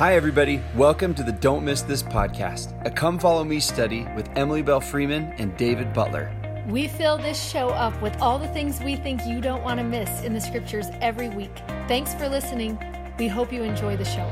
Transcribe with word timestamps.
Hi, 0.00 0.14
everybody. 0.14 0.62
Welcome 0.76 1.12
to 1.12 1.22
the 1.22 1.30
Don't 1.30 1.62
Miss 1.62 1.82
This 1.82 2.02
podcast, 2.02 2.72
a 2.86 2.90
come 2.90 3.18
follow 3.18 3.44
me 3.44 3.60
study 3.60 4.08
with 4.16 4.30
Emily 4.34 4.62
Belle 4.62 4.80
Freeman 4.80 5.24
and 5.36 5.54
David 5.58 5.92
Butler. 5.92 6.32
We 6.70 6.88
fill 6.88 7.18
this 7.18 7.38
show 7.38 7.68
up 7.68 8.00
with 8.00 8.18
all 8.18 8.38
the 8.38 8.48
things 8.48 8.80
we 8.80 8.96
think 8.96 9.26
you 9.26 9.42
don't 9.42 9.62
want 9.62 9.78
to 9.78 9.84
miss 9.84 10.22
in 10.22 10.32
the 10.32 10.40
scriptures 10.40 10.86
every 11.02 11.28
week. 11.28 11.54
Thanks 11.86 12.14
for 12.14 12.30
listening. 12.30 12.78
We 13.18 13.28
hope 13.28 13.52
you 13.52 13.62
enjoy 13.62 13.98
the 13.98 14.06
show. 14.06 14.26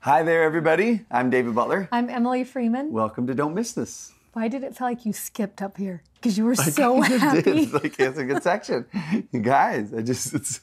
Hi 0.00 0.24
there, 0.24 0.42
everybody. 0.42 1.04
I'm 1.08 1.30
David 1.30 1.54
Butler. 1.54 1.88
I'm 1.92 2.10
Emily 2.10 2.42
Freeman. 2.42 2.90
Welcome 2.90 3.28
to 3.28 3.34
Don't 3.36 3.54
Miss 3.54 3.70
This. 3.70 4.12
Why 4.32 4.48
did 4.48 4.64
it 4.64 4.76
feel 4.76 4.88
like 4.88 5.06
you 5.06 5.12
skipped 5.12 5.62
up 5.62 5.76
here? 5.76 6.02
Because 6.22 6.38
you 6.38 6.44
were 6.44 6.54
so 6.54 7.02
I 7.02 7.08
happy. 7.08 7.42
did. 7.42 7.72
Like 7.72 7.98
it's 7.98 8.16
a 8.18 8.24
good 8.24 8.42
section, 8.44 8.86
you 9.32 9.40
guys. 9.40 9.92
I 9.92 10.02
just 10.02 10.32
it's, 10.34 10.60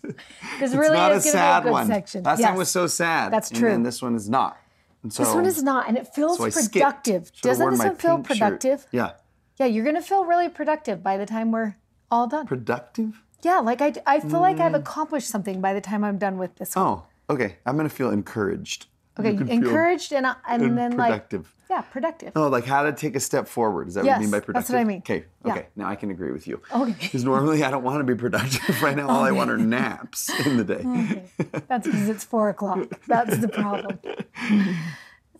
it's 0.62 0.74
really 0.74 0.96
not 0.96 1.12
a 1.12 1.16
a 1.16 1.22
sad 1.22 1.64
good 1.64 1.72
one. 1.74 1.88
section. 1.88 2.24
Last 2.24 2.40
Yes. 2.40 2.48
time 2.50 2.58
was 2.58 2.70
so 2.70 2.88
sad. 2.88 3.34
That's 3.34 3.50
And 3.52 3.60
true. 3.60 3.70
then 3.70 3.84
this 3.84 4.02
one 4.02 4.16
is 4.16 4.30
not. 4.30 4.58
And 5.04 5.12
so 5.14 5.24
This 5.24 5.34
one 5.34 5.46
is 5.46 5.62
not, 5.62 5.88
and 5.90 5.98
it 5.98 6.08
feels 6.16 6.38
so 6.38 6.50
productive. 6.50 7.32
Doesn't 7.42 7.70
this 7.72 7.80
one 7.80 7.96
feel 7.96 8.16
pink 8.18 8.28
shirt. 8.28 8.38
productive? 8.38 8.86
Yeah, 8.92 9.12
Yeah, 9.60 9.66
you're 9.68 9.84
gonna 9.86 10.02
feel 10.02 10.24
really 10.26 10.48
productive 10.50 11.04
by 11.04 11.18
the 11.18 11.26
time 11.26 11.52
we're 11.52 11.76
all 12.10 12.28
done. 12.28 12.48
productive. 12.48 13.22
yeah, 13.44 13.60
like 13.60 13.82
I, 13.82 13.94
I 14.06 14.20
feel 14.22 14.40
like 14.42 14.58
Mm. 14.58 14.62
I've 14.62 14.74
accomplished 14.76 15.28
something 15.30 15.62
by 15.62 15.74
the 15.74 15.82
time 15.82 16.04
I'm 16.04 16.18
done 16.18 16.38
with 16.38 16.56
this 16.56 16.76
one. 16.76 16.86
Oh, 16.86 17.04
okay. 17.34 17.58
I'm 17.66 17.76
gonna 17.78 17.90
feel 17.90 18.12
encouraged. 18.12 18.88
Okay, 19.18 19.32
You 19.32 19.38
can 19.38 19.48
feel 19.48 19.56
encouraged 19.58 20.12
and, 20.14 20.26
uh, 20.26 20.36
and, 20.48 20.62
and 20.64 20.78
then 20.78 20.98
like 20.98 21.12
productive. 21.30 21.54
yeah, 21.70 21.82
productive. 21.82 22.32
Oh, 22.36 22.48
like 22.50 22.66
how 22.66 22.84
to 22.84 22.92
take 22.92 23.16
a 23.16 23.20
step 23.20 23.48
forward. 23.48 23.88
Is 23.88 23.94
that 23.96 24.02
what 24.02 24.06
Yes, 24.08 24.18
you 24.18 24.22
mean 24.24 24.32
by 24.32 24.38
that's 24.40 24.46
productive? 24.46 24.74
what 24.76 24.80
I 24.80 24.84
mean. 24.84 24.98
Okay, 25.00 25.26
Yeah. 25.46 25.52
okay. 25.54 25.68
Now 25.76 25.88
I 25.88 25.96
can 25.96 26.12
agree 26.12 26.32
with 26.32 26.48
you. 26.48 26.62
Okay. 26.74 26.96
Because 27.02 27.24
normally 27.24 27.64
I 27.64 27.72
don't 27.72 27.84
want 27.84 28.00
to 28.00 28.04
be 28.04 28.20
productive. 28.20 28.82
Right 28.84 28.96
now, 28.98 29.08
all 29.10 29.24
I 29.24 29.32
want 29.32 29.50
are 29.50 29.58
naps 29.78 30.30
in 30.46 30.58
the 30.58 30.64
day. 30.64 30.84
Okay. 30.86 31.24
That's 31.68 31.88
because 31.88 32.10
it's 32.10 32.24
four 32.24 32.50
o'clock. 32.50 32.88
That's 33.08 33.38
the 33.38 33.48
problem. 33.48 34.00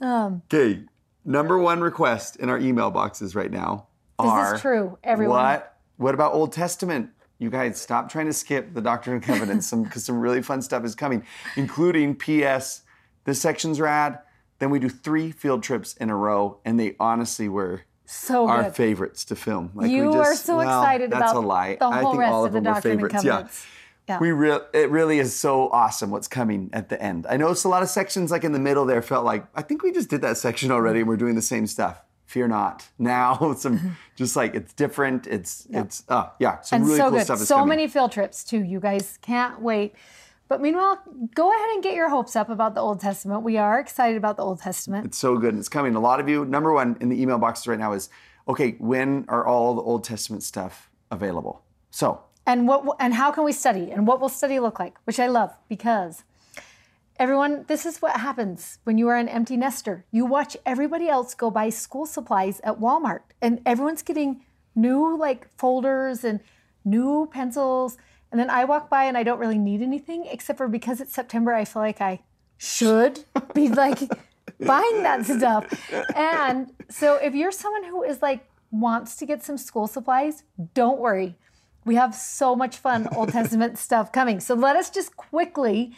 Um, 0.02 0.44
okay, 0.54 0.84
number 1.26 1.58
one 1.60 1.82
request 1.82 2.38
in 2.38 2.48
our 2.50 2.58
email 2.58 2.90
boxes 2.90 3.36
right 3.36 3.52
now 3.52 3.88
This 4.18 4.28
are 4.30 4.56
is 4.56 4.62
true, 4.62 4.98
everyone. 5.04 5.36
What? 5.44 5.78
What 5.98 6.14
about 6.14 6.34
Old 6.34 6.54
Testament? 6.54 7.10
You 7.38 7.50
guys, 7.50 7.80
stop 7.82 8.10
trying 8.10 8.26
to 8.28 8.34
skip 8.34 8.74
the 8.74 8.80
Doctrine 8.82 9.16
and 9.16 9.24
Covenants. 9.24 9.68
Some 9.68 9.84
because 9.84 10.06
some 10.06 10.20
really 10.20 10.42
fun 10.42 10.62
stuff 10.62 10.86
is 10.86 10.96
coming, 10.96 11.26
including 11.58 12.16
P.S. 12.16 12.84
This 13.30 13.40
section's 13.42 13.80
rad. 13.80 14.20
Then 14.58 14.72
we 14.72 14.80
do 14.80 14.90
three 14.90 15.32
field 15.32 15.62
trips 15.64 15.94
in 15.96 16.10
a 16.10 16.16
row, 16.16 16.60
and 16.66 16.80
they 16.80 16.96
honestly 17.00 17.48
were 17.48 17.82
So 18.06 18.48
our 18.48 18.64
good. 18.64 18.76
favorites 18.76 19.24
to 19.26 19.36
film. 19.36 19.72
Like 19.76 19.90
You 19.92 20.10
we 20.10 20.18
are 20.18 20.36
so 20.36 20.58
well, 20.58 20.82
excited 20.82 21.12
that's 21.12 21.32
about 21.32 21.44
a 21.44 21.48
lie. 21.48 21.76
the 21.80 21.86
I 21.86 22.02
think 22.02 22.18
rest 22.18 22.34
all 22.34 22.44
of 22.44 22.48
of 22.48 22.54
the 22.54 22.60
them 22.62 22.66
were 22.66 22.74
Doctrine 22.74 22.98
favorites. 22.98 23.24
Yeah. 23.24 23.48
Yeah. 24.16 24.20
We 24.20 24.32
real 24.32 24.66
it 24.74 24.90
really 24.90 25.20
is 25.20 25.36
so 25.36 25.70
awesome 25.70 26.10
what's 26.10 26.28
coming 26.28 26.72
at 26.74 26.90
the 26.90 27.00
end. 27.00 27.28
I 27.30 27.38
noticed 27.38 27.64
a 27.64 27.68
lot 27.70 27.84
of 27.84 27.90
sections 27.90 28.32
like 28.32 28.44
in 28.44 28.52
the 28.54 28.60
middle 28.60 28.84
there 28.88 29.04
felt 29.04 29.24
like 29.24 29.46
I 29.54 29.62
think 29.62 29.84
we 29.84 29.92
just 29.92 30.10
did 30.10 30.22
that 30.22 30.36
section 30.40 30.72
already 30.72 31.02
and 31.02 31.08
we're 31.08 31.16
doing 31.26 31.36
the 31.36 31.44
same 31.44 31.68
stuff. 31.68 32.02
Fear 32.26 32.48
not. 32.48 32.88
Now 32.98 33.54
some 33.56 33.96
just 34.16 34.36
like 34.36 34.56
it's 34.56 34.74
different. 34.74 35.28
It's 35.28 35.68
it's 35.70 36.04
uh 36.10 36.30
yeah, 36.40 36.60
some 36.62 36.78
and 36.78 36.86
really 36.88 36.98
so 36.98 37.10
cool 37.10 37.18
good. 37.20 37.26
stuff 37.26 37.42
is 37.42 37.48
So 37.48 37.56
coming. 37.58 37.70
many 37.70 37.88
field 37.88 38.12
trips 38.12 38.44
too. 38.44 38.62
You 38.64 38.80
guys 38.80 39.20
can't 39.22 39.62
wait. 39.62 39.94
But 40.50 40.62
meanwhile, 40.62 41.00
go 41.36 41.56
ahead 41.56 41.70
and 41.70 41.84
get 41.84 41.94
your 41.94 42.10
hopes 42.10 42.36
up 42.36 42.50
about 42.50 42.76
the 42.76 42.82
Old 42.82 43.00
Testament. 43.00 43.44
We 43.44 43.58
are 43.58 43.80
excited 43.80 44.18
about 44.18 44.36
the 44.36 44.44
Old 44.44 44.60
Testament. 44.60 45.06
It's 45.06 45.18
so 45.18 45.38
good 45.38 45.54
and 45.54 45.60
it's 45.60 45.70
coming. 45.70 45.96
A 45.96 46.00
lot 46.00 46.20
of 46.20 46.28
you, 46.28 46.44
number 46.44 46.74
one 46.74 46.98
in 47.00 47.10
the 47.10 47.22
email 47.22 47.38
boxes 47.38 47.68
right 47.68 47.80
now 47.80 47.94
is 47.94 48.10
okay, 48.48 48.76
when 48.80 49.26
are 49.30 49.46
all 49.46 49.76
the 49.76 49.82
Old 49.82 50.04
Testament 50.04 50.44
stuff 50.44 50.90
available? 51.12 51.64
So 51.92 52.24
and 52.50 52.68
what 52.68 52.84
and 53.00 53.14
how 53.14 53.32
can 53.32 53.44
we 53.44 53.52
study 53.52 53.92
and 53.92 54.08
what 54.08 54.20
will 54.20 54.30
study 54.30 54.60
look 54.60 54.80
like 54.80 54.96
which 55.04 55.20
i 55.20 55.28
love 55.28 55.56
because 55.68 56.24
everyone 57.18 57.64
this 57.68 57.86
is 57.86 58.02
what 58.02 58.20
happens 58.20 58.80
when 58.86 58.98
you 58.98 59.08
are 59.08 59.16
an 59.16 59.30
empty 59.30 59.56
nester 59.56 60.04
you 60.12 60.26
watch 60.26 60.58
everybody 60.66 61.08
else 61.08 61.36
go 61.36 61.52
buy 61.52 61.70
school 61.70 62.08
supplies 62.08 62.60
at 62.64 62.80
walmart 62.80 63.22
and 63.40 63.62
everyone's 63.68 64.02
getting 64.02 64.44
new 64.76 65.16
like 65.16 65.48
folders 65.58 66.24
and 66.24 66.40
new 66.84 67.30
pencils 67.32 67.98
and 68.32 68.40
then 68.40 68.50
i 68.50 68.66
walk 68.66 68.90
by 68.90 69.06
and 69.06 69.18
i 69.18 69.24
don't 69.24 69.40
really 69.40 69.58
need 69.58 69.82
anything 69.82 70.26
except 70.26 70.58
for 70.58 70.68
because 70.68 71.02
it's 71.02 71.14
september 71.14 71.54
i 71.54 71.66
feel 71.66 71.82
like 71.82 72.02
i 72.02 72.20
should 72.58 73.24
be 73.54 73.70
like 73.84 74.00
buying 74.66 75.04
that 75.04 75.26
stuff 75.26 75.92
and 76.16 76.72
so 76.90 77.16
if 77.16 77.34
you're 77.34 77.52
someone 77.52 77.84
who 77.84 78.04
is 78.04 78.22
like 78.22 78.46
wants 78.72 79.16
to 79.16 79.26
get 79.26 79.44
some 79.44 79.58
school 79.58 79.88
supplies 79.88 80.44
don't 80.74 81.00
worry 81.00 81.36
we 81.86 81.96
have 81.96 82.14
so 82.14 82.56
much 82.56 82.78
fun 82.78 83.08
Old 83.16 83.30
Testament 83.34 83.78
stuff 83.78 84.12
coming. 84.12 84.40
So 84.40 84.54
let 84.54 84.76
us 84.76 84.90
just 84.90 85.16
quickly 85.16 85.94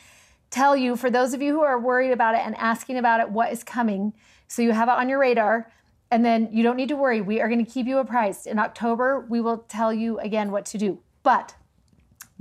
tell 0.50 0.76
you, 0.76 0.96
for 0.96 1.10
those 1.10 1.34
of 1.34 1.42
you 1.42 1.54
who 1.54 1.62
are 1.62 1.80
worried 1.80 2.12
about 2.12 2.36
it 2.36 2.42
and 2.46 2.56
asking 2.56 2.98
about 2.98 3.20
it, 3.20 3.30
what 3.30 3.52
is 3.52 3.64
coming. 3.64 4.14
So 4.48 4.62
you 4.62 4.72
have 4.72 4.88
it 4.88 4.94
on 4.94 5.10
your 5.10 5.20
radar. 5.20 5.72
And 6.10 6.26
then 6.26 6.50
you 6.52 6.62
don't 6.62 6.76
need 6.76 6.90
to 6.90 6.98
worry. 6.98 7.22
We 7.22 7.40
are 7.40 7.48
going 7.48 7.64
to 7.64 7.72
keep 7.72 7.88
you 7.88 7.98
apprised. 8.00 8.46
In 8.46 8.60
October, 8.60 9.26
we 9.30 9.40
will 9.40 9.60
tell 9.70 9.94
you 9.94 10.20
again 10.20 10.52
what 10.52 10.66
to 10.68 10.78
do. 10.78 11.00
But 11.24 11.56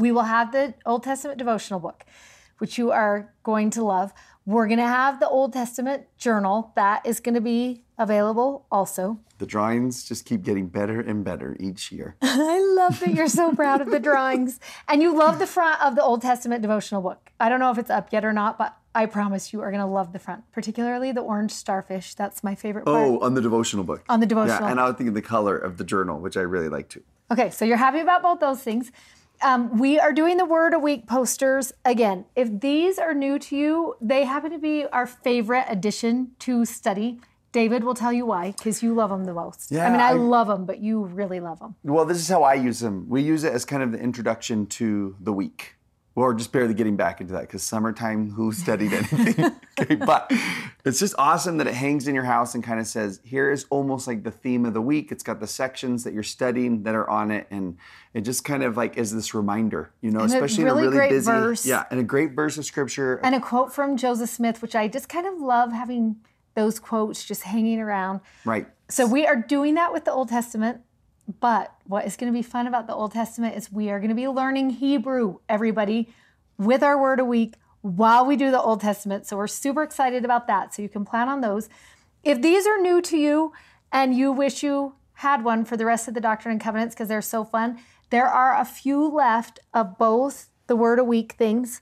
we 0.00 0.12
will 0.12 0.22
have 0.22 0.52
the 0.52 0.74
Old 0.86 1.02
Testament 1.04 1.38
devotional 1.38 1.80
book, 1.80 2.04
which 2.58 2.78
you 2.78 2.90
are 2.90 3.32
going 3.42 3.70
to 3.70 3.82
love. 3.84 4.12
We're 4.46 4.66
going 4.66 4.78
to 4.78 4.86
have 4.86 5.20
the 5.20 5.28
Old 5.28 5.52
Testament 5.52 6.06
journal 6.18 6.72
that 6.74 7.04
is 7.06 7.20
going 7.20 7.34
to 7.34 7.40
be 7.40 7.84
available 7.98 8.66
also. 8.72 9.20
the 9.38 9.46
drawings 9.46 10.04
just 10.04 10.24
keep 10.24 10.42
getting 10.42 10.66
better 10.68 11.00
and 11.00 11.22
better 11.24 11.56
each 11.60 11.92
year. 11.92 12.16
I 12.22 12.60
love 12.76 13.00
that 13.00 13.14
you're 13.14 13.28
so 13.28 13.52
proud 13.52 13.80
of 13.80 13.90
the 13.90 14.00
drawings. 14.00 14.58
And 14.88 15.02
you 15.02 15.16
love 15.16 15.38
the 15.38 15.46
front 15.46 15.82
of 15.82 15.94
the 15.96 16.02
Old 16.02 16.22
Testament 16.22 16.62
devotional 16.62 17.02
book. 17.02 17.30
I 17.38 17.48
don't 17.48 17.60
know 17.60 17.70
if 17.70 17.78
it's 17.78 17.90
up 17.90 18.12
yet 18.12 18.24
or 18.24 18.32
not, 18.32 18.56
but 18.58 18.76
I 18.94 19.06
promise 19.06 19.52
you 19.52 19.60
are 19.60 19.70
going 19.70 19.82
to 19.82 19.86
love 19.86 20.12
the 20.12 20.18
front, 20.18 20.50
particularly 20.52 21.12
the 21.12 21.20
orange 21.20 21.52
starfish. 21.52 22.14
That's 22.14 22.42
my 22.42 22.54
favorite 22.54 22.86
part. 22.86 22.96
Oh, 22.96 23.18
on 23.20 23.34
the 23.34 23.40
devotional 23.42 23.84
book. 23.84 24.02
On 24.08 24.20
the 24.20 24.26
devotional. 24.26 24.62
Yeah, 24.62 24.70
and 24.70 24.80
I 24.80 24.86
was 24.86 24.96
thinking 24.96 25.14
the 25.14 25.22
color 25.22 25.56
of 25.56 25.76
the 25.76 25.84
journal, 25.84 26.18
which 26.20 26.36
I 26.36 26.40
really 26.40 26.68
like 26.68 26.88
too. 26.88 27.02
Okay, 27.30 27.50
so 27.50 27.64
you're 27.64 27.76
happy 27.76 28.00
about 28.00 28.22
both 28.22 28.40
those 28.40 28.60
things. 28.62 28.90
Um, 29.42 29.78
we 29.78 29.98
are 29.98 30.12
doing 30.12 30.36
the 30.36 30.44
Word 30.44 30.74
a 30.74 30.78
Week 30.78 31.06
posters 31.06 31.72
again. 31.84 32.26
If 32.36 32.60
these 32.60 32.98
are 32.98 33.14
new 33.14 33.38
to 33.38 33.56
you, 33.56 33.94
they 34.00 34.24
happen 34.24 34.50
to 34.50 34.58
be 34.58 34.84
our 34.86 35.06
favorite 35.06 35.64
addition 35.68 36.32
to 36.40 36.64
study. 36.66 37.20
David 37.52 37.82
will 37.82 37.94
tell 37.94 38.12
you 38.12 38.26
why, 38.26 38.52
because 38.52 38.82
you 38.82 38.94
love 38.94 39.10
them 39.10 39.24
the 39.24 39.32
most. 39.34 39.72
Yeah, 39.72 39.86
I 39.86 39.90
mean, 39.90 40.00
I, 40.00 40.10
I- 40.10 40.12
love 40.12 40.46
them, 40.46 40.66
but 40.66 40.78
you 40.80 41.04
really 41.04 41.40
love 41.40 41.58
them. 41.58 41.74
Well, 41.82 42.04
this 42.04 42.18
is 42.18 42.28
how 42.28 42.42
I 42.42 42.54
use 42.54 42.80
them. 42.80 43.06
We 43.08 43.22
use 43.22 43.42
it 43.44 43.52
as 43.52 43.64
kind 43.64 43.82
of 43.82 43.92
the 43.92 43.98
introduction 43.98 44.66
to 44.66 45.16
the 45.20 45.32
week. 45.32 45.74
Or 46.16 46.34
just 46.34 46.50
barely 46.52 46.74
getting 46.74 46.96
back 46.96 47.20
into 47.20 47.32
that 47.34 47.42
because 47.42 47.62
summertime, 47.62 48.32
who 48.32 48.52
studied 48.52 48.92
anything? 48.92 49.52
okay, 49.80 49.94
but 49.94 50.30
it's 50.84 50.98
just 50.98 51.14
awesome 51.16 51.56
that 51.58 51.68
it 51.68 51.74
hangs 51.74 52.08
in 52.08 52.16
your 52.16 52.24
house 52.24 52.54
and 52.54 52.64
kind 52.64 52.80
of 52.80 52.86
says, 52.88 53.20
here 53.22 53.50
is 53.50 53.64
almost 53.70 54.08
like 54.08 54.24
the 54.24 54.30
theme 54.32 54.66
of 54.66 54.74
the 54.74 54.82
week. 54.82 55.12
It's 55.12 55.22
got 55.22 55.38
the 55.38 55.46
sections 55.46 56.02
that 56.04 56.12
you're 56.12 56.24
studying 56.24 56.82
that 56.82 56.96
are 56.96 57.08
on 57.08 57.30
it. 57.30 57.46
And 57.50 57.78
it 58.12 58.22
just 58.22 58.44
kind 58.44 58.64
of 58.64 58.76
like 58.76 58.96
is 58.96 59.14
this 59.14 59.34
reminder, 59.34 59.92
you 60.00 60.10
know, 60.10 60.20
And 60.20 60.32
a 60.32 60.34
especially 60.34 60.64
really 60.64 60.78
in 60.82 60.84
a 60.84 60.86
really 60.88 60.96
great 60.98 61.10
busy. 61.10 61.30
verse. 61.30 61.64
Yeah, 61.64 61.84
and 61.92 62.00
a 62.00 62.04
great 62.04 62.32
verse 62.32 62.58
of 62.58 62.64
scripture. 62.64 63.20
And 63.22 63.34
a 63.36 63.40
quote 63.40 63.72
from 63.72 63.96
Joseph 63.96 64.30
Smith, 64.30 64.60
which 64.62 64.74
I 64.74 64.88
just 64.88 65.08
kind 65.08 65.26
of 65.26 65.40
love 65.40 65.72
having 65.72 66.16
those 66.54 66.80
quotes 66.80 67.24
just 67.24 67.44
hanging 67.44 67.78
around. 67.80 68.20
right. 68.44 68.66
So 68.88 69.06
we 69.06 69.24
are 69.24 69.36
doing 69.36 69.74
that 69.76 69.92
with 69.92 70.04
the 70.04 70.10
Old 70.12 70.28
Testament. 70.28 70.80
But 71.38 71.74
what 71.84 72.06
is 72.06 72.16
going 72.16 72.32
to 72.32 72.36
be 72.36 72.42
fun 72.42 72.66
about 72.66 72.86
the 72.86 72.94
Old 72.94 73.12
Testament 73.12 73.56
is 73.56 73.70
we 73.70 73.90
are 73.90 73.98
going 74.00 74.08
to 74.08 74.14
be 74.14 74.26
learning 74.26 74.70
Hebrew, 74.70 75.38
everybody, 75.48 76.08
with 76.58 76.82
our 76.82 77.00
word 77.00 77.20
a 77.20 77.24
week 77.24 77.54
while 77.82 78.26
we 78.26 78.36
do 78.36 78.50
the 78.50 78.60
Old 78.60 78.80
Testament. 78.80 79.26
So 79.26 79.36
we're 79.36 79.46
super 79.46 79.82
excited 79.82 80.24
about 80.24 80.46
that. 80.48 80.74
So 80.74 80.82
you 80.82 80.88
can 80.88 81.04
plan 81.04 81.28
on 81.28 81.40
those. 81.40 81.68
If 82.24 82.42
these 82.42 82.66
are 82.66 82.78
new 82.78 83.00
to 83.02 83.16
you 83.16 83.52
and 83.92 84.14
you 84.14 84.32
wish 84.32 84.62
you 84.62 84.94
had 85.14 85.44
one 85.44 85.64
for 85.64 85.76
the 85.76 85.84
rest 85.84 86.08
of 86.08 86.14
the 86.14 86.20
Doctrine 86.20 86.52
and 86.52 86.60
Covenants 86.60 86.94
because 86.94 87.08
they're 87.08 87.22
so 87.22 87.44
fun, 87.44 87.78
there 88.10 88.26
are 88.26 88.58
a 88.60 88.64
few 88.64 89.06
left 89.08 89.60
of 89.72 89.96
both 89.98 90.48
the 90.66 90.76
word 90.76 90.98
a 90.98 91.04
week 91.04 91.32
things 91.32 91.80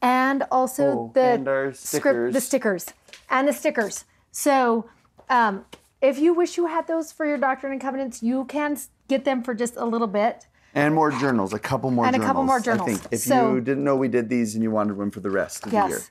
and 0.00 0.42
also 0.50 0.84
Oh, 0.84 1.10
the 1.14 1.20
and 1.20 1.48
our 1.48 1.72
script, 1.72 2.32
the 2.32 2.40
stickers. 2.40 2.84
stickers 2.84 2.86
and 3.30 3.46
the 3.48 3.52
stickers. 3.52 4.04
So 4.32 4.88
um, 5.30 5.64
if 6.02 6.18
you 6.18 6.34
wish 6.34 6.56
you 6.56 6.66
had 6.66 6.86
those 6.86 7.12
for 7.12 7.24
your 7.24 7.38
Doctrine 7.38 7.72
and 7.72 7.80
Covenants, 7.80 8.22
you 8.22 8.44
can 8.46 8.76
get 9.08 9.24
them 9.24 9.42
for 9.42 9.54
just 9.54 9.76
a 9.76 9.84
little 9.84 10.08
bit. 10.08 10.46
And 10.74 10.94
more 10.94 11.10
journals, 11.12 11.52
a 11.52 11.58
couple 11.58 11.90
more 11.90 12.04
And 12.06 12.16
a 12.16 12.18
journals. 12.18 12.28
couple 12.28 12.42
more 12.44 12.60
journals. 12.60 12.88
I 12.88 12.92
think. 12.94 13.06
If 13.12 13.20
So- 13.20 13.54
you 13.54 13.60
didn't 13.60 13.84
know 13.84 13.94
we 13.96 14.08
did 14.08 14.28
these 14.28 14.54
and 14.54 14.62
you 14.62 14.70
wanted 14.70 14.96
one 14.98 15.10
for 15.10 15.20
the 15.20 15.30
rest 15.30 15.64
of 15.64 15.70
the 15.70 15.76
year. 15.76 15.88
Yes. 15.88 16.10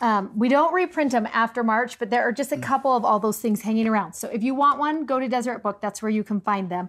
Um, 0.00 0.30
we 0.36 0.48
don't 0.48 0.72
reprint 0.74 1.12
them 1.12 1.26
after 1.32 1.64
March, 1.64 1.98
but 1.98 2.10
there 2.10 2.22
are 2.22 2.32
just 2.32 2.52
a 2.52 2.58
couple 2.58 2.94
of 2.94 3.04
all 3.04 3.18
those 3.18 3.38
things 3.38 3.62
hanging 3.62 3.86
around. 3.88 4.12
So 4.12 4.28
if 4.28 4.42
you 4.42 4.54
want 4.54 4.78
one, 4.78 5.06
go 5.06 5.18
to 5.18 5.26
Deseret 5.28 5.62
Book. 5.62 5.80
That's 5.80 6.02
where 6.02 6.10
you 6.10 6.22
can 6.22 6.40
find 6.40 6.68
them. 6.70 6.88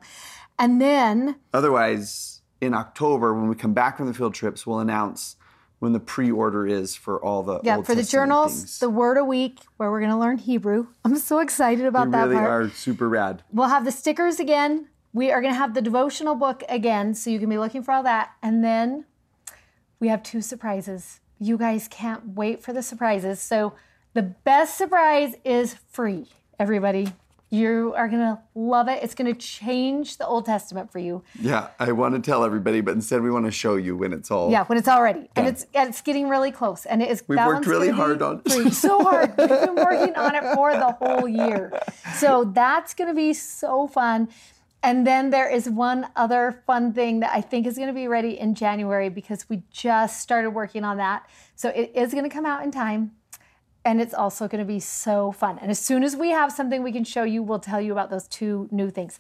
And 0.60 0.82
then 0.82 1.38
Otherwise, 1.54 2.42
in 2.60 2.74
October, 2.74 3.34
when 3.34 3.48
we 3.48 3.56
come 3.56 3.74
back 3.74 3.98
from 3.98 4.08
the 4.08 4.14
field 4.14 4.34
trips, 4.34 4.68
we'll 4.68 4.80
announce 4.80 5.37
when 5.80 5.94
the 5.94 6.00
pre-order 6.00 6.66
is 6.66 6.96
for 6.96 7.24
all 7.24 7.44
the 7.44 7.60
Yeah, 7.64 7.78
Old 7.78 7.86
for 7.86 7.96
the 7.96 8.04
journals, 8.04 8.54
things. 8.54 8.80
the 8.80 8.90
word 8.90 9.18
a 9.18 9.24
week, 9.24 9.60
where 9.78 9.92
we're 9.92 10.00
going 10.00 10.12
to 10.12 10.18
learn 10.18 10.38
Hebrew. 10.38 10.88
I'm 11.06 11.18
so 11.18 11.40
excited 11.40 11.86
about 11.86 12.08
we 12.08 12.12
that 12.14 12.24
really 12.24 12.36
part. 12.36 12.50
are 12.66 12.70
super 12.70 13.08
rad. 13.08 13.44
We'll 13.52 13.68
have 13.68 13.86
the 13.86 13.92
stickers 13.92 14.40
again 14.40 14.88
we 15.18 15.32
are 15.32 15.42
going 15.42 15.54
to 15.54 15.58
have 15.58 15.74
the 15.74 15.82
devotional 15.82 16.36
book 16.36 16.64
again, 16.70 17.16
so 17.16 17.32
you 17.32 17.40
can 17.40 17.50
be 17.50 17.58
looking 17.58 17.82
for 17.82 17.92
all 17.92 18.04
that. 18.04 18.34
And 18.44 18.64
then 18.64 19.06
we 20.00 20.10
have 20.10 20.22
two 20.22 20.42
surprises. 20.42 21.22
You 21.40 21.58
guys 21.58 21.88
can't 21.88 22.36
wait 22.36 22.62
for 22.62 22.72
the 22.72 22.84
surprises. 22.84 23.40
So, 23.40 23.74
the 24.14 24.22
best 24.22 24.78
surprise 24.78 25.36
is 25.44 25.76
free, 25.90 26.28
everybody. 26.60 27.14
You 27.50 27.94
are 27.96 28.10
going 28.10 28.22
to 28.22 28.40
love 28.56 28.90
it. 28.90 29.02
It's 29.04 29.16
going 29.16 29.34
to 29.34 29.40
change 29.40 30.18
the 30.18 30.28
Old 30.28 30.46
Testament 30.46 30.92
for 30.92 31.00
you. 31.00 31.24
Yeah, 31.40 31.70
I 31.80 31.94
want 31.94 32.14
to 32.16 32.20
tell 32.22 32.44
everybody, 32.44 32.82
but 32.82 32.94
instead 32.94 33.22
we 33.22 33.32
want 33.32 33.46
to 33.46 33.52
show 33.52 33.76
you 33.78 33.96
when 33.96 34.12
it's 34.12 34.30
all. 34.30 34.52
Yeah, 34.52 34.66
when 34.66 34.78
it's 34.78 34.88
all 34.90 35.02
ready. 35.02 35.30
And 35.36 35.48
it's 35.48 35.66
and 35.74 35.88
it's 35.90 36.02
getting 36.02 36.28
really 36.28 36.52
close. 36.52 36.86
And 36.86 37.02
it 37.02 37.10
is 37.10 37.24
We've 37.26 37.38
worked 37.40 37.66
really 37.66 37.90
hard 37.90 38.22
on- 38.22 38.42
free. 38.42 38.70
so 38.72 39.02
hard. 39.02 39.34
We've 39.38 39.48
been 39.48 39.76
working 39.76 40.14
on 40.16 40.36
it 40.36 40.44
for 40.56 40.74
the 40.74 40.92
whole 40.92 41.28
year. 41.28 41.72
So 42.16 42.44
that's 42.44 42.94
going 42.94 43.08
to 43.10 43.16
be 43.16 43.34
so 43.34 43.88
fun. 43.88 44.28
And 44.84 45.08
then 45.08 45.30
there 45.32 45.50
is 45.50 45.70
one 45.70 46.08
other 46.16 46.64
fun 46.68 46.92
thing 46.94 47.22
that 47.22 47.32
I 47.34 47.42
think 47.42 47.66
is 47.66 47.76
going 47.78 47.88
to 47.88 47.94
be 47.94 48.08
ready 48.08 48.38
in 48.38 48.56
January 48.56 49.10
because 49.10 49.50
we 49.50 49.64
just 49.72 50.20
started 50.20 50.52
working 50.52 50.84
on 50.84 50.98
that. 50.98 51.28
So 51.56 51.70
it 51.70 51.94
is 51.96 52.12
going 52.12 52.26
to 52.26 52.30
come 52.30 52.46
out 52.46 52.64
in 52.64 52.72
time 52.72 53.12
and 53.88 54.02
it's 54.02 54.14
also 54.14 54.50
going 54.50 54.60
to 54.60 54.66
be 54.66 54.82
so 54.82 55.32
fun. 55.32 55.58
And 55.60 55.72
as 55.72 55.80
soon 55.80 56.04
as 56.04 56.14
we 56.14 56.32
have 56.32 56.52
something 56.52 56.84
we 56.84 56.92
can 56.92 57.06
show 57.06 57.24
you, 57.24 57.42
we'll 57.42 57.58
tell 57.58 57.80
you 57.80 57.94
about 57.94 58.10
those 58.10 58.28
two 58.28 58.68
new 58.70 58.90
things. 58.90 59.18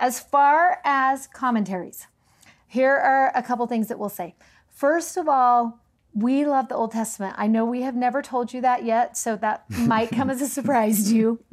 As 0.00 0.18
far 0.18 0.80
as 0.84 1.28
commentaries, 1.28 2.08
here 2.66 2.96
are 2.96 3.30
a 3.36 3.44
couple 3.44 3.64
things 3.68 3.86
that 3.86 3.96
we'll 3.96 4.08
say. 4.08 4.34
First 4.68 5.16
of 5.16 5.28
all, 5.28 5.78
we 6.14 6.44
love 6.44 6.68
the 6.68 6.74
Old 6.74 6.90
Testament. 6.90 7.36
I 7.38 7.46
know 7.46 7.64
we 7.64 7.82
have 7.82 7.94
never 7.94 8.20
told 8.20 8.52
you 8.52 8.60
that 8.62 8.84
yet, 8.84 9.16
so 9.16 9.36
that 9.36 9.70
might 9.86 10.10
come 10.10 10.30
as 10.30 10.42
a 10.42 10.48
surprise 10.48 11.08
to 11.10 11.16
you. 11.16 11.44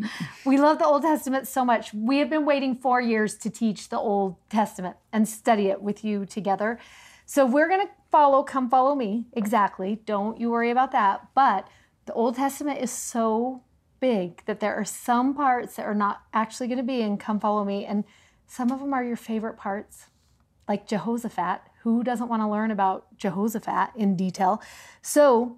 We 0.43 0.57
love 0.57 0.79
the 0.79 0.87
Old 0.87 1.03
Testament 1.03 1.47
so 1.47 1.63
much. 1.63 1.93
We 1.93 2.17
have 2.17 2.31
been 2.31 2.47
waiting 2.47 2.75
four 2.75 2.99
years 2.99 3.35
to 3.37 3.51
teach 3.51 3.89
the 3.89 3.99
Old 3.99 4.37
Testament 4.49 4.95
and 5.13 5.27
study 5.27 5.67
it 5.67 5.83
with 5.83 6.03
you 6.03 6.25
together. 6.25 6.79
So 7.27 7.45
we're 7.45 7.69
going 7.69 7.85
to 7.85 7.93
follow, 8.09 8.41
come 8.41 8.71
follow 8.71 8.95
me, 8.95 9.25
exactly. 9.33 9.99
Don't 10.07 10.39
you 10.39 10.49
worry 10.49 10.71
about 10.71 10.91
that. 10.93 11.27
But 11.35 11.67
the 12.05 12.13
Old 12.13 12.35
Testament 12.35 12.81
is 12.81 12.91
so 12.91 13.61
big 13.99 14.43
that 14.45 14.59
there 14.59 14.75
are 14.75 14.85
some 14.85 15.33
parts 15.33 15.75
that 15.75 15.85
are 15.85 15.95
not 15.95 16.21
actually 16.33 16.67
going 16.67 16.77
to 16.77 16.83
be 16.83 17.01
in 17.01 17.17
Come 17.17 17.39
Follow 17.39 17.63
Me. 17.63 17.85
And 17.85 18.03
some 18.47 18.71
of 18.71 18.79
them 18.79 18.93
are 18.93 19.03
your 19.03 19.15
favorite 19.15 19.57
parts, 19.57 20.07
like 20.67 20.87
Jehoshaphat. 20.87 21.61
Who 21.83 22.03
doesn't 22.03 22.27
want 22.27 22.41
to 22.41 22.47
learn 22.47 22.71
about 22.71 23.17
Jehoshaphat 23.17 23.95
in 23.95 24.15
detail? 24.15 24.61
So 25.01 25.57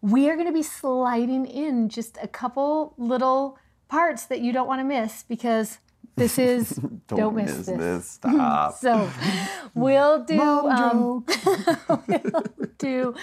we 0.00 0.28
are 0.30 0.34
going 0.34 0.46
to 0.46 0.52
be 0.52 0.62
sliding 0.62 1.46
in 1.46 1.88
just 1.88 2.18
a 2.22 2.28
couple 2.28 2.94
little 2.96 3.58
parts 3.88 4.24
that 4.26 4.40
you 4.40 4.52
don't 4.52 4.66
want 4.66 4.80
to 4.80 4.84
miss 4.84 5.24
because 5.24 5.78
this 6.16 6.38
is 6.38 6.70
don't, 7.08 7.34
miss, 7.34 7.66
this. 7.66 8.10
Stop. 8.10 8.74
So 8.76 9.10
we'll 9.74 10.24
do 10.24 10.40
um, 10.40 11.24
Mom 11.88 12.04
we'll 12.06 12.44
do 12.78 13.14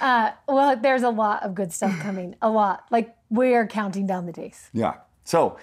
uh, 0.00 0.30
well 0.48 0.76
there's 0.76 1.02
a 1.02 1.10
lot 1.10 1.42
of 1.42 1.54
good 1.54 1.72
stuff 1.72 1.98
coming 2.06 2.34
a 2.42 2.50
lot 2.50 2.84
like 2.90 3.14
we 3.30 3.54
are 3.54 3.66
counting 3.66 4.06
down 4.06 4.26
the 4.26 4.32
days 4.32 4.68
Yeah. 4.72 4.94
So 5.24 5.58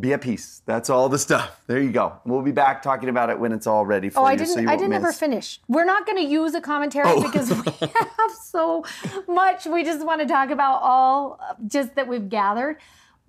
be 0.00 0.14
at 0.14 0.22
peace. 0.22 0.62
That's 0.64 0.88
all 0.88 1.10
the 1.10 1.18
stuff. 1.18 1.60
There 1.66 1.78
you 1.78 1.92
go. 1.92 2.14
We'll 2.24 2.40
be 2.40 2.50
back 2.50 2.82
talking 2.82 3.10
about 3.10 3.28
it 3.28 3.38
when 3.38 3.52
it's 3.52 3.66
all 3.66 3.84
ready 3.84 4.08
for 4.08 4.20
oh 4.20 4.24
i 4.24 4.32
you. 4.32 4.38
didn't 4.38 4.54
so 4.54 4.60
you 4.60 4.68
i 4.70 4.74
didn't 4.74 4.94
ever 4.94 5.12
finish 5.12 5.60
we're 5.68 5.84
not 5.84 6.06
going 6.06 6.16
to 6.16 6.24
use 6.24 6.54
a 6.54 6.60
commentary 6.62 7.06
Oh. 7.08 7.22
because 7.22 7.50
we 7.50 7.56
have 7.80 8.30
so 8.42 8.84
much 9.28 9.66
we 9.66 9.84
just 9.84 10.04
want 10.04 10.20
to 10.22 10.26
talk 10.26 10.50
about 10.50 10.80
all 10.82 11.38
just 11.66 11.94
that 11.96 12.08
we've 12.08 12.28
gathered 12.30 12.78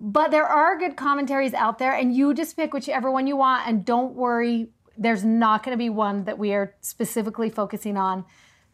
but 0.00 0.30
there 0.30 0.46
are 0.46 0.76
good 0.78 0.96
commentaries 0.96 1.52
out 1.54 1.78
there 1.78 1.92
and 1.92 2.16
you 2.16 2.32
just 2.34 2.56
pick 2.56 2.72
whichever 2.72 3.10
one 3.10 3.26
you 3.26 3.36
want 3.36 3.68
and 3.68 3.84
don't 3.84 4.14
worry 4.14 4.68
there's 4.96 5.22
not 5.24 5.62
going 5.62 5.74
to 5.76 5.78
be 5.78 5.90
one 5.90 6.24
that 6.24 6.38
we 6.38 6.54
are 6.54 6.74
specifically 6.80 7.50
focusing 7.50 7.96
on 7.98 8.24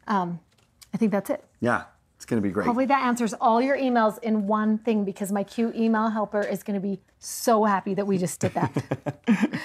um, 0.06 0.38
i 0.94 0.96
think 0.96 1.12
that's 1.12 1.30
it 1.30 1.44
Yeah. 1.60 1.84
It's 2.16 2.26
going 2.26 2.42
to 2.42 2.46
be 2.46 2.52
great. 2.52 2.66
Hopefully 2.66 2.84
that 2.84 3.02
answers 3.06 3.32
all 3.32 3.62
your 3.62 3.78
emails 3.78 4.18
in 4.22 4.46
one 4.46 4.76
thing 4.76 5.06
because 5.06 5.32
my 5.32 5.42
cute 5.42 5.74
email 5.74 6.10
helper 6.10 6.42
is 6.42 6.62
going 6.62 6.74
to 6.74 6.86
be 6.86 7.00
so 7.18 7.64
happy 7.64 7.94
that 7.94 8.06
we 8.06 8.18
just 8.18 8.38
did 8.40 8.52
that. 8.52 8.70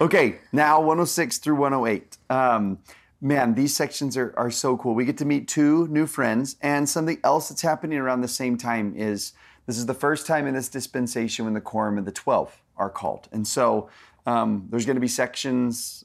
Okay, 0.00 0.36
now 0.52 0.78
106 0.78 1.38
through 1.38 1.56
108. 1.56 2.18
Um, 2.30 2.78
man, 3.20 3.54
these 3.54 3.74
sections 3.74 4.16
are, 4.16 4.32
are 4.36 4.50
so 4.50 4.76
cool. 4.76 4.94
We 4.94 5.04
get 5.04 5.18
to 5.18 5.24
meet 5.24 5.48
two 5.48 5.88
new 5.88 6.06
friends, 6.06 6.56
and 6.62 6.88
something 6.88 7.18
else 7.24 7.48
that's 7.48 7.62
happening 7.62 7.98
around 7.98 8.20
the 8.20 8.28
same 8.28 8.56
time 8.56 8.94
is 8.96 9.32
this 9.66 9.76
is 9.76 9.86
the 9.86 9.94
first 9.94 10.24
time 10.26 10.46
in 10.46 10.54
this 10.54 10.68
dispensation 10.68 11.44
when 11.44 11.54
the 11.54 11.60
Quorum 11.60 11.98
of 11.98 12.04
the 12.04 12.12
Twelve 12.12 12.62
are 12.76 12.90
called. 12.90 13.28
And 13.32 13.46
so 13.46 13.90
um, 14.24 14.68
there's 14.70 14.86
going 14.86 14.96
to 14.96 15.00
be 15.00 15.08
sections 15.08 16.04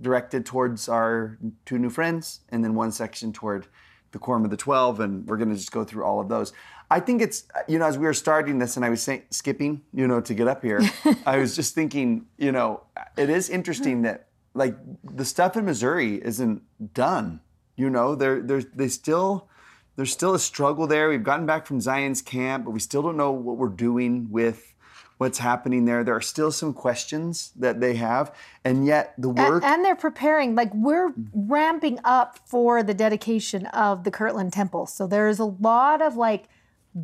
directed 0.00 0.46
towards 0.46 0.88
our 0.88 1.38
two 1.66 1.78
new 1.78 1.90
friends, 1.90 2.40
and 2.48 2.64
then 2.64 2.74
one 2.74 2.92
section 2.92 3.32
toward 3.32 3.66
the 4.14 4.18
Quorum 4.18 4.44
of 4.44 4.50
the 4.50 4.56
Twelve, 4.56 5.00
and 5.00 5.26
we're 5.26 5.36
going 5.36 5.50
to 5.50 5.56
just 5.56 5.72
go 5.72 5.84
through 5.84 6.04
all 6.04 6.20
of 6.20 6.28
those. 6.28 6.52
I 6.90 7.00
think 7.00 7.20
it's, 7.20 7.44
you 7.66 7.78
know, 7.78 7.86
as 7.86 7.98
we 7.98 8.06
were 8.06 8.14
starting 8.14 8.58
this 8.58 8.76
and 8.76 8.84
I 8.84 8.90
was 8.90 9.02
saying, 9.02 9.22
skipping, 9.30 9.82
you 9.92 10.06
know, 10.06 10.20
to 10.20 10.34
get 10.34 10.48
up 10.48 10.62
here, 10.62 10.80
I 11.26 11.38
was 11.38 11.56
just 11.56 11.74
thinking, 11.74 12.26
you 12.38 12.52
know, 12.52 12.82
it 13.16 13.30
is 13.30 13.50
interesting 13.50 14.02
that 14.02 14.28
like 14.54 14.76
the 15.02 15.24
stuff 15.24 15.56
in 15.56 15.64
Missouri 15.64 16.22
isn't 16.22 16.62
done. 16.94 17.40
You 17.76 17.90
know, 17.90 18.14
there, 18.14 18.40
there's, 18.40 18.66
they 18.66 18.88
still, 18.88 19.48
there's 19.96 20.12
still 20.12 20.34
a 20.34 20.38
struggle 20.38 20.86
there. 20.86 21.08
We've 21.08 21.24
gotten 21.24 21.46
back 21.46 21.66
from 21.66 21.80
Zion's 21.80 22.22
camp, 22.22 22.64
but 22.64 22.70
we 22.70 22.80
still 22.80 23.02
don't 23.02 23.16
know 23.16 23.32
what 23.32 23.56
we're 23.56 23.68
doing 23.68 24.28
with 24.30 24.73
what's 25.18 25.38
happening 25.38 25.84
there. 25.84 26.04
There 26.04 26.16
are 26.16 26.20
still 26.20 26.50
some 26.50 26.72
questions 26.72 27.52
that 27.56 27.80
they 27.80 27.94
have, 27.94 28.34
and 28.64 28.86
yet 28.86 29.14
the 29.18 29.28
and, 29.28 29.38
work. 29.38 29.64
and 29.64 29.84
they're 29.84 29.94
preparing, 29.96 30.54
like 30.54 30.72
we're 30.74 31.12
ramping 31.32 31.98
up 32.04 32.38
for 32.46 32.82
the 32.82 32.94
dedication 32.94 33.66
of 33.66 34.04
the 34.04 34.10
Kirtland 34.10 34.52
Temple. 34.52 34.86
So 34.86 35.06
there's 35.06 35.38
a 35.38 35.44
lot 35.44 36.02
of 36.02 36.16
like 36.16 36.48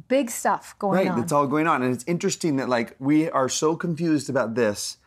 big 0.09 0.31
stuff 0.31 0.77
going 0.79 0.97
Right, 0.99 1.07
on. 1.09 1.15
Right, 1.15 1.21
that's 1.21 1.33
all 1.33 1.47
going 1.47 1.67
on. 1.67 1.83
And 1.83 1.93
it's 1.93 2.05
interesting 2.07 2.57
that 2.57 2.69
like 2.69 2.97
we 2.99 3.31
are 3.31 3.49
so 3.49 3.77
confused 3.77 4.31
about 4.31 4.55
this, 4.55 4.99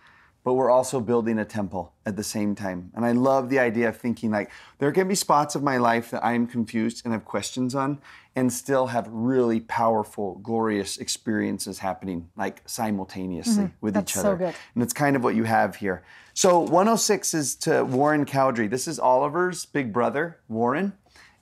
but 0.44 0.54
we're 0.54 0.70
also 0.70 1.00
building 1.00 1.40
a 1.40 1.46
temple 1.46 1.94
at 2.06 2.18
the 2.18 2.24
same 2.24 2.54
time. 2.54 2.92
And 2.94 3.06
I 3.06 3.14
love 3.14 3.50
the 3.50 3.60
idea 3.60 3.88
of 3.90 3.98
thinking 3.98 4.32
like 4.32 4.52
there 4.78 4.92
can 4.92 5.08
be 5.08 5.16
spots 5.16 5.56
of 5.56 5.64
my 5.64 5.78
life 5.78 6.12
that 6.12 6.24
I 6.24 6.34
am 6.34 6.48
confused 6.48 7.02
and 7.06 7.14
have 7.14 7.24
questions 7.24 7.74
on 7.74 8.00
and 8.36 8.52
still 8.52 8.88
have 8.88 9.08
really 9.10 9.60
powerful, 9.62 10.36
glorious 10.44 10.98
experiences 10.98 11.80
happening 11.80 12.30
like 12.36 12.62
simultaneously 12.66 13.72
with 13.80 13.94
Mm-hmm. 13.94 14.00
That's 14.00 14.12
each 14.12 14.22
so 14.22 14.30
other. 14.30 14.38
good. 14.38 14.56
And 14.74 14.84
it's 14.84 14.94
kind 14.94 15.16
of 15.16 15.24
what 15.24 15.36
you 15.36 15.44
have 15.44 15.78
here. 15.78 16.04
So 16.34 16.60
106 16.60 17.34
is 17.34 17.56
to 17.58 17.86
Warren 17.86 18.26
Cowdery. 18.26 18.70
This 18.70 18.88
is 18.88 19.00
Oliver's 19.00 19.66
big 19.66 19.94
brother, 19.94 20.40
Warren. 20.50 20.94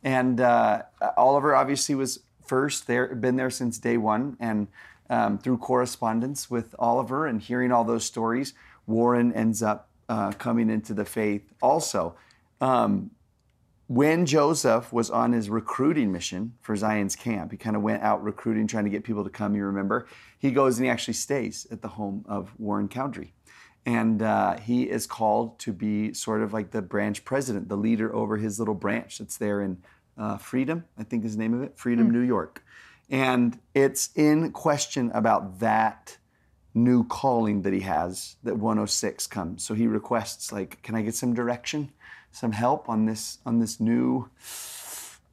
And 0.03 0.41
uh, 0.41 0.83
Oliver 1.15 1.55
obviously 1.55 1.95
was 1.95 2.19
first 2.45 2.87
there, 2.87 3.15
been 3.15 3.35
there 3.37 3.49
since 3.49 3.77
day 3.79 3.97
one. 3.97 4.35
And 4.39 4.67
um, 5.09 5.37
through 5.37 5.57
correspondence 5.57 6.49
with 6.49 6.73
Oliver 6.79 7.27
and 7.27 7.41
hearing 7.41 7.71
all 7.71 7.83
those 7.83 8.05
stories, 8.05 8.53
Warren 8.87 9.33
ends 9.33 9.61
up 9.61 9.89
uh, 10.09 10.31
coming 10.33 10.69
into 10.69 10.93
the 10.93 11.05
faith 11.05 11.53
also. 11.61 12.15
Um, 12.59 13.11
when 13.87 14.25
Joseph 14.25 14.93
was 14.93 15.09
on 15.09 15.33
his 15.33 15.49
recruiting 15.49 16.13
mission 16.13 16.53
for 16.61 16.77
Zion's 16.77 17.15
camp, 17.15 17.51
he 17.51 17.57
kind 17.57 17.75
of 17.75 17.81
went 17.81 18.01
out 18.03 18.23
recruiting, 18.23 18.65
trying 18.65 18.85
to 18.85 18.89
get 18.89 19.03
people 19.03 19.25
to 19.25 19.29
come. 19.29 19.53
You 19.53 19.65
remember, 19.65 20.07
he 20.39 20.51
goes 20.51 20.77
and 20.77 20.85
he 20.85 20.89
actually 20.89 21.15
stays 21.15 21.67
at 21.71 21.81
the 21.81 21.89
home 21.89 22.23
of 22.25 22.53
Warren 22.57 22.87
Cowdery, 22.87 23.31
and 23.85 24.21
uh, 24.21 24.57
he 24.59 24.83
is 24.83 25.05
called 25.05 25.59
to 25.59 25.73
be 25.73 26.13
sort 26.13 26.41
of 26.41 26.53
like 26.53 26.71
the 26.71 26.81
branch 26.81 27.25
president, 27.25 27.67
the 27.67 27.75
leader 27.75 28.15
over 28.15 28.37
his 28.37 28.59
little 28.59 28.75
branch 28.75 29.17
that's 29.17 29.37
there 29.37 29.59
in 29.59 29.77
uh, 30.17 30.37
Freedom, 30.37 30.85
I 30.97 31.03
think 31.03 31.25
is 31.25 31.35
the 31.35 31.43
name 31.43 31.53
of 31.53 31.61
it, 31.61 31.77
Freedom, 31.77 32.09
New 32.09 32.21
York, 32.21 32.63
and 33.09 33.59
it's 33.73 34.09
in 34.15 34.51
question 34.51 35.11
about 35.13 35.59
that 35.59 36.17
new 36.73 37.03
calling 37.03 37.61
that 37.63 37.73
he 37.73 37.81
has 37.81 38.35
that 38.43 38.57
106 38.57 39.27
comes. 39.27 39.63
So 39.63 39.73
he 39.73 39.87
requests 39.87 40.51
like, 40.51 40.81
can 40.81 40.95
I 40.95 41.01
get 41.01 41.15
some 41.15 41.33
direction, 41.33 41.91
some 42.31 42.53
help 42.53 42.87
on 42.89 43.05
this 43.05 43.39
on 43.45 43.59
this 43.59 43.79
new 43.79 44.29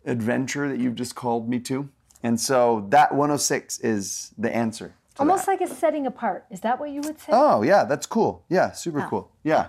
adventure 0.04 0.68
that 0.68 0.78
you've 0.78 0.97
just 0.97 1.14
called 1.14 1.49
me 1.49 1.59
to? 1.61 1.88
And 2.23 2.40
so 2.40 2.87
that 2.90 3.12
106 3.12 3.78
is 3.80 4.33
the 4.37 4.54
answer. 4.54 4.95
Almost 5.18 5.47
that. 5.47 5.52
like 5.52 5.61
a 5.61 5.73
setting 5.73 6.07
apart. 6.07 6.47
Is 6.50 6.61
that 6.61 6.78
what 6.78 6.90
you 6.90 7.00
would 7.02 7.18
say? 7.18 7.33
Oh, 7.33 7.62
yeah, 7.62 7.85
that's 7.85 8.07
cool. 8.07 8.45
Yeah, 8.49 8.73
super 8.73 9.07
cool. 9.09 9.30
Yeah. 9.42 9.68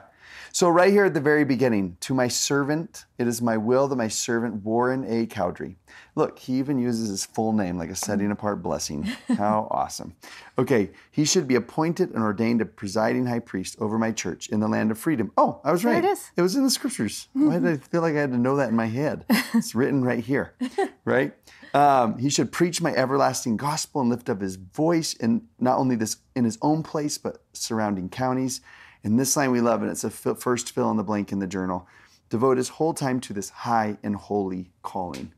So, 0.52 0.70
right 0.70 0.92
here 0.92 1.06
at 1.06 1.14
the 1.14 1.22
very 1.22 1.44
beginning, 1.44 1.98
to 2.02 2.14
my 2.14 2.28
servant, 2.28 3.06
it 3.18 3.28
is 3.28 3.42
my 3.42 3.58
will 3.58 3.88
that 3.88 3.96
my 3.96 4.08
servant 4.08 4.64
Warren 4.64 5.04
A. 5.06 5.26
Cowdery. 5.26 5.76
Look, 6.16 6.40
he 6.40 6.54
even 6.54 6.80
uses 6.80 7.10
his 7.10 7.26
full 7.26 7.54
name 7.54 7.78
like 7.78 7.90
a 7.90 7.96
setting 7.96 8.32
apart 8.32 8.62
blessing. 8.62 9.04
How 9.38 9.68
awesome. 9.72 10.16
Okay, 10.58 10.92
he 11.12 11.26
should 11.26 11.48
be 11.48 11.56
appointed 11.56 12.12
and 12.12 12.24
ordained 12.24 12.62
a 12.62 12.66
presiding 12.66 13.26
high 13.26 13.40
priest 13.40 13.78
over 13.80 13.98
my 13.98 14.12
church 14.12 14.50
in 14.50 14.60
the 14.60 14.68
land 14.68 14.92
of 14.92 14.98
freedom. 14.98 15.32
Oh, 15.38 15.62
I 15.64 15.72
was 15.72 15.86
right. 15.86 16.04
it 16.04 16.08
is. 16.08 16.32
It 16.36 16.42
was 16.42 16.56
in 16.56 16.64
the 16.64 16.70
scriptures. 16.70 17.28
Why 17.34 17.60
did 17.60 17.68
I 17.68 17.78
feel 17.78 18.02
like 18.02 18.16
I 18.16 18.22
had 18.22 18.32
to 18.32 18.38
know 18.38 18.56
that 18.58 18.70
in 18.70 18.76
my 18.76 18.88
head? 18.88 19.26
It's 19.54 19.76
written 19.76 20.04
right 20.04 20.24
here, 20.24 20.54
right? 21.06 21.34
Um, 21.74 22.18
he 22.18 22.30
should 22.30 22.52
preach 22.52 22.82
my 22.82 22.94
everlasting 22.94 23.58
gospel 23.58 24.02
and 24.02 24.10
lift 24.10 24.30
up 24.30 24.42
his 24.42 24.56
voice, 24.56 25.16
and 25.20 25.48
not 25.60 25.78
only 25.78 25.96
this 25.96 26.18
in 26.36 26.46
his 26.46 26.58
own 26.62 26.84
place, 26.84 27.18
but 27.18 27.44
surrounding 27.54 28.10
counties. 28.10 28.62
And 29.04 29.20
this 29.20 29.36
line 29.38 29.52
we 29.52 29.62
love, 29.62 29.82
and 29.82 29.90
it's 29.90 30.04
a 30.04 30.08
f- 30.08 30.40
first 30.40 30.72
fill 30.72 30.92
in 30.92 30.98
the 30.98 31.04
blank 31.04 31.32
in 31.32 31.40
the 31.40 31.48
journal. 31.48 31.88
Devote 32.30 32.58
his 32.58 32.70
whole 32.70 32.94
time 32.94 33.20
to 33.22 33.34
this 33.34 33.50
high 33.50 33.98
and 34.04 34.16
holy 34.16 34.72
calling. 34.82 35.34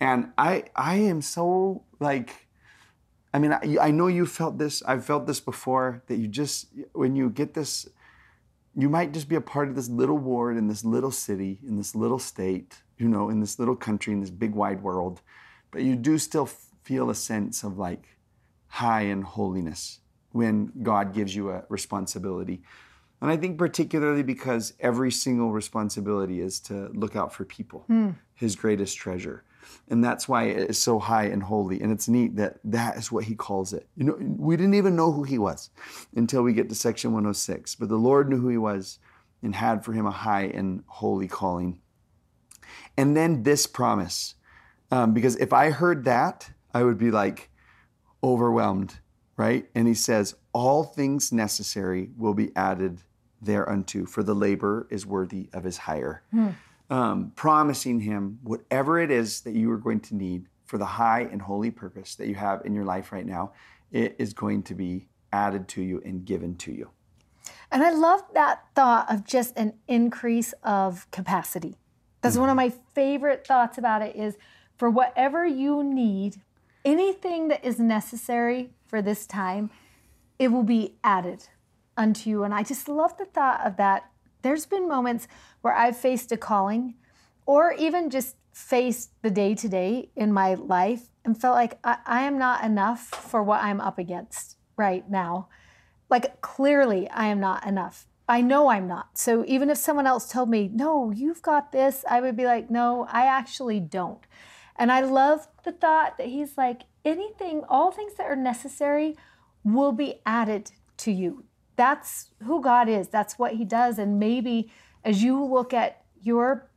And 0.00 0.32
I, 0.36 0.64
I 0.74 0.96
am 0.96 1.22
so 1.22 1.84
like, 2.00 2.46
I 3.32 3.38
mean, 3.38 3.52
I, 3.52 3.76
I 3.80 3.90
know 3.90 4.08
you 4.08 4.26
felt 4.26 4.58
this. 4.58 4.82
I've 4.82 5.04
felt 5.04 5.26
this 5.26 5.40
before. 5.40 6.02
That 6.08 6.16
you 6.16 6.28
just, 6.28 6.68
when 6.92 7.16
you 7.16 7.30
get 7.30 7.54
this, 7.54 7.88
you 8.74 8.88
might 8.88 9.12
just 9.12 9.28
be 9.28 9.36
a 9.36 9.40
part 9.40 9.68
of 9.68 9.74
this 9.74 9.88
little 9.88 10.18
ward 10.18 10.56
in 10.56 10.68
this 10.68 10.84
little 10.84 11.10
city, 11.10 11.60
in 11.66 11.76
this 11.76 11.94
little 11.94 12.18
state, 12.18 12.82
you 12.98 13.08
know, 13.08 13.30
in 13.30 13.40
this 13.40 13.58
little 13.58 13.76
country, 13.76 14.12
in 14.12 14.20
this 14.20 14.30
big 14.30 14.52
wide 14.54 14.82
world. 14.82 15.22
But 15.70 15.82
you 15.82 15.96
do 15.96 16.18
still 16.18 16.46
feel 16.82 17.08
a 17.08 17.14
sense 17.14 17.62
of 17.62 17.78
like 17.78 18.18
high 18.68 19.02
in 19.02 19.22
holiness 19.22 20.00
when 20.32 20.72
God 20.82 21.14
gives 21.14 21.34
you 21.34 21.50
a 21.50 21.64
responsibility. 21.68 22.62
And 23.20 23.30
I 23.30 23.36
think 23.36 23.58
particularly 23.58 24.22
because 24.22 24.74
every 24.78 25.10
single 25.10 25.50
responsibility 25.50 26.40
is 26.40 26.60
to 26.60 26.90
look 26.92 27.16
out 27.16 27.32
for 27.32 27.44
people, 27.44 27.86
his 28.34 28.56
greatest 28.56 28.96
treasure. 28.98 29.42
And 29.88 30.02
that's 30.04 30.28
why 30.28 30.44
it 30.44 30.70
is 30.70 30.78
so 30.78 30.98
high 30.98 31.24
and 31.24 31.42
holy. 31.42 31.80
And 31.80 31.90
it's 31.90 32.08
neat 32.08 32.36
that 32.36 32.58
that 32.64 32.96
is 32.96 33.10
what 33.10 33.24
he 33.24 33.34
calls 33.34 33.72
it. 33.72 33.88
You 33.96 34.04
know, 34.04 34.16
we 34.20 34.56
didn't 34.56 34.74
even 34.74 34.96
know 34.96 35.12
who 35.12 35.22
he 35.22 35.38
was 35.38 35.70
until 36.14 36.42
we 36.42 36.52
get 36.52 36.68
to 36.68 36.74
section 36.74 37.12
106. 37.12 37.74
But 37.76 37.88
the 37.88 37.96
Lord 37.96 38.28
knew 38.28 38.38
who 38.38 38.48
he 38.48 38.58
was 38.58 38.98
and 39.42 39.54
had 39.54 39.84
for 39.84 39.92
him 39.92 40.06
a 40.06 40.10
high 40.10 40.44
and 40.44 40.82
holy 40.86 41.28
calling. 41.28 41.80
And 42.96 43.16
then 43.16 43.42
this 43.42 43.66
promise, 43.66 44.34
um, 44.90 45.14
because 45.14 45.36
if 45.36 45.52
I 45.52 45.70
heard 45.70 46.04
that, 46.04 46.50
I 46.74 46.82
would 46.82 46.98
be 46.98 47.10
like 47.10 47.50
overwhelmed, 48.22 48.98
right? 49.36 49.68
And 49.74 49.86
he 49.86 49.94
says, 49.94 50.34
All 50.56 50.84
things 50.84 51.32
necessary 51.32 52.08
will 52.16 52.32
be 52.32 52.50
added 52.56 53.02
thereunto, 53.42 54.06
for 54.06 54.22
the 54.22 54.34
labor 54.34 54.86
is 54.90 55.04
worthy 55.04 55.50
of 55.52 55.64
his 55.64 55.76
hire. 55.76 56.22
Um, 56.88 57.32
promising 57.36 58.00
him 58.00 58.38
whatever 58.42 58.98
it 58.98 59.10
is 59.10 59.42
that 59.42 59.54
you 59.54 59.70
are 59.70 59.76
going 59.76 60.00
to 60.00 60.14
need 60.14 60.46
for 60.64 60.78
the 60.78 60.86
high 60.86 61.28
and 61.30 61.42
holy 61.42 61.70
purpose 61.70 62.14
that 62.14 62.26
you 62.28 62.36
have 62.36 62.64
in 62.64 62.72
your 62.74 62.84
life 62.84 63.12
right 63.12 63.26
now, 63.26 63.52
it 63.92 64.16
is 64.18 64.32
going 64.32 64.62
to 64.62 64.74
be 64.74 65.08
added 65.30 65.68
to 65.68 65.82
you 65.82 66.00
and 66.06 66.24
given 66.24 66.56
to 66.56 66.72
you. 66.72 66.90
And 67.70 67.82
I 67.82 67.90
love 67.90 68.22
that 68.32 68.64
thought 68.74 69.12
of 69.12 69.26
just 69.26 69.56
an 69.58 69.74
increase 69.86 70.54
of 70.62 71.10
capacity. 71.10 71.76
That's 72.22 72.38
one 72.38 72.48
of 72.48 72.56
my 72.56 72.72
favorite 72.94 73.46
thoughts 73.46 73.76
about 73.78 74.00
it 74.00 74.16
is 74.16 74.36
for 74.78 74.88
whatever 74.88 75.44
you 75.46 75.84
need, 75.84 76.40
anything 76.84 77.48
that 77.48 77.64
is 77.64 77.78
necessary 77.78 78.70
for 78.86 79.02
this 79.02 79.26
time, 79.26 79.70
it 80.38 80.48
will 80.48 80.62
be 80.62 80.96
added 81.02 81.48
unto 81.96 82.30
you. 82.30 82.44
And 82.44 82.54
I 82.54 82.62
just 82.62 82.88
love 82.88 83.16
the 83.16 83.24
thought 83.24 83.66
of 83.66 83.76
that. 83.76 84.10
There's 84.42 84.66
been 84.66 84.88
moments 84.88 85.28
where 85.60 85.74
I've 85.74 85.96
faced 85.96 86.32
a 86.32 86.36
calling 86.36 86.94
or 87.46 87.72
even 87.72 88.10
just 88.10 88.36
faced 88.52 89.10
the 89.22 89.30
day 89.30 89.54
to 89.54 89.68
day 89.68 90.10
in 90.16 90.32
my 90.32 90.54
life 90.54 91.10
and 91.24 91.38
felt 91.38 91.54
like 91.54 91.78
I, 91.84 91.98
I 92.06 92.22
am 92.22 92.38
not 92.38 92.64
enough 92.64 93.00
for 93.00 93.42
what 93.42 93.62
I'm 93.62 93.80
up 93.80 93.98
against 93.98 94.56
right 94.76 95.08
now. 95.10 95.48
Like, 96.08 96.40
clearly, 96.40 97.08
I 97.10 97.26
am 97.26 97.40
not 97.40 97.66
enough. 97.66 98.06
I 98.28 98.40
know 98.40 98.68
I'm 98.68 98.86
not. 98.86 99.18
So, 99.18 99.44
even 99.46 99.70
if 99.70 99.78
someone 99.78 100.06
else 100.06 100.30
told 100.30 100.48
me, 100.48 100.70
no, 100.72 101.10
you've 101.10 101.42
got 101.42 101.72
this, 101.72 102.04
I 102.08 102.20
would 102.20 102.36
be 102.36 102.44
like, 102.44 102.70
no, 102.70 103.06
I 103.10 103.26
actually 103.26 103.80
don't. 103.80 104.24
And 104.76 104.92
I 104.92 105.00
love 105.00 105.48
the 105.64 105.72
thought 105.72 106.16
that 106.18 106.28
he's 106.28 106.56
like, 106.56 106.82
anything, 107.04 107.62
all 107.68 107.90
things 107.90 108.14
that 108.14 108.26
are 108.26 108.36
necessary 108.36 109.16
will 109.66 109.92
be 109.92 110.20
added 110.24 110.70
to 110.98 111.10
you. 111.10 111.44
That's 111.76 112.30
who 112.44 112.62
God 112.62 112.88
is. 112.88 113.08
That's 113.08 113.38
what 113.38 113.54
he 113.54 113.64
does. 113.64 113.98
And 113.98 114.18
maybe 114.18 114.70
as 115.04 115.22
you 115.22 115.44
look 115.44 115.74
at 115.74 116.04
your 116.22 116.70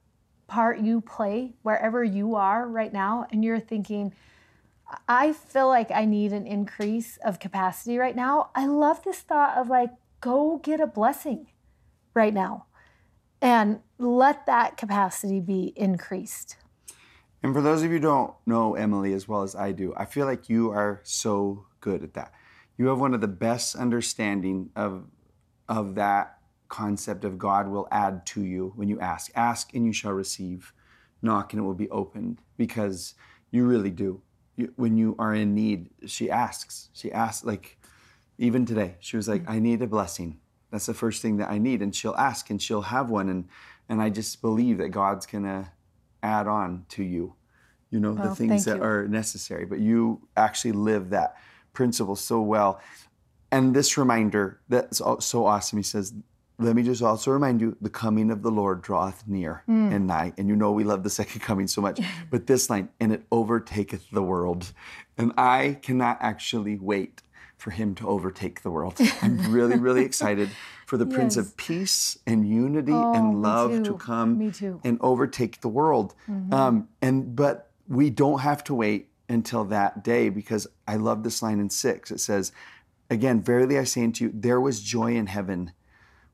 part 0.47 0.79
you 0.79 0.99
play 0.99 1.53
wherever 1.61 2.03
you 2.03 2.35
are 2.35 2.67
right 2.67 2.91
now, 2.91 3.27
and 3.31 3.43
you're 3.43 3.59
thinking, 3.59 4.13
I 5.07 5.33
feel 5.33 5.67
like 5.67 5.91
I 5.91 6.05
need 6.05 6.33
an 6.33 6.47
increase 6.47 7.17
of 7.23 7.39
capacity 7.39 7.97
right 7.97 8.15
now. 8.15 8.49
I 8.55 8.65
love 8.65 9.03
this 9.03 9.19
thought 9.19 9.57
of 9.57 9.69
like, 9.69 9.91
go 10.19 10.57
get 10.57 10.81
a 10.81 10.87
blessing 10.87 11.47
right 12.15 12.33
now 12.33 12.65
and 13.41 13.79
let 13.99 14.47
that 14.47 14.75
capacity 14.75 15.39
be 15.39 15.71
increased. 15.75 16.57
And 17.43 17.53
for 17.53 17.61
those 17.61 17.83
of 17.83 17.91
you 17.91 17.97
who 17.97 17.99
don't 17.99 18.33
know 18.45 18.73
Emily 18.73 19.13
as 19.13 19.27
well 19.27 19.43
as 19.43 19.55
I 19.55 19.71
do, 19.71 19.93
I 19.95 20.05
feel 20.05 20.25
like 20.25 20.49
you 20.49 20.71
are 20.71 20.99
so 21.03 21.65
good 21.79 22.03
at 22.03 22.15
that. 22.15 22.33
You 22.79 22.87
have 22.87 22.99
one 22.99 23.13
of 23.13 23.19
the 23.19 23.27
best 23.27 23.75
understanding 23.75 24.69
of 24.73 25.05
of 25.67 25.95
that 25.95 26.37
concept 26.69 27.25
of 27.25 27.37
God 27.37 27.67
will 27.67 27.89
add 27.91 28.25
to 28.27 28.43
you 28.43 28.71
when 28.77 28.87
you 28.87 28.99
ask. 29.01 29.29
Ask 29.35 29.75
and 29.75 29.85
you 29.85 29.91
shall 29.91 30.13
receive. 30.13 30.73
Knock 31.21 31.51
and 31.51 31.61
it 31.61 31.65
will 31.65 31.73
be 31.73 31.89
opened 31.89 32.41
because 32.55 33.15
you 33.51 33.65
really 33.65 33.89
do. 33.89 34.21
You, 34.55 34.71
when 34.77 34.95
you 34.95 35.17
are 35.19 35.35
in 35.35 35.53
need, 35.53 35.89
she 36.05 36.31
asks. 36.31 36.87
She 36.93 37.11
asks 37.11 37.43
like 37.43 37.77
even 38.37 38.65
today. 38.65 38.95
She 39.01 39.17
was 39.17 39.27
like, 39.27 39.43
"I 39.49 39.59
need 39.59 39.81
a 39.81 39.87
blessing." 39.87 40.39
That's 40.71 40.85
the 40.85 40.93
first 40.93 41.21
thing 41.21 41.35
that 41.37 41.49
I 41.49 41.57
need 41.57 41.81
and 41.81 41.93
she'll 41.93 42.15
ask 42.15 42.49
and 42.49 42.61
she'll 42.61 42.83
have 42.83 43.09
one 43.09 43.27
and 43.27 43.49
and 43.89 44.01
I 44.01 44.09
just 44.09 44.41
believe 44.41 44.77
that 44.77 44.89
God's 44.89 45.25
going 45.25 45.43
to 45.43 45.71
add 46.23 46.47
on 46.47 46.85
to 46.89 47.03
you, 47.03 47.33
you 47.89 47.99
know, 47.99 48.13
the 48.13 48.35
things 48.35 48.65
that 48.65 48.77
you. 48.77 48.83
are 48.83 49.07
necessary. 49.07 49.65
But 49.65 49.79
you 49.79 50.21
actually 50.37 50.73
live 50.73 51.09
that 51.09 51.35
principle 51.79 52.17
so 52.17 52.41
well. 52.41 52.71
And 53.51 53.73
this 53.73 53.97
reminder 53.97 54.59
that's 54.67 54.97
so 55.31 55.45
awesome. 55.45 55.77
He 55.79 55.83
says, 55.83 56.13
let 56.65 56.75
me 56.75 56.83
just 56.83 57.01
also 57.01 57.31
remind 57.31 57.61
you 57.61 57.69
the 57.79 57.89
coming 58.03 58.29
of 58.31 58.41
the 58.41 58.51
Lord 58.61 58.81
draweth 58.81 59.23
near 59.27 59.53
Hmm. 59.65 59.89
and 59.93 60.05
nigh. 60.07 60.33
And 60.37 60.45
you 60.49 60.55
know 60.61 60.71
we 60.79 60.83
love 60.83 61.01
the 61.03 61.09
second 61.21 61.39
coming 61.49 61.67
so 61.67 61.81
much. 61.81 61.97
But 62.31 62.47
this 62.47 62.69
line, 62.69 62.89
and 63.01 63.09
it 63.15 63.21
overtaketh 63.31 64.05
the 64.11 64.21
world. 64.33 64.61
And 65.17 65.31
I 65.37 65.59
cannot 65.87 66.17
actually 66.31 66.77
wait 66.91 67.15
for 67.63 67.71
him 67.71 67.95
to 67.99 68.03
overtake 68.15 68.55
the 68.65 68.71
world. 68.77 68.95
I'm 69.23 69.37
really, 69.57 69.77
really 69.87 70.03
excited 70.09 70.49
for 70.89 70.97
the 70.97 71.05
Prince 71.15 71.35
of 71.41 71.45
Peace 71.67 72.19
and 72.31 72.39
unity 72.65 72.91
Oh, 73.03 73.13
and 73.17 73.41
love 73.41 73.71
to 73.89 73.93
come. 74.09 74.29
Mm-hmm. 74.39 74.87
and 74.87 74.95
overtake 75.11 75.53
the 75.61 75.71
world. 75.79 76.09
Um, 76.59 76.75
and 77.05 77.15
but 77.43 77.55
we 77.99 78.05
don't 78.21 78.41
have 78.49 78.61
to 78.69 78.73
wait 78.83 79.01
until 79.29 79.63
that 79.65 80.03
day 80.03 80.29
because 80.29 80.67
I 80.87 80.95
love 80.95 81.23
this 81.23 81.41
line 81.41 81.59
in 81.59 81.69
six. 81.69 82.11
It 82.11 82.19
says, 82.19 82.51
"Again, 83.09 83.41
verily 83.41 83.77
I 83.77 83.83
say 83.83 84.03
unto 84.03 84.25
you, 84.25 84.31
there 84.33 84.59
was 84.59 84.81
joy 84.81 85.15
in 85.15 85.27
heaven 85.27 85.71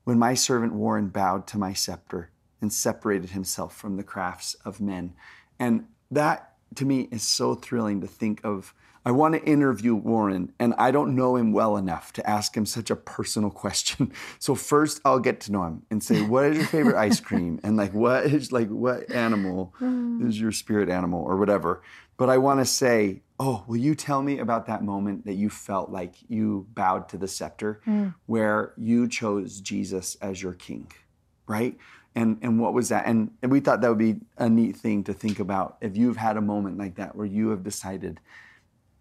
when 0.04 0.18
my 0.18 0.34
servant 0.34 0.72
Warren 0.72 1.08
bowed 1.08 1.46
to 1.48 1.58
my 1.58 1.72
scepter 1.72 2.30
and 2.60 2.72
separated 2.72 3.30
himself 3.30 3.76
from 3.76 3.96
the 3.96 4.02
crafts 4.02 4.54
of 4.64 4.80
men." 4.80 5.14
And 5.58 5.86
that 6.10 6.54
to 6.74 6.84
me 6.84 7.02
is 7.12 7.22
so 7.22 7.54
thrilling 7.54 8.00
to 8.00 8.06
think 8.06 8.40
of. 8.42 8.74
I 9.06 9.12
want 9.12 9.34
to 9.34 9.44
interview 9.44 9.94
Warren, 9.94 10.52
and 10.58 10.74
I 10.78 10.90
don't 10.90 11.14
know 11.14 11.36
him 11.36 11.52
well 11.52 11.76
enough 11.76 12.12
to 12.14 12.28
ask 12.28 12.56
him 12.56 12.66
such 12.66 12.90
a 12.90 12.96
personal 12.96 13.50
question. 13.62 14.12
So 14.40 14.56
first, 14.56 15.00
I'll 15.04 15.20
get 15.20 15.40
to 15.42 15.52
know 15.52 15.62
him 15.62 15.82
and 15.92 16.02
say, 16.02 16.22
"What 16.22 16.46
is 16.46 16.56
your 16.56 16.66
favorite 16.66 16.96
ice 16.96 17.20
cream?" 17.20 17.60
and 17.62 17.76
like, 17.76 17.94
"What 17.94 18.24
is 18.24 18.50
like 18.50 18.68
what 18.68 19.08
animal 19.12 19.72
mm. 19.80 20.26
is 20.26 20.40
your 20.40 20.50
spirit 20.50 20.88
animal 20.88 21.22
or 21.22 21.36
whatever?" 21.36 21.82
But 22.16 22.30
I 22.30 22.38
want 22.38 22.58
to 22.58 22.64
say, 22.64 23.22
"Oh, 23.38 23.62
will 23.68 23.76
you 23.76 23.94
tell 23.94 24.22
me 24.22 24.40
about 24.40 24.66
that 24.66 24.82
moment 24.82 25.24
that 25.26 25.34
you 25.34 25.50
felt 25.50 25.88
like 25.90 26.16
you 26.26 26.66
bowed 26.74 27.08
to 27.10 27.16
the 27.16 27.28
scepter, 27.28 27.80
mm. 27.86 28.12
where 28.26 28.72
you 28.76 29.06
chose 29.06 29.60
Jesus 29.60 30.16
as 30.20 30.42
your 30.42 30.54
king, 30.54 30.90
right?" 31.46 31.78
And 32.16 32.38
and 32.42 32.58
what 32.58 32.74
was 32.74 32.88
that? 32.88 33.06
And 33.06 33.30
and 33.40 33.52
we 33.52 33.60
thought 33.60 33.82
that 33.82 33.88
would 33.88 33.98
be 33.98 34.16
a 34.36 34.48
neat 34.48 34.76
thing 34.76 35.04
to 35.04 35.12
think 35.12 35.38
about 35.38 35.76
if 35.80 35.96
you've 35.96 36.16
had 36.16 36.36
a 36.36 36.42
moment 36.42 36.76
like 36.76 36.96
that 36.96 37.14
where 37.14 37.26
you 37.26 37.50
have 37.50 37.62
decided. 37.62 38.18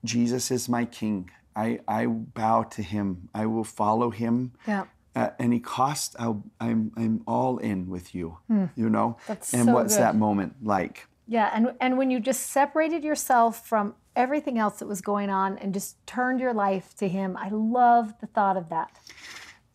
Jesus 0.06 0.52
is 0.52 0.70
my 0.70 0.86
king. 0.86 1.30
I, 1.56 1.80
I 1.88 2.06
bow 2.06 2.64
to 2.64 2.82
him. 2.82 3.30
I 3.34 3.46
will 3.46 3.64
follow 3.64 4.10
him 4.10 4.54
Yeah. 4.68 4.86
at 5.16 5.36
any 5.40 5.60
cost. 5.60 6.16
I'll, 6.20 6.44
I'm, 6.60 6.92
I'm 6.98 7.24
all 7.28 7.58
in 7.58 7.90
with 7.90 8.14
you, 8.14 8.38
hmm. 8.48 8.66
you 8.76 8.90
know? 8.90 9.18
That's 9.28 9.54
and 9.54 9.66
so 9.66 9.74
what's 9.74 9.96
good. 9.96 10.04
that 10.04 10.16
moment 10.16 10.56
like? 10.64 11.08
Yeah, 11.28 11.50
and 11.54 11.74
and 11.82 11.98
when 11.98 12.12
you 12.12 12.20
just 12.20 12.42
separated 12.52 13.04
yourself 13.04 13.66
from 13.68 13.96
everything 14.16 14.60
else 14.60 14.78
that 14.80 14.88
was 14.88 15.02
going 15.02 15.30
on 15.32 15.58
and 15.58 15.74
just 15.74 16.06
turned 16.06 16.40
your 16.40 16.54
life 16.54 16.96
to 16.98 17.08
him, 17.08 17.36
I 17.36 17.50
love 17.50 18.14
the 18.22 18.28
thought 18.28 18.58
of 18.58 18.70
that. 18.70 19.00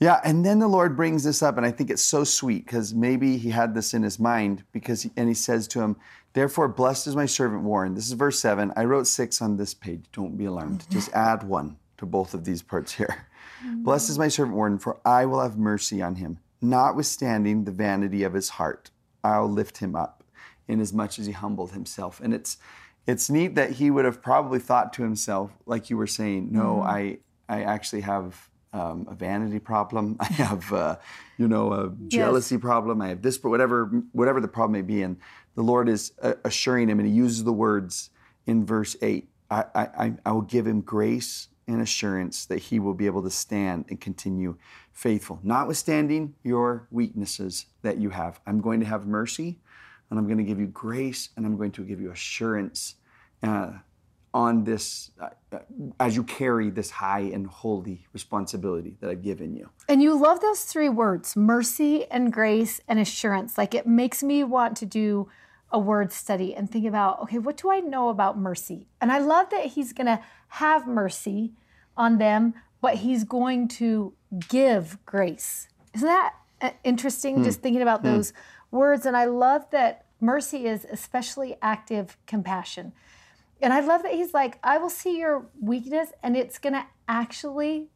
Yeah, 0.01 0.19
and 0.25 0.47
then 0.47 0.59
the 0.59 0.67
Lord 0.67 0.97
brings 0.97 1.25
this 1.25 1.43
up, 1.43 1.59
and 1.59 1.67
I 1.67 1.71
think 1.71 1.91
it's 1.91 2.03
so 2.03 2.25
sweet 2.25 2.65
because 2.65 2.95
maybe 2.95 3.37
he 3.37 3.51
had 3.51 3.75
this 3.75 3.93
in 3.93 4.03
his 4.03 4.19
mind 4.19 4.65
because, 4.73 5.03
he, 5.03 5.11
and 5.15 5.29
he 5.29 5.35
says 5.35 5.69
to 5.69 5.83
him, 5.83 5.97
Therefore, 6.33 6.69
blessed 6.69 7.07
is 7.07 7.17
my 7.17 7.27
servant 7.27 7.65
Warren. 7.65 7.95
This 7.95 8.07
is 8.07 8.13
verse 8.13 8.39
seven. 8.39 8.73
I 8.77 8.85
wrote 8.85 9.07
six 9.07 9.43
on 9.43 9.57
this 9.59 9.75
page. 9.75 10.05
Don't 10.13 10.39
be 10.39 10.47
alarmed. 10.47 10.85
Just 10.91 11.13
add 11.15 11.43
one 11.43 11.77
to 11.99 12.07
both 12.07 12.33
of 12.33 12.45
these 12.45 12.63
parts 12.63 12.95
here. 12.95 13.27
Mm-hmm. 13.63 13.83
Blessed 13.83 14.11
is 14.11 14.19
my 14.19 14.29
servant 14.29 14.57
Warren, 14.57 14.79
for 14.79 15.01
I 15.05 15.27
will 15.27 15.41
have 15.41 15.59
mercy 15.59 16.01
on 16.01 16.15
him, 16.15 16.39
notwithstanding 16.63 17.65
the 17.65 17.73
vanity 17.73 18.23
of 18.23 18.33
his 18.33 18.51
heart. 18.51 18.91
I'll 19.23 19.51
lift 19.51 19.79
him 19.79 19.95
up, 19.95 20.25
inasmuch 20.67 20.81
as 20.81 20.95
much 20.95 21.19
as 21.19 21.27
he 21.27 21.33
humbled 21.33 21.73
himself. 21.73 22.21
And 22.21 22.33
it's 22.33 22.57
it's 23.07 23.29
neat 23.29 23.55
that 23.57 23.73
he 23.73 23.91
would 23.91 24.05
have 24.07 24.23
probably 24.23 24.61
thought 24.61 24.95
to 24.95 25.03
himself, 25.03 25.51
like 25.67 25.91
you 25.91 25.99
were 25.99 26.07
saying, 26.07 26.53
no, 26.53 26.77
mm-hmm. 26.77 26.89
I 26.89 27.19
I 27.51 27.65
actually 27.65 28.03
have 28.03 28.49
um, 28.73 29.07
a 29.11 29.15
vanity 29.15 29.59
problem. 29.59 30.17
I 30.21 30.27
have, 30.27 30.73
uh, 30.73 30.97
you 31.39 31.49
know, 31.49 31.73
a 31.73 31.93
jealousy 32.09 32.57
yes. 32.57 32.63
problem. 32.63 33.01
I 33.01 33.09
have 33.09 33.23
this, 33.23 33.39
but 33.39 33.51
whatever, 33.51 33.87
whatever 34.13 34.41
the 34.41 34.49
problem 34.49 34.73
may 34.73 34.83
be. 34.83 35.03
And 35.03 35.17
the 35.55 35.63
Lord 35.63 35.89
is 35.89 36.13
uh, 36.23 36.35
assuring 36.45 36.89
him, 36.89 36.99
and 37.01 37.09
he 37.09 37.15
uses 37.15 37.45
the 37.45 37.53
words 37.53 38.11
in 38.47 38.65
verse 38.65 38.97
8 39.03 39.29
I, 39.51 39.65
I, 39.75 40.13
I 40.25 40.33
will 40.33 40.43
give 40.43 40.67
him 40.67 40.81
grace 40.81 41.49
and 41.67 41.81
assurance 41.81 42.47
that 42.47 42.59
he 42.59 42.79
will 42.79 42.95
be 42.95 43.07
able 43.07 43.23
to 43.23 43.31
stand 43.31 43.87
and 43.89 44.01
continue 44.01 44.57
faithful, 44.93 45.41
notwithstanding 45.43 46.35
your 46.43 46.87
weaknesses 46.91 47.67
that 47.83 47.99
you 47.99 48.11
have. 48.11 48.41
I'm 48.47 48.61
going 48.61 48.81
to 48.81 48.87
have 48.87 49.07
mercy, 49.07 49.59
and 50.09 50.19
I'm 50.19 50.27
going 50.27 50.39
to 50.39 50.45
give 50.45 50.61
you 50.61 50.67
grace, 50.67 51.31
and 51.37 51.47
I'm 51.47 51.57
going 51.57 51.73
to 51.73 51.85
give 51.85 52.01
you 52.01 52.11
assurance. 52.11 52.97
Uh, 53.43 53.73
on 54.33 54.65
this 54.65 55.11
uh, 55.21 55.29
uh, 55.53 55.59
as 55.99 56.15
you 56.15 56.23
carry 56.23 56.71
this 56.71 56.91
high 56.91 57.21
and 57.21 57.47
holy 57.47 58.07
responsibility 58.13 58.97
that 59.01 59.11
I've 59.11 59.23
given 59.23 59.55
you. 59.55 59.71
And 59.89 60.03
you 60.03 60.21
love 60.21 60.41
those 60.41 60.65
three 60.65 60.89
words 60.89 61.37
mercy 61.37 62.07
and 62.11 62.33
grace 62.33 62.81
and 62.87 62.99
assurance. 62.99 63.59
Like 63.59 63.75
it 63.75 63.87
makes 63.87 64.23
me 64.23 64.45
want 64.45 64.77
to 64.79 64.87
do 64.87 65.29
a 65.73 65.79
word 65.79 66.13
study 66.13 66.55
and 66.55 66.71
think 66.71 66.87
about 66.87 67.21
okay, 67.23 67.39
what 67.39 67.57
do 67.57 67.71
I 67.71 67.81
know 67.81 68.09
about 68.09 68.39
mercy? 68.39 68.87
And 69.01 69.11
I 69.11 69.19
love 69.19 69.51
that 69.51 69.67
he's 69.67 69.93
going 69.93 70.07
to 70.07 70.21
have 70.49 70.87
mercy 70.87 71.53
on 71.97 72.19
them, 72.19 72.55
but 72.81 72.97
he's 72.97 73.25
going 73.25 73.69
to 73.69 74.13
give 74.49 74.99
grace. 75.07 75.69
Isn't 75.95 76.09
that 76.09 76.35
uh, 76.61 76.71
interesting? 76.85 77.37
Hmm. 77.37 77.45
Just 77.45 77.61
thinking 77.61 77.83
about 77.83 78.01
hmm. 78.01 78.09
those 78.09 78.33
words. 78.71 79.07
And 79.07 79.17
I 79.17 79.25
love 79.25 79.69
that 79.71 80.05
mercy 80.21 80.67
is 80.67 80.87
especially 80.91 81.57
active 81.63 82.17
compassion. 82.27 82.93
And 83.63 83.73
I 83.73 83.81
love 83.81 84.03
that 84.03 84.13
he's 84.13 84.33
like, 84.33 84.59
I 84.63 84.79
will 84.79 84.91
see 84.91 85.19
your 85.19 85.47
weakness 85.61 86.11
and 86.23 86.37
it's 86.37 86.59
going 86.59 86.73
to 86.73 86.87
actually 87.09 87.89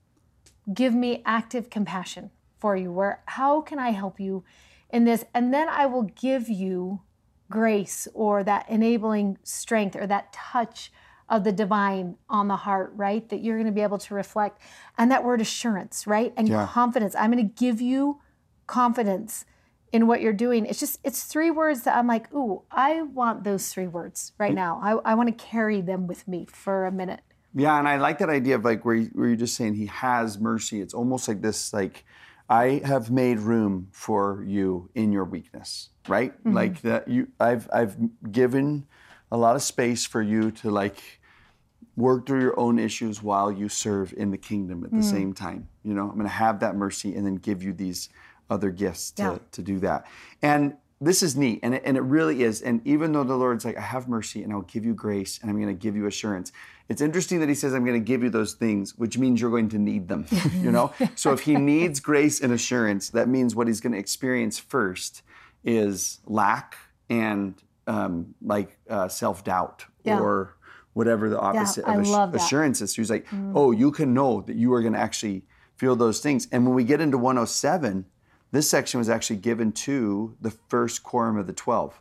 give 0.72 0.94
me 0.94 1.22
active 1.24 1.70
compassion 1.70 2.30
for 2.58 2.76
you. 2.76 2.92
Where, 2.92 3.22
how 3.26 3.60
can 3.60 3.78
I 3.78 3.90
help 3.90 4.20
you 4.20 4.44
in 4.90 5.04
this? 5.04 5.24
And 5.34 5.52
then 5.52 5.68
I 5.68 5.86
will 5.86 6.02
give 6.02 6.48
you 6.48 7.00
grace 7.50 8.08
or 8.14 8.42
that 8.44 8.68
enabling 8.68 9.38
strength 9.42 9.96
or 9.96 10.06
that 10.06 10.32
touch 10.32 10.90
of 11.28 11.44
the 11.44 11.52
divine 11.52 12.16
on 12.28 12.48
the 12.48 12.56
heart, 12.56 12.92
right? 12.96 13.28
That 13.28 13.42
you're 13.42 13.56
going 13.56 13.66
to 13.66 13.72
be 13.72 13.80
able 13.80 13.98
to 13.98 14.14
reflect. 14.14 14.60
And 14.98 15.10
that 15.10 15.24
word 15.24 15.40
assurance, 15.40 16.06
right? 16.06 16.32
And 16.36 16.48
yeah. 16.48 16.68
confidence. 16.70 17.14
I'm 17.14 17.30
going 17.30 17.48
to 17.48 17.54
give 17.54 17.80
you 17.80 18.20
confidence 18.66 19.44
in 19.94 20.06
what 20.06 20.20
you're 20.20 20.32
doing. 20.32 20.66
It's 20.66 20.80
just, 20.80 20.98
it's 21.04 21.24
three 21.24 21.50
words 21.50 21.82
that 21.84 21.96
I'm 21.96 22.06
like, 22.06 22.32
ooh, 22.34 22.62
I 22.70 23.02
want 23.02 23.44
those 23.44 23.72
three 23.72 23.86
words 23.86 24.32
right 24.38 24.52
now. 24.52 24.80
I, 24.82 25.12
I 25.12 25.14
want 25.14 25.28
to 25.28 25.44
carry 25.44 25.80
them 25.80 26.06
with 26.06 26.28
me 26.28 26.46
for 26.50 26.84
a 26.84 26.92
minute. 26.92 27.20
Yeah, 27.54 27.78
and 27.78 27.88
I 27.88 27.96
like 27.98 28.18
that 28.18 28.28
idea 28.28 28.56
of 28.56 28.64
like 28.64 28.84
where, 28.84 28.96
you, 28.96 29.10
where 29.14 29.28
you're 29.28 29.36
just 29.36 29.56
saying 29.56 29.74
he 29.74 29.86
has 29.86 30.38
mercy. 30.38 30.80
It's 30.80 30.94
almost 30.94 31.28
like 31.28 31.40
this, 31.40 31.72
like, 31.72 32.04
I 32.46 32.82
have 32.84 33.10
made 33.10 33.38
room 33.38 33.88
for 33.90 34.44
you 34.46 34.90
in 34.94 35.12
your 35.12 35.24
weakness, 35.24 35.88
right? 36.08 36.32
Mm-hmm. 36.40 36.52
Like 36.52 36.82
that 36.82 37.08
you 37.08 37.28
I've 37.40 37.70
I've 37.72 37.96
given 38.30 38.86
a 39.32 39.38
lot 39.38 39.56
of 39.56 39.62
space 39.62 40.04
for 40.04 40.20
you 40.20 40.50
to 40.50 40.70
like 40.70 41.20
work 41.96 42.26
through 42.26 42.42
your 42.42 42.60
own 42.60 42.78
issues 42.78 43.22
while 43.22 43.50
you 43.50 43.70
serve 43.70 44.12
in 44.14 44.30
the 44.30 44.36
kingdom 44.36 44.84
at 44.84 44.90
the 44.90 44.98
mm. 44.98 45.10
same 45.10 45.32
time. 45.32 45.68
You 45.84 45.94
know, 45.94 46.02
I'm 46.02 46.16
going 46.16 46.24
to 46.24 46.28
have 46.28 46.60
that 46.60 46.76
mercy 46.76 47.14
and 47.14 47.24
then 47.24 47.36
give 47.36 47.62
you 47.62 47.72
these 47.72 48.10
other 48.50 48.70
gifts 48.70 49.10
to, 49.12 49.22
yeah. 49.22 49.38
to 49.52 49.62
do 49.62 49.78
that. 49.80 50.06
And 50.42 50.76
this 51.00 51.22
is 51.22 51.36
neat, 51.36 51.60
and 51.62 51.74
it, 51.74 51.82
and 51.84 51.96
it 51.96 52.02
really 52.02 52.42
is. 52.42 52.62
And 52.62 52.80
even 52.86 53.12
though 53.12 53.24
the 53.24 53.34
Lord's 53.34 53.64
like, 53.64 53.76
I 53.76 53.82
have 53.82 54.08
mercy 54.08 54.42
and 54.42 54.52
I'll 54.52 54.62
give 54.62 54.84
you 54.84 54.94
grace 54.94 55.38
and 55.40 55.50
I'm 55.50 55.60
going 55.60 55.74
to 55.74 55.80
give 55.80 55.96
you 55.96 56.06
assurance, 56.06 56.52
it's 56.88 57.00
interesting 57.00 57.40
that 57.40 57.48
He 57.48 57.54
says, 57.54 57.74
I'm 57.74 57.84
going 57.84 58.00
to 58.00 58.04
give 58.04 58.22
you 58.22 58.30
those 58.30 58.54
things, 58.54 58.96
which 58.96 59.18
means 59.18 59.40
you're 59.40 59.50
going 59.50 59.68
to 59.70 59.78
need 59.78 60.08
them, 60.08 60.26
you 60.54 60.70
know? 60.70 60.92
so 61.14 61.32
if 61.32 61.40
He 61.40 61.56
needs 61.56 62.00
grace 62.00 62.40
and 62.40 62.52
assurance, 62.52 63.10
that 63.10 63.28
means 63.28 63.54
what 63.54 63.66
He's 63.66 63.80
going 63.80 63.92
to 63.92 63.98
experience 63.98 64.58
first 64.58 65.22
is 65.64 66.20
lack 66.26 66.76
and 67.10 67.54
um, 67.86 68.34
like 68.42 68.78
uh, 68.88 69.08
self 69.08 69.44
doubt 69.44 69.84
yeah. 70.04 70.18
or 70.18 70.56
whatever 70.92 71.28
the 71.28 71.38
opposite 71.38 71.84
yeah, 71.86 72.22
of 72.22 72.34
assurance 72.34 72.80
is. 72.80 72.94
So 72.94 73.02
He's 73.02 73.10
like, 73.10 73.26
mm. 73.28 73.52
oh, 73.54 73.72
you 73.72 73.90
can 73.90 74.14
know 74.14 74.42
that 74.42 74.56
you 74.56 74.72
are 74.74 74.80
going 74.80 74.94
to 74.94 75.00
actually 75.00 75.44
feel 75.76 75.96
those 75.96 76.20
things. 76.20 76.46
And 76.52 76.64
when 76.64 76.74
we 76.74 76.84
get 76.84 77.00
into 77.00 77.18
107, 77.18 78.06
this 78.54 78.70
section 78.70 78.98
was 78.98 79.08
actually 79.08 79.40
given 79.40 79.72
to 79.72 80.36
the 80.40 80.52
first 80.52 81.02
quorum 81.02 81.36
of 81.36 81.48
the 81.48 81.52
12. 81.52 82.00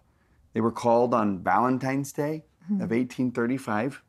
They 0.54 0.62
were 0.62 0.72
called 0.72 1.12
on 1.12 1.40
Valentine's 1.40 2.12
Day 2.14 2.46
mm-hmm. 2.66 2.76
of 2.76 2.92
1835 2.92 4.04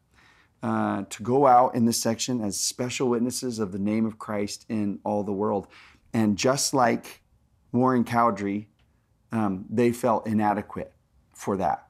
uh, 0.63 1.05
to 1.09 1.23
go 1.23 1.47
out 1.47 1.75
in 1.75 1.87
this 1.87 1.99
section 1.99 2.43
as 2.43 2.61
special 2.61 3.09
witnesses 3.09 3.59
of 3.59 3.73
the 3.73 3.79
name 3.79 4.05
of 4.05 4.19
Christ 4.19 4.67
in 4.69 4.99
all 5.05 5.25
the 5.25 5.33
world. 5.33 5.69
And 6.13 6.37
just 6.37 6.75
like 6.75 7.23
Warren 7.73 8.05
Cowdery, 8.05 8.67
um, 9.33 9.65
they 9.71 9.91
felt 9.91 10.27
inadequate 10.27 10.93
for 11.35 11.57
that. 11.57 11.89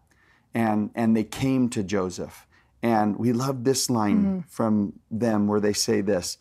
And, 0.54 0.90
and 0.94 1.16
they 1.16 1.24
came 1.24 1.68
to 1.70 1.82
Joseph. 1.82 2.46
And 2.80 3.16
we 3.18 3.32
love 3.32 3.64
this 3.64 3.90
line 3.90 4.22
mm-hmm. 4.22 4.40
from 4.48 5.00
them 5.10 5.48
where 5.48 5.58
they 5.58 5.72
say 5.72 6.00
this 6.00 6.38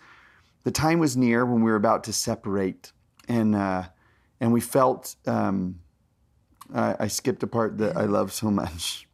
The 0.66 0.72
time 0.72 1.00
was 1.00 1.18
near 1.18 1.48
when 1.48 1.64
we 1.64 1.72
were 1.72 1.78
about 1.78 2.04
to 2.04 2.14
separate. 2.14 2.92
And 3.28 3.56
uh, 3.56 3.86
and 4.44 4.52
we 4.52 4.60
felt 4.60 5.16
um, 5.26 5.80
I, 6.76 6.96
I, 7.00 7.08
skipped 7.08 7.44
a 7.44 7.48
part 7.48 7.78
that 7.78 7.96
I 7.96 8.04
love 8.04 8.34
so 8.34 8.52
much, 8.52 9.08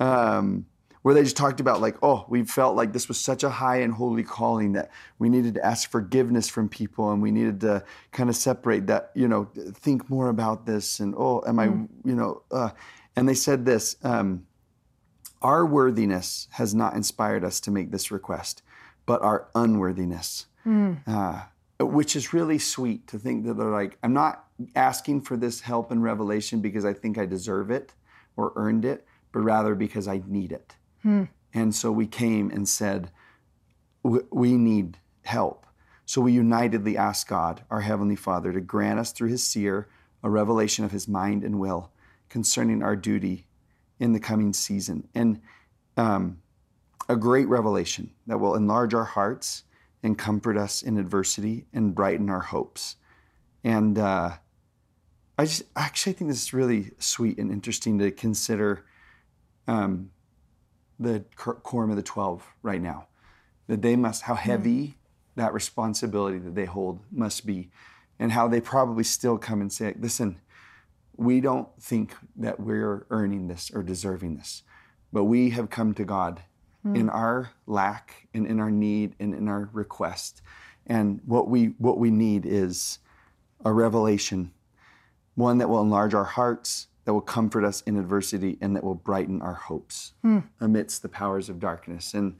um, 0.00 0.66
where 1.02 1.14
they 1.14 1.22
just 1.22 1.36
talked 1.36 1.60
about 1.60 1.80
like, 1.80 1.96
oh, 2.02 2.26
we 2.28 2.42
felt 2.42 2.74
like 2.74 2.92
this 2.92 3.06
was 3.06 3.16
such 3.16 3.44
a 3.44 3.48
high 3.48 3.76
and 3.76 3.92
holy 3.92 4.24
calling 4.24 4.72
that 4.72 4.90
we 5.20 5.28
needed 5.28 5.54
to 5.54 5.64
ask 5.64 5.88
forgiveness 5.88 6.48
from 6.48 6.68
people, 6.68 7.12
and 7.12 7.22
we 7.22 7.30
needed 7.30 7.60
to 7.60 7.84
kind 8.10 8.28
of 8.28 8.34
separate 8.34 8.88
that, 8.88 9.12
you 9.14 9.28
know, 9.28 9.48
think 9.72 10.10
more 10.10 10.28
about 10.28 10.66
this, 10.66 10.98
and 10.98 11.14
oh, 11.16 11.44
am 11.46 11.56
mm. 11.56 11.84
I, 11.84 12.08
you 12.08 12.16
know, 12.16 12.42
uh, 12.50 12.70
and 13.14 13.28
they 13.28 13.34
said 13.34 13.64
this. 13.64 13.94
Um, 14.02 14.48
our 15.42 15.64
worthiness 15.64 16.48
has 16.50 16.74
not 16.74 16.94
inspired 16.94 17.44
us 17.44 17.60
to 17.60 17.70
make 17.70 17.92
this 17.92 18.10
request, 18.10 18.62
but 19.06 19.22
our 19.22 19.48
unworthiness. 19.54 20.46
Mm. 20.66 20.98
Uh, 21.06 21.44
which 21.86 22.16
is 22.16 22.32
really 22.32 22.58
sweet 22.58 23.06
to 23.08 23.18
think 23.18 23.46
that 23.46 23.54
they're 23.54 23.70
like, 23.70 23.98
I'm 24.02 24.12
not 24.12 24.44
asking 24.74 25.22
for 25.22 25.36
this 25.36 25.60
help 25.60 25.90
and 25.90 26.02
revelation 26.02 26.60
because 26.60 26.84
I 26.84 26.92
think 26.92 27.18
I 27.18 27.26
deserve 27.26 27.70
it 27.70 27.94
or 28.36 28.52
earned 28.56 28.84
it, 28.84 29.06
but 29.32 29.40
rather 29.40 29.74
because 29.74 30.06
I 30.06 30.22
need 30.26 30.52
it. 30.52 30.76
Hmm. 31.02 31.24
And 31.54 31.74
so 31.74 31.90
we 31.90 32.06
came 32.06 32.50
and 32.50 32.68
said, 32.68 33.10
We 34.02 34.56
need 34.56 34.98
help. 35.24 35.66
So 36.04 36.20
we 36.20 36.32
unitedly 36.32 36.96
asked 36.96 37.28
God, 37.28 37.62
our 37.70 37.80
Heavenly 37.80 38.16
Father, 38.16 38.52
to 38.52 38.60
grant 38.60 38.98
us 38.98 39.12
through 39.12 39.28
His 39.28 39.42
seer 39.42 39.88
a 40.22 40.30
revelation 40.30 40.84
of 40.84 40.90
His 40.90 41.08
mind 41.08 41.44
and 41.44 41.58
will 41.58 41.90
concerning 42.28 42.82
our 42.82 42.96
duty 42.96 43.46
in 43.98 44.12
the 44.12 44.20
coming 44.20 44.52
season. 44.52 45.08
And 45.14 45.40
um, 45.96 46.38
a 47.08 47.16
great 47.16 47.48
revelation 47.48 48.10
that 48.26 48.38
will 48.38 48.54
enlarge 48.54 48.94
our 48.94 49.04
hearts 49.04 49.64
and 50.02 50.16
comfort 50.16 50.56
us 50.56 50.82
in 50.82 50.98
adversity 50.98 51.66
and 51.72 51.94
brighten 51.94 52.30
our 52.30 52.40
hopes. 52.40 52.96
And 53.62 53.98
uh, 53.98 54.32
I 55.38 55.44
just 55.44 55.62
actually 55.76 56.14
think 56.14 56.30
this 56.30 56.42
is 56.42 56.52
really 56.52 56.92
sweet 56.98 57.38
and 57.38 57.50
interesting 57.50 57.98
to 57.98 58.10
consider 58.10 58.84
um, 59.66 60.10
the 60.98 61.24
quorum 61.36 61.90
of 61.90 61.96
the 61.96 62.02
12 62.02 62.44
right 62.62 62.80
now. 62.80 63.06
That 63.66 63.82
they 63.82 63.94
must, 63.94 64.22
how 64.22 64.34
heavy 64.34 64.86
mm. 64.86 64.94
that 65.36 65.54
responsibility 65.54 66.38
that 66.38 66.54
they 66.54 66.64
hold 66.64 67.00
must 67.12 67.46
be, 67.46 67.70
and 68.18 68.32
how 68.32 68.48
they 68.48 68.60
probably 68.60 69.04
still 69.04 69.38
come 69.38 69.60
and 69.60 69.72
say, 69.72 69.94
listen, 69.98 70.40
we 71.16 71.40
don't 71.40 71.68
think 71.80 72.14
that 72.36 72.58
we're 72.58 73.06
earning 73.10 73.48
this 73.48 73.70
or 73.72 73.82
deserving 73.82 74.36
this, 74.36 74.62
but 75.12 75.24
we 75.24 75.50
have 75.50 75.70
come 75.70 75.94
to 75.94 76.04
God 76.04 76.42
mm. 76.86 76.96
in 76.96 77.08
our 77.08 77.50
lack 77.66 78.28
and 78.34 78.46
in 78.46 78.60
our 78.60 78.70
need 78.70 79.14
and 79.18 79.34
in 79.34 79.48
our 79.48 79.68
request. 79.72 80.42
And 80.86 81.20
what 81.24 81.48
we 81.48 81.66
what 81.78 81.98
we 81.98 82.10
need 82.10 82.46
is 82.46 82.98
a 83.64 83.72
revelation, 83.72 84.52
one 85.34 85.58
that 85.58 85.68
will 85.68 85.82
enlarge 85.82 86.14
our 86.14 86.24
hearts, 86.24 86.88
that 87.04 87.12
will 87.12 87.20
comfort 87.20 87.64
us 87.64 87.82
in 87.82 87.96
adversity, 87.96 88.58
and 88.60 88.74
that 88.74 88.84
will 88.84 88.94
brighten 88.94 89.42
our 89.42 89.54
hopes 89.54 90.12
mm. 90.24 90.42
amidst 90.60 91.02
the 91.02 91.08
powers 91.08 91.48
of 91.48 91.60
darkness. 91.60 92.14
And 92.14 92.36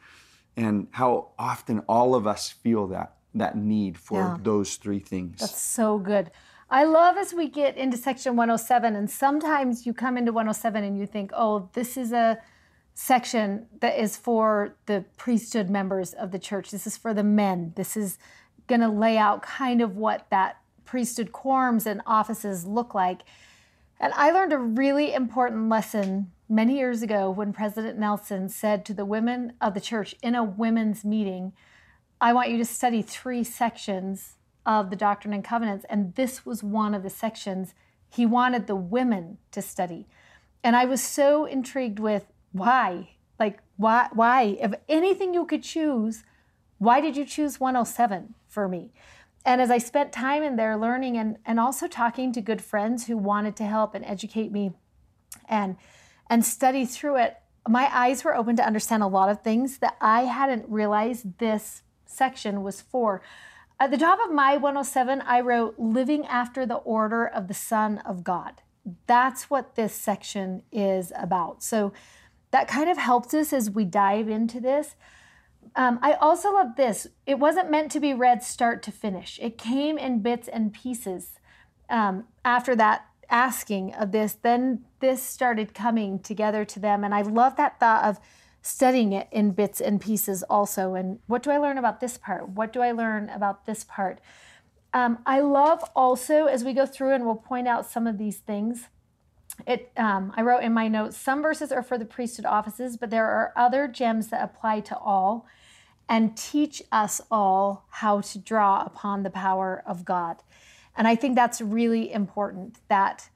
and 0.56 0.88
how 0.90 1.30
often 1.38 1.80
all 1.88 2.14
of 2.14 2.26
us 2.26 2.50
feel 2.50 2.86
that 2.88 3.14
that 3.34 3.56
need 3.56 3.96
for 3.96 4.20
yeah. 4.20 4.36
those 4.42 4.76
three 4.76 4.98
things. 4.98 5.38
That's 5.38 5.60
so 5.60 5.98
good. 5.98 6.30
I 6.68 6.84
love 6.84 7.16
as 7.16 7.32
we 7.32 7.48
get 7.48 7.76
into 7.76 7.96
section 7.96 8.36
107, 8.36 8.94
and 8.94 9.10
sometimes 9.10 9.86
you 9.86 9.92
come 9.92 10.16
into 10.16 10.32
107 10.32 10.84
and 10.84 10.98
you 10.98 11.06
think, 11.06 11.32
oh, 11.34 11.68
this 11.72 11.96
is 11.96 12.12
a 12.12 12.38
section 13.00 13.66
that 13.80 13.98
is 13.98 14.14
for 14.14 14.74
the 14.84 15.02
priesthood 15.16 15.70
members 15.70 16.12
of 16.12 16.32
the 16.32 16.38
church. 16.38 16.70
This 16.70 16.86
is 16.86 16.98
for 16.98 17.14
the 17.14 17.24
men. 17.24 17.72
This 17.74 17.96
is 17.96 18.18
going 18.66 18.82
to 18.82 18.90
lay 18.90 19.16
out 19.16 19.40
kind 19.40 19.80
of 19.80 19.96
what 19.96 20.26
that 20.28 20.58
priesthood 20.84 21.32
quorums 21.32 21.86
and 21.86 22.02
offices 22.04 22.66
look 22.66 22.94
like. 22.94 23.22
And 23.98 24.12
I 24.12 24.30
learned 24.32 24.52
a 24.52 24.58
really 24.58 25.14
important 25.14 25.70
lesson 25.70 26.30
many 26.46 26.76
years 26.76 27.00
ago 27.00 27.30
when 27.30 27.54
President 27.54 27.98
Nelson 27.98 28.50
said 28.50 28.84
to 28.84 28.92
the 28.92 29.06
women 29.06 29.54
of 29.62 29.72
the 29.72 29.80
church 29.80 30.14
in 30.22 30.34
a 30.34 30.44
women's 30.44 31.02
meeting, 31.02 31.54
I 32.20 32.34
want 32.34 32.50
you 32.50 32.58
to 32.58 32.66
study 32.66 33.00
three 33.00 33.44
sections 33.44 34.36
of 34.66 34.90
the 34.90 34.96
Doctrine 34.96 35.32
and 35.32 35.42
Covenants. 35.42 35.86
And 35.88 36.14
this 36.16 36.44
was 36.44 36.62
one 36.62 36.94
of 36.94 37.02
the 37.02 37.08
sections 37.08 37.72
he 38.10 38.26
wanted 38.26 38.66
the 38.66 38.76
women 38.76 39.38
to 39.52 39.62
study. 39.62 40.06
And 40.62 40.76
I 40.76 40.84
was 40.84 41.02
so 41.02 41.46
intrigued 41.46 41.98
with 41.98 42.26
why? 42.52 43.10
Like, 43.38 43.60
why? 43.76 44.08
Why? 44.12 44.56
If 44.60 44.74
anything 44.88 45.34
you 45.34 45.46
could 45.46 45.62
choose, 45.62 46.24
why 46.78 47.00
did 47.00 47.16
you 47.16 47.24
choose 47.24 47.60
107 47.60 48.34
for 48.48 48.68
me? 48.68 48.92
And 49.44 49.60
as 49.60 49.70
I 49.70 49.78
spent 49.78 50.12
time 50.12 50.42
in 50.42 50.56
there 50.56 50.76
learning 50.76 51.16
and, 51.16 51.38
and 51.46 51.58
also 51.58 51.86
talking 51.86 52.32
to 52.32 52.40
good 52.40 52.62
friends 52.62 53.06
who 53.06 53.16
wanted 53.16 53.56
to 53.56 53.64
help 53.64 53.94
and 53.94 54.04
educate 54.04 54.52
me 54.52 54.72
and, 55.48 55.76
and 56.28 56.44
study 56.44 56.84
through 56.84 57.16
it, 57.16 57.38
my 57.68 57.88
eyes 57.92 58.24
were 58.24 58.34
open 58.34 58.56
to 58.56 58.66
understand 58.66 59.02
a 59.02 59.06
lot 59.06 59.28
of 59.30 59.42
things 59.42 59.78
that 59.78 59.96
I 60.00 60.22
hadn't 60.22 60.68
realized 60.68 61.38
this 61.38 61.82
section 62.04 62.62
was 62.62 62.80
for. 62.80 63.22
At 63.78 63.90
the 63.90 63.98
top 63.98 64.18
of 64.22 64.32
my 64.32 64.56
107, 64.56 65.22
I 65.22 65.40
wrote 65.40 65.78
living 65.78 66.26
after 66.26 66.66
the 66.66 66.76
order 66.76 67.26
of 67.26 67.48
the 67.48 67.54
Son 67.54 67.98
of 67.98 68.24
God. 68.24 68.60
That's 69.06 69.48
what 69.48 69.74
this 69.74 69.94
section 69.94 70.62
is 70.70 71.12
about. 71.16 71.62
So 71.62 71.92
that 72.50 72.68
kind 72.68 72.90
of 72.90 72.98
helps 72.98 73.32
us 73.34 73.52
as 73.52 73.70
we 73.70 73.84
dive 73.84 74.28
into 74.28 74.60
this. 74.60 74.96
Um, 75.76 75.98
I 76.02 76.14
also 76.14 76.52
love 76.52 76.76
this. 76.76 77.06
It 77.26 77.38
wasn't 77.38 77.70
meant 77.70 77.92
to 77.92 78.00
be 78.00 78.12
read 78.12 78.42
start 78.42 78.82
to 78.84 78.92
finish, 78.92 79.38
it 79.42 79.58
came 79.58 79.98
in 79.98 80.20
bits 80.20 80.48
and 80.48 80.72
pieces 80.72 81.38
um, 81.88 82.24
after 82.44 82.74
that 82.76 83.06
asking 83.30 83.94
of 83.94 84.12
this. 84.12 84.34
Then 84.34 84.84
this 85.00 85.22
started 85.22 85.74
coming 85.74 86.18
together 86.18 86.64
to 86.64 86.80
them. 86.80 87.04
And 87.04 87.14
I 87.14 87.22
love 87.22 87.56
that 87.56 87.80
thought 87.80 88.04
of 88.04 88.18
studying 88.62 89.12
it 89.12 89.28
in 89.30 89.52
bits 89.52 89.80
and 89.80 90.00
pieces 90.00 90.42
also. 90.42 90.94
And 90.94 91.20
what 91.26 91.42
do 91.42 91.50
I 91.50 91.58
learn 91.58 91.78
about 91.78 92.00
this 92.00 92.18
part? 92.18 92.48
What 92.50 92.72
do 92.72 92.82
I 92.82 92.92
learn 92.92 93.30
about 93.30 93.66
this 93.66 93.84
part? 93.84 94.20
Um, 94.92 95.18
I 95.24 95.40
love 95.40 95.82
also 95.94 96.46
as 96.46 96.64
we 96.64 96.72
go 96.72 96.84
through 96.84 97.14
and 97.14 97.24
we'll 97.24 97.36
point 97.36 97.68
out 97.68 97.88
some 97.88 98.06
of 98.06 98.18
these 98.18 98.38
things. 98.38 98.88
It, 99.66 99.92
um, 99.96 100.32
I 100.36 100.42
wrote 100.42 100.62
in 100.62 100.72
my 100.72 100.88
notes 100.88 101.16
some 101.16 101.42
verses 101.42 101.72
are 101.72 101.82
for 101.82 101.98
the 101.98 102.04
priesthood 102.04 102.46
offices, 102.46 102.96
but 102.96 103.10
there 103.10 103.26
are 103.26 103.52
other 103.56 103.88
gems 103.88 104.28
that 104.28 104.42
apply 104.42 104.80
to 104.80 104.98
all 104.98 105.46
and 106.08 106.36
teach 106.36 106.82
us 106.90 107.20
all 107.30 107.86
how 107.88 108.20
to 108.20 108.38
draw 108.38 108.82
upon 108.82 109.22
the 109.22 109.30
power 109.30 109.82
of 109.86 110.04
God. 110.04 110.38
And 110.96 111.06
I 111.06 111.14
think 111.14 111.36
that's 111.36 111.60
really 111.60 112.12
important 112.12 112.78
that 112.88 113.30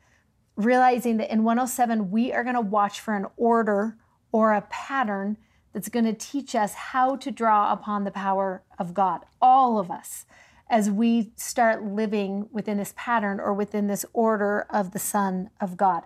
realizing 0.56 1.16
that 1.18 1.32
in 1.32 1.44
107, 1.44 2.10
we 2.10 2.32
are 2.32 2.42
going 2.42 2.54
to 2.54 2.60
watch 2.60 3.00
for 3.00 3.14
an 3.14 3.26
order 3.37 3.96
or 4.32 4.52
a 4.52 4.62
pattern 4.62 5.37
that's 5.72 5.88
going 5.88 6.04
to 6.04 6.12
teach 6.12 6.54
us 6.54 6.74
how 6.74 7.16
to 7.16 7.30
draw 7.30 7.72
upon 7.72 8.04
the 8.04 8.10
power 8.10 8.62
of 8.78 8.94
God, 8.94 9.24
all 9.40 9.78
of 9.78 9.90
us, 9.90 10.24
as 10.74 10.90
we 10.90 11.30
start 11.37 11.84
living 11.84 12.48
within 12.50 12.78
this 12.78 12.92
pattern 12.96 13.38
or 13.38 13.54
within 13.54 13.87
this 13.87 14.04
order 14.12 14.66
of 14.70 14.90
the 14.90 14.98
Son 14.98 15.48
of 15.60 15.76
God, 15.76 16.02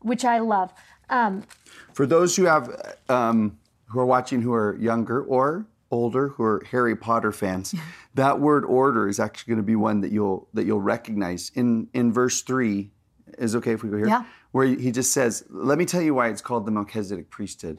which 0.00 0.24
I 0.24 0.40
love. 0.40 0.72
Um, 1.08 1.44
For 1.92 2.06
those 2.06 2.34
who 2.34 2.44
have 2.46 2.96
um, 3.08 3.56
who 3.86 4.00
are 4.00 4.06
watching 4.06 4.42
who 4.42 4.52
are 4.52 4.76
younger 4.80 5.22
or 5.22 5.64
older 5.92 6.30
who 6.30 6.42
are 6.42 6.60
Harry 6.72 6.96
Potter 6.96 7.30
fans, 7.30 7.72
that 8.14 8.40
word 8.40 8.64
order 8.64 9.06
is 9.08 9.20
actually 9.20 9.52
going 9.52 9.62
to 9.64 9.70
be 9.74 9.76
one 9.76 10.00
that 10.00 10.10
you'll 10.10 10.48
that 10.54 10.64
you'll 10.66 10.80
recognize 10.80 11.52
in 11.54 11.86
in 11.94 12.12
verse 12.12 12.42
three. 12.42 12.90
Is 13.38 13.54
okay 13.54 13.74
if 13.74 13.84
we 13.84 13.90
go 13.90 13.96
here, 13.96 14.08
Yeah. 14.08 14.24
where 14.50 14.66
he 14.66 14.90
just 14.90 15.12
says, 15.12 15.44
"Let 15.50 15.78
me 15.78 15.84
tell 15.86 16.02
you 16.02 16.14
why 16.14 16.30
it's 16.30 16.42
called 16.42 16.66
the 16.66 16.72
Melchizedek 16.72 17.30
priesthood." 17.30 17.78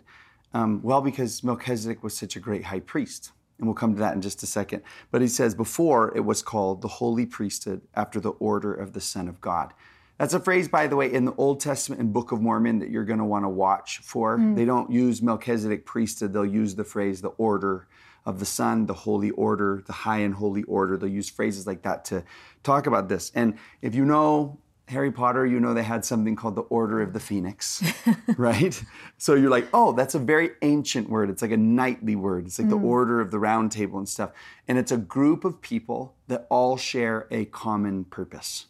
Um, 0.53 0.81
well, 0.81 1.01
because 1.01 1.43
Melchizedek 1.43 2.01
was 2.03 2.15
such 2.17 2.37
a 2.37 2.39
great 2.39 2.63
high 2.65 2.79
priest, 2.79 3.31
and 3.61 3.67
we'll 3.67 3.75
come 3.75 3.93
to 3.93 3.99
that 3.99 4.15
in 4.15 4.21
just 4.21 4.41
a 4.41 4.47
second. 4.47 4.81
But 5.11 5.21
he 5.21 5.27
says 5.27 5.53
before 5.53 6.11
it 6.17 6.25
was 6.25 6.41
called 6.41 6.81
the 6.81 6.87
holy 6.87 7.27
priesthood 7.27 7.81
after 7.93 8.19
the 8.19 8.31
order 8.31 8.73
of 8.73 8.93
the 8.93 8.99
Son 8.99 9.27
of 9.27 9.39
God. 9.39 9.73
That's 10.17 10.33
a 10.33 10.39
phrase, 10.39 10.67
by 10.67 10.87
the 10.87 10.95
way, 10.95 11.11
in 11.11 11.25
the 11.25 11.33
Old 11.35 11.59
Testament 11.59 12.01
and 12.01 12.11
Book 12.11 12.31
of 12.31 12.41
Mormon 12.41 12.79
that 12.79 12.89
you're 12.89 13.05
going 13.05 13.19
to 13.19 13.25
want 13.25 13.45
to 13.45 13.49
watch 13.49 13.99
for. 13.99 14.37
Mm. 14.37 14.55
They 14.55 14.65
don't 14.65 14.91
use 14.91 15.21
Melchizedek 15.21 15.85
priesthood, 15.85 16.33
they'll 16.33 16.45
use 16.45 16.75
the 16.75 16.83
phrase 16.83 17.21
the 17.21 17.29
order 17.29 17.87
of 18.25 18.39
the 18.39 18.45
Son, 18.45 18.85
the 18.87 18.93
holy 18.93 19.31
order, 19.31 19.83
the 19.85 19.93
high 19.93 20.19
and 20.19 20.33
holy 20.33 20.63
order. 20.63 20.97
They'll 20.97 21.09
use 21.09 21.29
phrases 21.29 21.65
like 21.65 21.83
that 21.83 22.05
to 22.05 22.23
talk 22.63 22.87
about 22.87 23.09
this. 23.09 23.31
And 23.35 23.57
if 23.81 23.95
you 23.95 24.05
know 24.05 24.59
Harry 24.91 25.11
Potter, 25.11 25.45
you 25.45 25.59
know 25.59 25.73
they 25.73 25.83
had 25.83 26.03
something 26.03 26.35
called 26.35 26.55
the 26.55 26.61
Order 26.61 27.01
of 27.01 27.13
the 27.13 27.19
Phoenix, 27.19 27.81
right? 28.37 28.81
So 29.17 29.35
you're 29.35 29.49
like, 29.49 29.67
oh, 29.73 29.93
that's 29.93 30.15
a 30.15 30.19
very 30.19 30.51
ancient 30.61 31.09
word. 31.09 31.29
It's 31.29 31.41
like 31.41 31.51
a 31.51 31.57
knightly 31.57 32.15
word. 32.15 32.45
It's 32.45 32.59
like 32.59 32.69
the 32.69 32.77
Order 32.77 33.21
of 33.21 33.31
the 33.31 33.39
Round 33.39 33.71
Table 33.71 33.97
and 33.97 34.07
stuff. 34.07 34.31
And 34.67 34.77
it's 34.77 34.91
a 34.91 34.97
group 34.97 35.45
of 35.45 35.61
people 35.61 36.15
that 36.27 36.45
all 36.49 36.75
share 36.75 37.27
a 37.31 37.45
common 37.45 38.03
purpose. 38.03 38.67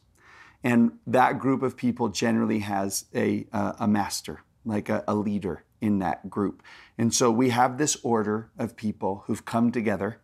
And 0.63 0.99
that 1.07 1.39
group 1.39 1.63
of 1.63 1.75
people 1.75 2.09
generally 2.09 2.59
has 2.59 3.05
a, 3.15 3.47
uh, 3.51 3.73
a 3.79 3.87
master, 3.87 4.43
like 4.63 4.89
a, 4.89 5.03
a 5.07 5.15
leader 5.15 5.65
in 5.81 5.99
that 5.99 6.29
group. 6.29 6.61
And 6.97 7.13
so 7.13 7.31
we 7.31 7.49
have 7.49 7.79
this 7.79 7.97
order 8.03 8.51
of 8.59 8.75
people 8.75 9.23
who've 9.25 9.43
come 9.43 9.71
together, 9.71 10.21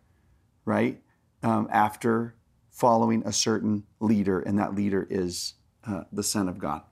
right, 0.64 1.02
um, 1.42 1.68
after 1.72 2.36
following 2.70 3.24
a 3.26 3.32
certain 3.32 3.82
leader, 3.98 4.38
and 4.38 4.56
that 4.58 4.76
leader 4.76 5.04
is 5.10 5.54
uh, 5.88 6.04
the 6.12 6.22
Son 6.22 6.48
of 6.48 6.58
God. 6.58 6.82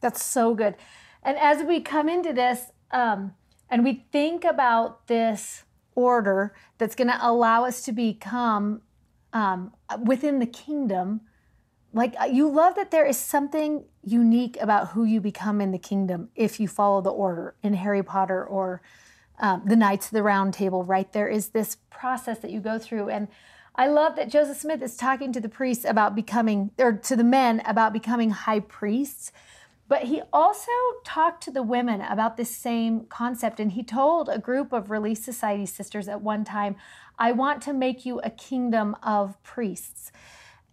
That's 0.00 0.22
so 0.22 0.54
good. 0.54 0.74
And 1.22 1.38
as 1.38 1.62
we 1.62 1.80
come 1.80 2.08
into 2.08 2.32
this 2.32 2.72
um, 2.90 3.34
and 3.70 3.82
we 3.82 4.04
think 4.12 4.44
about 4.44 5.06
this 5.06 5.64
order 5.94 6.54
that's 6.78 6.94
going 6.94 7.08
to 7.08 7.18
allow 7.20 7.64
us 7.64 7.82
to 7.82 7.92
become 7.92 8.82
um, 9.32 9.72
within 10.02 10.38
the 10.38 10.46
kingdom, 10.46 11.22
like 11.92 12.14
uh, 12.20 12.24
you 12.24 12.48
love 12.48 12.74
that 12.74 12.90
there 12.90 13.06
is 13.06 13.16
something 13.16 13.84
unique 14.02 14.56
about 14.60 14.88
who 14.88 15.04
you 15.04 15.20
become 15.20 15.60
in 15.60 15.70
the 15.70 15.78
kingdom 15.78 16.28
if 16.34 16.60
you 16.60 16.68
follow 16.68 17.00
the 17.00 17.10
order 17.10 17.54
in 17.62 17.74
Harry 17.74 18.02
Potter 18.02 18.44
or 18.44 18.82
um, 19.38 19.62
the 19.64 19.76
Knights 19.76 20.06
of 20.06 20.12
the 20.12 20.22
Round 20.22 20.52
Table, 20.54 20.84
right? 20.84 21.12
There 21.12 21.28
is 21.28 21.48
this 21.48 21.76
process 21.90 22.38
that 22.40 22.50
you 22.50 22.60
go 22.60 22.78
through. 22.78 23.08
And 23.08 23.28
I 23.76 23.88
love 23.88 24.14
that 24.16 24.30
Joseph 24.30 24.58
Smith 24.58 24.82
is 24.82 24.96
talking 24.96 25.32
to 25.32 25.40
the 25.40 25.48
priests 25.48 25.84
about 25.84 26.14
becoming, 26.14 26.70
or 26.78 26.92
to 26.92 27.16
the 27.16 27.24
men 27.24 27.60
about 27.66 27.92
becoming 27.92 28.30
high 28.30 28.60
priests. 28.60 29.32
But 29.88 30.04
he 30.04 30.22
also 30.32 30.70
talked 31.04 31.42
to 31.44 31.50
the 31.50 31.62
women 31.62 32.00
about 32.00 32.36
this 32.36 32.54
same 32.54 33.06
concept. 33.06 33.60
And 33.60 33.72
he 33.72 33.82
told 33.82 34.28
a 34.28 34.38
group 34.38 34.72
of 34.72 34.90
Relief 34.90 35.18
Society 35.18 35.66
sisters 35.66 36.08
at 36.08 36.22
one 36.22 36.44
time, 36.44 36.76
I 37.18 37.32
want 37.32 37.62
to 37.62 37.72
make 37.72 38.06
you 38.06 38.20
a 38.20 38.30
kingdom 38.30 38.96
of 39.02 39.40
priests. 39.42 40.10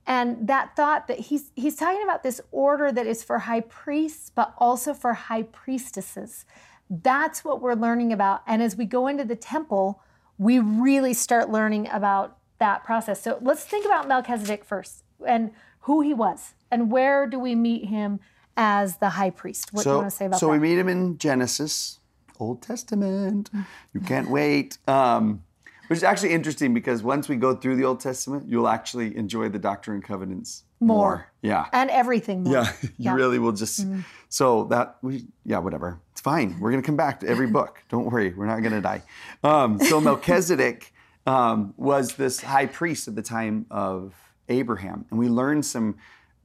And 0.07 0.47
that 0.47 0.75
thought 0.75 1.07
that 1.07 1.19
he's 1.19 1.51
he's 1.55 1.75
talking 1.75 2.03
about 2.03 2.23
this 2.23 2.41
order 2.51 2.91
that 2.91 3.05
is 3.05 3.23
for 3.23 3.39
high 3.39 3.61
priests, 3.61 4.31
but 4.33 4.53
also 4.57 4.93
for 4.93 5.13
high 5.13 5.43
priestesses. 5.43 6.45
That's 6.89 7.45
what 7.45 7.61
we're 7.61 7.75
learning 7.75 8.11
about. 8.11 8.41
And 8.47 8.61
as 8.61 8.75
we 8.75 8.85
go 8.85 9.07
into 9.07 9.23
the 9.23 9.35
temple, 9.35 10.01
we 10.37 10.57
really 10.59 11.13
start 11.13 11.49
learning 11.49 11.87
about 11.91 12.37
that 12.61 12.83
process. 12.85 13.21
So 13.21 13.37
let's 13.41 13.65
think 13.65 13.85
about 13.85 14.07
Melchizedek 14.07 14.63
first 14.63 15.03
and 15.27 15.51
who 15.81 16.01
he 16.01 16.13
was 16.13 16.53
and 16.71 16.89
where 16.91 17.27
do 17.27 17.37
we 17.39 17.55
meet 17.55 17.85
him 17.85 18.19
as 18.55 18.97
the 18.97 19.09
high 19.09 19.31
priest. 19.31 19.73
What 19.73 19.83
do 19.83 19.89
you 19.89 19.95
want 19.97 20.09
to 20.09 20.15
say 20.15 20.25
about 20.25 20.39
so 20.39 20.45
that? 20.45 20.51
we 20.53 20.59
meet 20.59 20.77
him 20.77 20.87
in 20.87 21.17
Genesis, 21.17 21.99
Old 22.39 22.61
Testament. 22.61 23.49
You 23.93 23.99
can't 24.01 24.29
wait. 24.29 24.77
Um, 24.87 25.43
which 25.87 25.97
is 25.97 26.03
actually 26.03 26.31
interesting 26.31 26.73
because 26.73 27.03
once 27.03 27.27
we 27.27 27.35
go 27.35 27.53
through 27.53 27.75
the 27.75 27.83
Old 27.83 27.99
Testament, 27.99 28.47
you'll 28.47 28.67
actually 28.69 29.17
enjoy 29.17 29.49
the 29.49 29.59
Doctrine 29.59 29.95
and 29.95 30.03
Covenants 30.03 30.63
More. 30.79 31.27
Yeah. 31.41 31.65
and 31.73 31.89
everything 31.89 32.43
more. 32.43 32.53
Yeah, 32.53 32.71
you 32.81 32.89
Yeah. 32.97 33.13
Really 33.15 33.39
will 33.39 33.51
just. 33.51 33.85
So 34.29 34.65
that 34.65 34.97
we, 35.01 35.25
yeah, 35.45 35.57
whatever. 35.57 35.99
It's 36.11 36.21
fine. 36.21 36.57
We're 36.59 36.71
gonna 36.71 36.83
come 36.83 36.95
back 36.95 37.19
to 37.21 37.27
every 37.27 37.47
book. 37.57 37.83
Don't 37.89 38.05
worry, 38.05 38.33
we're 38.33 38.45
not 38.45 38.61
gonna 38.61 38.79
die. 38.81 39.01
Um, 39.43 39.79
so 39.79 39.99
Melchizedek 39.99 40.93
um, 41.25 41.73
was 41.77 42.15
this 42.15 42.41
high 42.41 42.65
priest 42.65 43.07
at 43.07 43.15
the 43.15 43.21
time 43.21 43.65
of 43.69 44.13
Abraham, 44.49 45.05
and 45.09 45.19
we 45.19 45.29
learn 45.29 45.63
some 45.63 45.97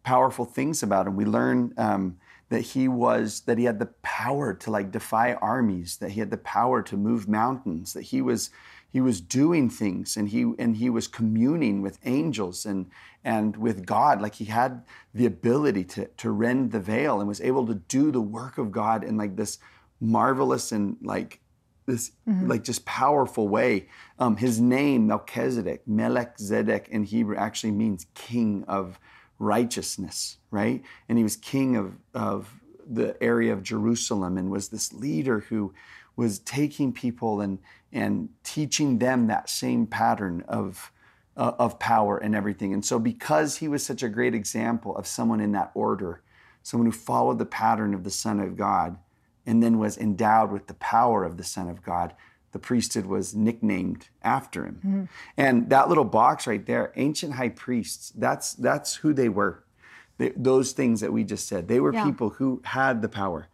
powerful 0.02 0.44
things 0.44 0.82
about 0.82 1.06
him. 1.06 1.16
We 1.16 1.24
learn 1.24 1.74
um, 1.76 2.18
that 2.48 2.60
he 2.60 2.88
was 2.88 3.40
that 3.42 3.58
he 3.58 3.64
had 3.64 3.78
the 3.78 3.86
power 4.02 4.54
to 4.54 4.70
like 4.70 4.90
defy 4.90 5.34
armies, 5.34 5.96
that 5.96 6.12
he 6.12 6.20
had 6.20 6.30
the 6.30 6.36
power 6.36 6.82
to 6.82 6.96
move 6.96 7.28
mountains, 7.28 7.92
that 7.94 8.02
he 8.02 8.20
was 8.22 8.50
he 8.96 9.00
was 9.02 9.20
doing 9.20 9.68
things 9.68 10.16
and 10.16 10.30
he 10.30 10.52
and 10.58 10.76
he 10.76 10.88
was 10.88 11.06
communing 11.06 11.82
with 11.82 11.98
angels 12.04 12.64
and 12.64 12.86
and 13.24 13.56
with 13.56 13.84
God 13.84 14.22
like 14.22 14.36
he 14.36 14.46
had 14.46 14.84
the 15.12 15.26
ability 15.26 15.84
to 15.84 16.06
to 16.16 16.30
rend 16.30 16.72
the 16.72 16.80
veil 16.80 17.18
and 17.18 17.28
was 17.28 17.42
able 17.42 17.66
to 17.66 17.74
do 17.74 18.10
the 18.10 18.22
work 18.22 18.56
of 18.56 18.72
God 18.72 19.04
in 19.04 19.18
like 19.18 19.36
this 19.36 19.58
marvelous 20.00 20.72
and 20.72 20.96
like 21.02 21.40
this 21.86 22.12
like 22.46 22.64
just 22.64 22.84
powerful 22.84 23.48
way. 23.48 23.88
Um, 24.18 24.36
his 24.36 24.60
name 24.60 25.06
Melchizedek 25.06 25.86
Melchizedek 25.86 26.88
in 26.90 27.04
Hebrew 27.04 27.36
actually 27.36 27.72
means 27.72 28.06
king 28.14 28.64
of 28.68 28.98
righteousness 29.38 30.38
right? 30.56 30.82
And 31.08 31.18
he 31.18 31.24
was 31.24 31.36
king 31.36 31.76
of 31.76 31.98
of 32.14 32.60
the 32.88 33.22
area 33.22 33.52
of 33.52 33.62
Jerusalem 33.62 34.38
and 34.38 34.50
was 34.50 34.68
this 34.68 34.92
leader 34.92 35.40
who 35.40 35.74
was 36.16 36.38
taking 36.38 36.92
people 36.94 37.42
and 37.42 37.58
and 37.92 38.30
teaching 38.42 38.98
them 38.98 39.26
that 39.26 39.50
same 39.50 39.86
pattern 39.86 40.44
of 40.48 40.90
uh, 41.36 41.52
of 41.58 41.78
power 41.78 42.16
and 42.16 42.34
everything. 42.34 42.72
And 42.72 42.84
so 42.84 42.98
because 42.98 43.56
he 43.56 43.68
was 43.68 43.84
such 43.84 44.02
a 44.02 44.08
great 44.08 44.34
example 44.34 44.96
of 44.96 45.06
someone 45.06 45.40
in 45.40 45.52
that 45.52 45.72
order, 45.74 46.22
someone 46.62 46.86
who 46.86 46.96
followed 46.96 47.38
the 47.38 47.44
pattern 47.44 47.92
of 47.92 48.02
the 48.02 48.10
Son 48.10 48.40
of 48.40 48.56
God 48.56 48.96
and 49.46 49.62
then 49.62 49.78
was 49.78 49.96
endowed 49.96 50.50
with 50.50 50.66
the 50.66 50.74
power 50.74 51.24
of 51.24 51.36
the 51.36 51.44
Son 51.44 51.68
of 51.68 51.82
God, 51.82 52.14
the 52.52 52.58
priesthood 52.58 53.06
was 53.06 53.34
nicknamed 53.34 54.08
after 54.22 54.64
him. 54.64 54.74
Mm-hmm. 54.76 55.04
And 55.36 55.70
that 55.70 55.88
little 55.88 56.04
box 56.04 56.46
right 56.46 56.64
there, 56.64 56.92
ancient 56.96 57.34
high 57.34 57.50
priests, 57.50 58.12
that's 58.16 58.54
that's 58.54 58.96
who 58.96 59.12
they 59.12 59.28
were. 59.28 59.64
They, 60.18 60.32
those 60.34 60.72
things 60.72 61.00
that 61.00 61.12
we 61.12 61.24
just 61.24 61.46
said, 61.46 61.68
they 61.68 61.80
were 61.80 61.92
yeah. 61.92 62.04
people 62.04 62.30
who 62.30 62.62
had 62.64 63.02
the 63.02 63.08
power 63.08 63.48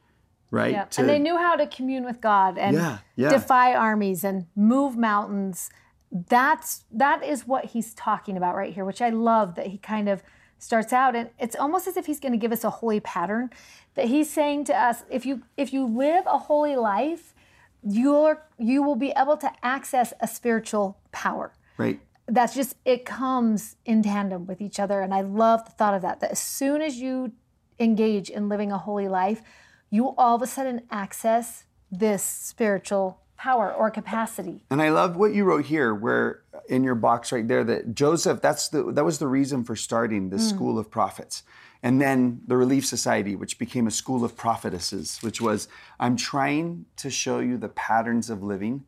right? 0.52 0.72
Yeah. 0.72 0.84
To, 0.84 1.00
and 1.00 1.10
they 1.10 1.18
knew 1.18 1.36
how 1.36 1.56
to 1.56 1.66
commune 1.66 2.04
with 2.04 2.20
God 2.20 2.56
and 2.58 2.76
yeah, 2.76 2.98
yeah. 3.16 3.30
defy 3.30 3.74
armies 3.74 4.22
and 4.22 4.46
move 4.54 4.96
mountains. 4.96 5.70
That's 6.12 6.84
that 6.92 7.24
is 7.24 7.46
what 7.46 7.64
he's 7.66 7.94
talking 7.94 8.36
about 8.36 8.54
right 8.54 8.72
here, 8.72 8.84
which 8.84 9.02
I 9.02 9.08
love 9.08 9.56
that 9.56 9.68
he 9.68 9.78
kind 9.78 10.08
of 10.08 10.22
starts 10.62 10.92
out 10.92 11.16
and 11.16 11.28
it's 11.40 11.56
almost 11.56 11.88
as 11.88 11.96
if 11.96 12.06
he's 12.06 12.20
going 12.20 12.30
to 12.30 12.38
give 12.38 12.52
us 12.52 12.62
a 12.62 12.70
holy 12.70 13.00
pattern 13.00 13.50
that 13.94 14.06
he's 14.06 14.30
saying 14.30 14.64
to 14.64 14.72
us 14.72 15.02
if 15.10 15.26
you 15.26 15.42
if 15.56 15.72
you 15.72 15.84
live 15.84 16.24
a 16.26 16.38
holy 16.38 16.76
life 16.76 17.34
you're 17.82 18.46
you 18.58 18.80
will 18.80 18.94
be 18.94 19.12
able 19.16 19.36
to 19.36 19.50
access 19.64 20.12
a 20.20 20.28
spiritual 20.28 20.96
power. 21.10 21.52
Right. 21.76 21.98
That's 22.26 22.54
just 22.54 22.76
it 22.84 23.04
comes 23.04 23.74
in 23.84 24.04
tandem 24.04 24.46
with 24.46 24.60
each 24.60 24.78
other 24.78 25.00
and 25.00 25.12
i 25.12 25.20
love 25.20 25.64
the 25.64 25.72
thought 25.72 25.94
of 25.94 26.02
that 26.02 26.20
that 26.20 26.30
as 26.30 26.38
soon 26.38 26.80
as 26.80 26.96
you 26.96 27.32
engage 27.80 28.30
in 28.30 28.48
living 28.48 28.70
a 28.70 28.78
holy 28.78 29.08
life 29.08 29.42
you 29.90 30.14
all 30.16 30.36
of 30.36 30.42
a 30.42 30.46
sudden 30.46 30.82
access 30.90 31.64
this 31.90 32.22
spiritual 32.22 33.21
power 33.42 33.72
or 33.72 33.90
capacity. 33.90 34.62
And 34.70 34.80
I 34.80 34.90
love 34.90 35.16
what 35.16 35.34
you 35.34 35.42
wrote 35.42 35.64
here, 35.64 35.92
where 35.92 36.42
in 36.68 36.84
your 36.84 36.94
box 36.94 37.32
right 37.32 37.46
there, 37.46 37.64
that 37.64 37.92
Joseph, 37.92 38.40
that's 38.40 38.68
the 38.68 38.92
that 38.92 39.04
was 39.04 39.18
the 39.18 39.26
reason 39.26 39.64
for 39.64 39.74
starting 39.74 40.30
the 40.30 40.36
mm. 40.36 40.48
school 40.48 40.78
of 40.78 40.92
prophets. 40.92 41.42
And 41.82 42.00
then 42.00 42.42
the 42.46 42.56
Relief 42.56 42.86
Society, 42.86 43.34
which 43.34 43.58
became 43.58 43.88
a 43.88 43.90
school 43.90 44.24
of 44.24 44.36
prophetesses, 44.36 45.18
which 45.22 45.40
was 45.40 45.66
I'm 45.98 46.16
trying 46.16 46.84
to 46.98 47.10
show 47.10 47.40
you 47.40 47.58
the 47.58 47.70
patterns 47.70 48.30
of 48.30 48.44
living 48.44 48.84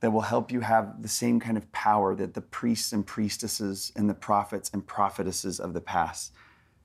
that 0.00 0.10
will 0.10 0.22
help 0.22 0.50
you 0.50 0.60
have 0.60 1.02
the 1.02 1.08
same 1.22 1.38
kind 1.38 1.58
of 1.58 1.70
power 1.72 2.14
that 2.14 2.32
the 2.32 2.40
priests 2.40 2.94
and 2.94 3.06
priestesses 3.06 3.92
and 3.94 4.08
the 4.08 4.14
prophets 4.14 4.70
and 4.72 4.86
prophetesses 4.86 5.60
of 5.60 5.74
the 5.74 5.80
past 5.82 6.32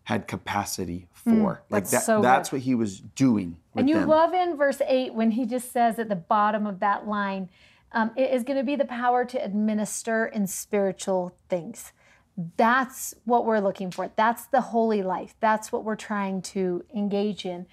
had 0.06 0.28
capacity 0.28 1.08
for. 1.12 1.32
Mm, 1.32 1.60
like 1.70 1.90
that, 1.90 2.04
so 2.04 2.22
that's 2.22 2.52
what 2.52 2.62
he 2.62 2.74
was 2.74 3.00
doing. 3.00 3.58
and 3.76 3.90
you 3.90 4.00
them. 4.00 4.08
love 4.08 4.34
in 4.34 4.56
verse 4.56 4.82
8 4.88 5.14
when 5.14 5.32
he 5.32 5.46
just 5.46 5.72
says 5.72 6.00
at 6.00 6.10
the 6.10 6.16
bottom 6.16 6.66
of 6.66 6.80
that 6.80 7.08
line, 7.08 7.50
um, 7.92 8.12
it 8.16 8.32
is 8.32 8.44
going 8.44 8.58
to 8.58 8.64
be 8.64 8.76
the 8.76 8.86
power 8.86 9.26
to 9.26 9.44
administer 9.44 10.28
in 10.28 10.46
spiritual 10.48 11.36
things. 11.50 11.92
That's 12.56 13.16
what 13.24 13.46
we're 13.46 13.60
looking 13.60 13.90
for. 13.90 14.12
That's 14.16 14.46
the 14.46 14.62
holy 14.62 15.02
life. 15.02 15.36
That's 15.40 15.72
what 15.72 15.84
we're 15.84 15.96
trying 15.96 16.42
to 16.44 16.86
engage 16.94 17.46
in. 17.46 17.66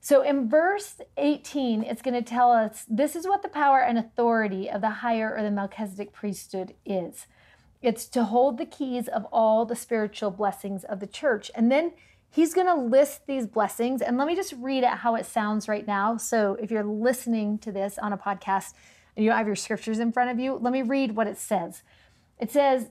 So 0.00 0.22
in 0.22 0.48
verse 0.48 0.96
18, 1.18 1.82
it's 1.82 2.02
going 2.02 2.14
to 2.14 2.22
tell 2.22 2.50
us 2.50 2.86
this 2.88 3.14
is 3.14 3.26
what 3.26 3.42
the 3.42 3.48
power 3.48 3.80
and 3.80 3.98
authority 3.98 4.70
of 4.70 4.80
the 4.80 4.90
higher 4.90 5.34
or 5.36 5.42
the 5.42 5.50
Melchizedek 5.50 6.12
priesthood 6.12 6.74
is. 6.86 7.26
It's 7.84 8.06
to 8.06 8.24
hold 8.24 8.56
the 8.56 8.64
keys 8.64 9.08
of 9.08 9.26
all 9.30 9.66
the 9.66 9.76
spiritual 9.76 10.30
blessings 10.30 10.84
of 10.84 11.00
the 11.00 11.06
church. 11.06 11.50
And 11.54 11.70
then 11.70 11.92
he's 12.30 12.54
going 12.54 12.66
to 12.66 12.74
list 12.74 13.26
these 13.26 13.46
blessings. 13.46 14.00
And 14.00 14.16
let 14.16 14.26
me 14.26 14.34
just 14.34 14.54
read 14.54 14.84
it 14.84 14.88
how 14.88 15.16
it 15.16 15.26
sounds 15.26 15.68
right 15.68 15.86
now. 15.86 16.16
So 16.16 16.56
if 16.58 16.70
you're 16.70 16.82
listening 16.82 17.58
to 17.58 17.70
this 17.70 17.98
on 17.98 18.14
a 18.14 18.16
podcast 18.16 18.72
and 19.14 19.24
you 19.24 19.32
have 19.32 19.46
your 19.46 19.54
scriptures 19.54 19.98
in 19.98 20.12
front 20.12 20.30
of 20.30 20.40
you, 20.40 20.54
let 20.54 20.72
me 20.72 20.80
read 20.80 21.14
what 21.14 21.26
it 21.26 21.36
says. 21.36 21.82
It 22.38 22.50
says, 22.50 22.88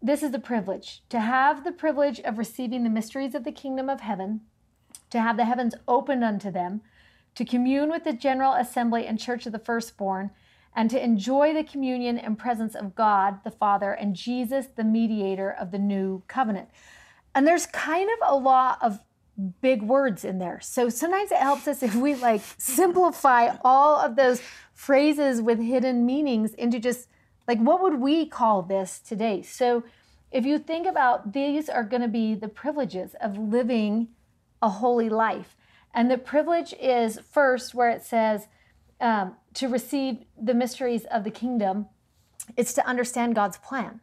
This 0.00 0.22
is 0.22 0.30
the 0.30 0.38
privilege 0.38 1.02
to 1.10 1.20
have 1.20 1.62
the 1.62 1.70
privilege 1.70 2.18
of 2.20 2.38
receiving 2.38 2.82
the 2.82 2.88
mysteries 2.88 3.34
of 3.34 3.44
the 3.44 3.52
kingdom 3.52 3.90
of 3.90 4.00
heaven, 4.00 4.40
to 5.10 5.20
have 5.20 5.36
the 5.36 5.44
heavens 5.44 5.74
opened 5.86 6.24
unto 6.24 6.50
them, 6.50 6.80
to 7.34 7.44
commune 7.44 7.90
with 7.90 8.04
the 8.04 8.14
general 8.14 8.54
assembly 8.54 9.06
and 9.06 9.20
church 9.20 9.44
of 9.44 9.52
the 9.52 9.58
firstborn 9.58 10.30
and 10.74 10.88
to 10.90 11.02
enjoy 11.02 11.52
the 11.52 11.64
communion 11.64 12.18
and 12.18 12.38
presence 12.38 12.74
of 12.74 12.94
God 12.94 13.42
the 13.44 13.50
Father 13.50 13.92
and 13.92 14.14
Jesus, 14.14 14.66
the 14.76 14.84
mediator 14.84 15.50
of 15.50 15.70
the 15.70 15.78
new 15.78 16.22
covenant. 16.28 16.68
And 17.34 17.46
there's 17.46 17.66
kind 17.66 18.08
of 18.10 18.28
a 18.28 18.36
lot 18.36 18.78
of 18.82 19.00
big 19.60 19.82
words 19.82 20.24
in 20.24 20.38
there. 20.38 20.60
So 20.60 20.88
sometimes 20.88 21.32
it 21.32 21.38
helps 21.38 21.66
us 21.66 21.82
if 21.82 21.94
we 21.94 22.14
like 22.14 22.42
simplify 22.58 23.56
all 23.64 23.96
of 23.96 24.16
those 24.16 24.42
phrases 24.74 25.40
with 25.40 25.58
hidden 25.58 26.04
meanings 26.04 26.54
into 26.54 26.78
just 26.78 27.08
like 27.48 27.58
what 27.58 27.82
would 27.82 28.00
we 28.00 28.26
call 28.26 28.62
this 28.62 29.00
today? 29.00 29.42
So 29.42 29.82
if 30.30 30.44
you 30.44 30.58
think 30.58 30.86
about 30.86 31.32
these 31.32 31.68
are 31.68 31.82
going 31.82 32.02
to 32.02 32.08
be 32.08 32.34
the 32.34 32.48
privileges 32.48 33.14
of 33.20 33.36
living 33.36 34.08
a 34.62 34.68
holy 34.68 35.08
life. 35.08 35.56
And 35.92 36.10
the 36.10 36.18
privilege 36.18 36.72
is 36.78 37.18
first 37.30 37.74
where 37.74 37.90
it 37.90 38.04
says, 38.04 38.46
um, 39.00 39.36
to 39.54 39.68
receive 39.68 40.24
the 40.40 40.54
mysteries 40.54 41.04
of 41.06 41.24
the 41.24 41.30
kingdom, 41.30 41.86
it's 42.56 42.72
to 42.74 42.86
understand 42.86 43.34
God's 43.34 43.58
plan, 43.58 44.00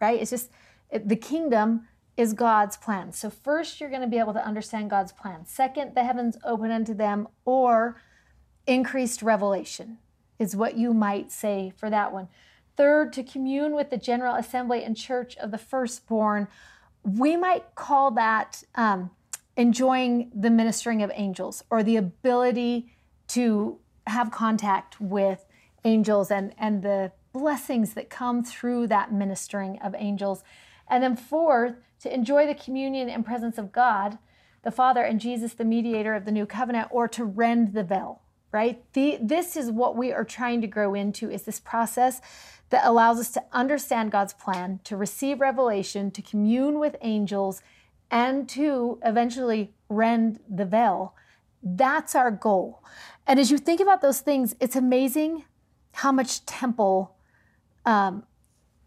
right? 0.00 0.20
It's 0.20 0.30
just 0.30 0.50
it, 0.90 1.08
the 1.08 1.16
kingdom 1.16 1.86
is 2.16 2.32
God's 2.32 2.76
plan. 2.76 3.12
So, 3.12 3.30
first, 3.30 3.80
you're 3.80 3.90
going 3.90 4.02
to 4.02 4.08
be 4.08 4.18
able 4.18 4.34
to 4.34 4.44
understand 4.44 4.90
God's 4.90 5.12
plan. 5.12 5.46
Second, 5.46 5.94
the 5.94 6.04
heavens 6.04 6.36
open 6.44 6.70
unto 6.70 6.94
them, 6.94 7.28
or 7.44 8.00
increased 8.66 9.22
revelation 9.22 9.98
is 10.38 10.56
what 10.56 10.76
you 10.76 10.92
might 10.92 11.30
say 11.30 11.72
for 11.76 11.90
that 11.90 12.12
one. 12.12 12.28
Third, 12.76 13.12
to 13.14 13.22
commune 13.22 13.74
with 13.74 13.90
the 13.90 13.96
general 13.96 14.34
assembly 14.34 14.84
and 14.84 14.96
church 14.96 15.36
of 15.36 15.50
the 15.50 15.58
firstborn. 15.58 16.48
We 17.02 17.36
might 17.36 17.74
call 17.74 18.10
that 18.12 18.62
um, 18.74 19.10
enjoying 19.56 20.30
the 20.34 20.50
ministering 20.50 21.02
of 21.02 21.10
angels 21.14 21.62
or 21.70 21.82
the 21.82 21.96
ability 21.96 22.94
to 23.28 23.78
have 24.10 24.30
contact 24.30 25.00
with 25.00 25.46
angels 25.84 26.30
and, 26.30 26.52
and 26.58 26.82
the 26.82 27.12
blessings 27.32 27.94
that 27.94 28.10
come 28.10 28.44
through 28.44 28.86
that 28.88 29.12
ministering 29.12 29.78
of 29.80 29.94
angels. 29.96 30.42
And 30.88 31.02
then, 31.02 31.16
fourth, 31.16 31.74
to 32.00 32.12
enjoy 32.12 32.46
the 32.46 32.54
communion 32.54 33.08
and 33.08 33.24
presence 33.24 33.58
of 33.58 33.72
God, 33.72 34.18
the 34.62 34.70
Father, 34.70 35.02
and 35.02 35.20
Jesus, 35.20 35.54
the 35.54 35.64
mediator 35.64 36.14
of 36.14 36.24
the 36.24 36.32
new 36.32 36.46
covenant, 36.46 36.88
or 36.90 37.08
to 37.08 37.24
rend 37.24 37.72
the 37.72 37.84
veil, 37.84 38.20
right? 38.52 38.82
The, 38.92 39.18
this 39.22 39.56
is 39.56 39.70
what 39.70 39.96
we 39.96 40.12
are 40.12 40.24
trying 40.24 40.60
to 40.60 40.66
grow 40.66 40.94
into 40.94 41.30
is 41.30 41.42
this 41.42 41.60
process 41.60 42.20
that 42.70 42.86
allows 42.86 43.18
us 43.18 43.30
to 43.32 43.44
understand 43.52 44.12
God's 44.12 44.32
plan, 44.32 44.80
to 44.84 44.96
receive 44.96 45.40
revelation, 45.40 46.10
to 46.10 46.22
commune 46.22 46.78
with 46.78 46.96
angels, 47.00 47.62
and 48.10 48.48
to 48.50 48.98
eventually 49.04 49.72
rend 49.88 50.40
the 50.48 50.64
veil. 50.64 51.14
That's 51.62 52.14
our 52.14 52.30
goal. 52.30 52.82
And 53.26 53.38
as 53.38 53.50
you 53.50 53.58
think 53.58 53.80
about 53.80 54.00
those 54.00 54.20
things, 54.20 54.56
it's 54.60 54.76
amazing 54.76 55.44
how 55.92 56.12
much 56.12 56.44
temple 56.46 57.16
um, 57.84 58.24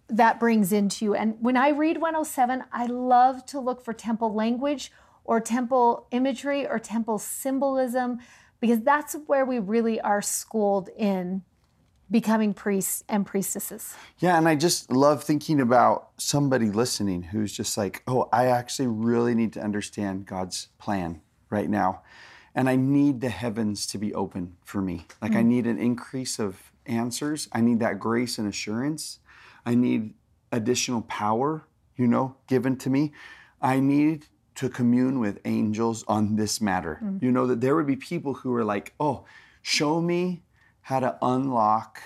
that 0.07 0.39
brings 0.39 0.71
into 0.73 1.05
you. 1.05 1.15
And 1.15 1.35
when 1.39 1.57
I 1.57 1.69
read 1.69 1.97
107, 1.97 2.63
I 2.71 2.85
love 2.85 3.45
to 3.47 3.59
look 3.59 3.83
for 3.83 3.93
temple 3.93 4.33
language 4.33 4.91
or 5.23 5.39
temple 5.39 6.07
imagery 6.11 6.67
or 6.67 6.79
temple 6.79 7.19
symbolism 7.19 8.19
because 8.59 8.81
that's 8.81 9.15
where 9.27 9.45
we 9.45 9.59
really 9.59 9.99
are 10.01 10.21
schooled 10.21 10.89
in 10.97 11.43
becoming 12.11 12.53
priests 12.53 13.03
and 13.09 13.25
priestesses. 13.25 13.95
Yeah, 14.19 14.37
and 14.37 14.47
I 14.47 14.55
just 14.55 14.91
love 14.91 15.23
thinking 15.23 15.59
about 15.59 16.09
somebody 16.17 16.69
listening 16.69 17.23
who's 17.23 17.51
just 17.51 17.77
like, 17.77 18.03
oh, 18.07 18.29
I 18.31 18.47
actually 18.47 18.87
really 18.87 19.33
need 19.33 19.53
to 19.53 19.61
understand 19.61 20.25
God's 20.25 20.67
plan 20.77 21.21
right 21.49 21.69
now 21.69 22.01
and 22.55 22.69
I 22.69 22.75
need 22.75 23.21
the 23.21 23.29
heavens 23.29 23.85
to 23.87 23.97
be 23.97 24.13
open 24.13 24.57
for 24.63 24.81
me. 24.81 25.05
Like 25.21 25.31
mm. 25.31 25.37
I 25.37 25.43
need 25.43 25.65
an 25.65 25.79
increase 25.79 26.39
of 26.39 26.71
answers. 26.85 27.47
I 27.51 27.61
need 27.61 27.79
that 27.79 27.99
grace 27.99 28.37
and 28.37 28.47
assurance. 28.47 29.19
I 29.65 29.75
need 29.75 30.13
additional 30.51 31.01
power, 31.03 31.65
you 31.95 32.07
know, 32.07 32.35
given 32.47 32.77
to 32.77 32.89
me. 32.89 33.13
I 33.61 33.79
need 33.79 34.27
to 34.55 34.69
commune 34.69 35.19
with 35.19 35.39
angels 35.45 36.03
on 36.07 36.35
this 36.35 36.61
matter. 36.61 36.99
Mm. 37.03 37.23
You 37.23 37.31
know, 37.31 37.47
that 37.47 37.61
there 37.61 37.75
would 37.75 37.87
be 37.87 37.95
people 37.95 38.35
who 38.35 38.53
are 38.53 38.63
like, 38.63 38.93
oh, 38.99 39.25
show 39.61 39.99
me 39.99 40.43
how 40.81 40.99
to 40.99 41.17
unlock 41.21 42.01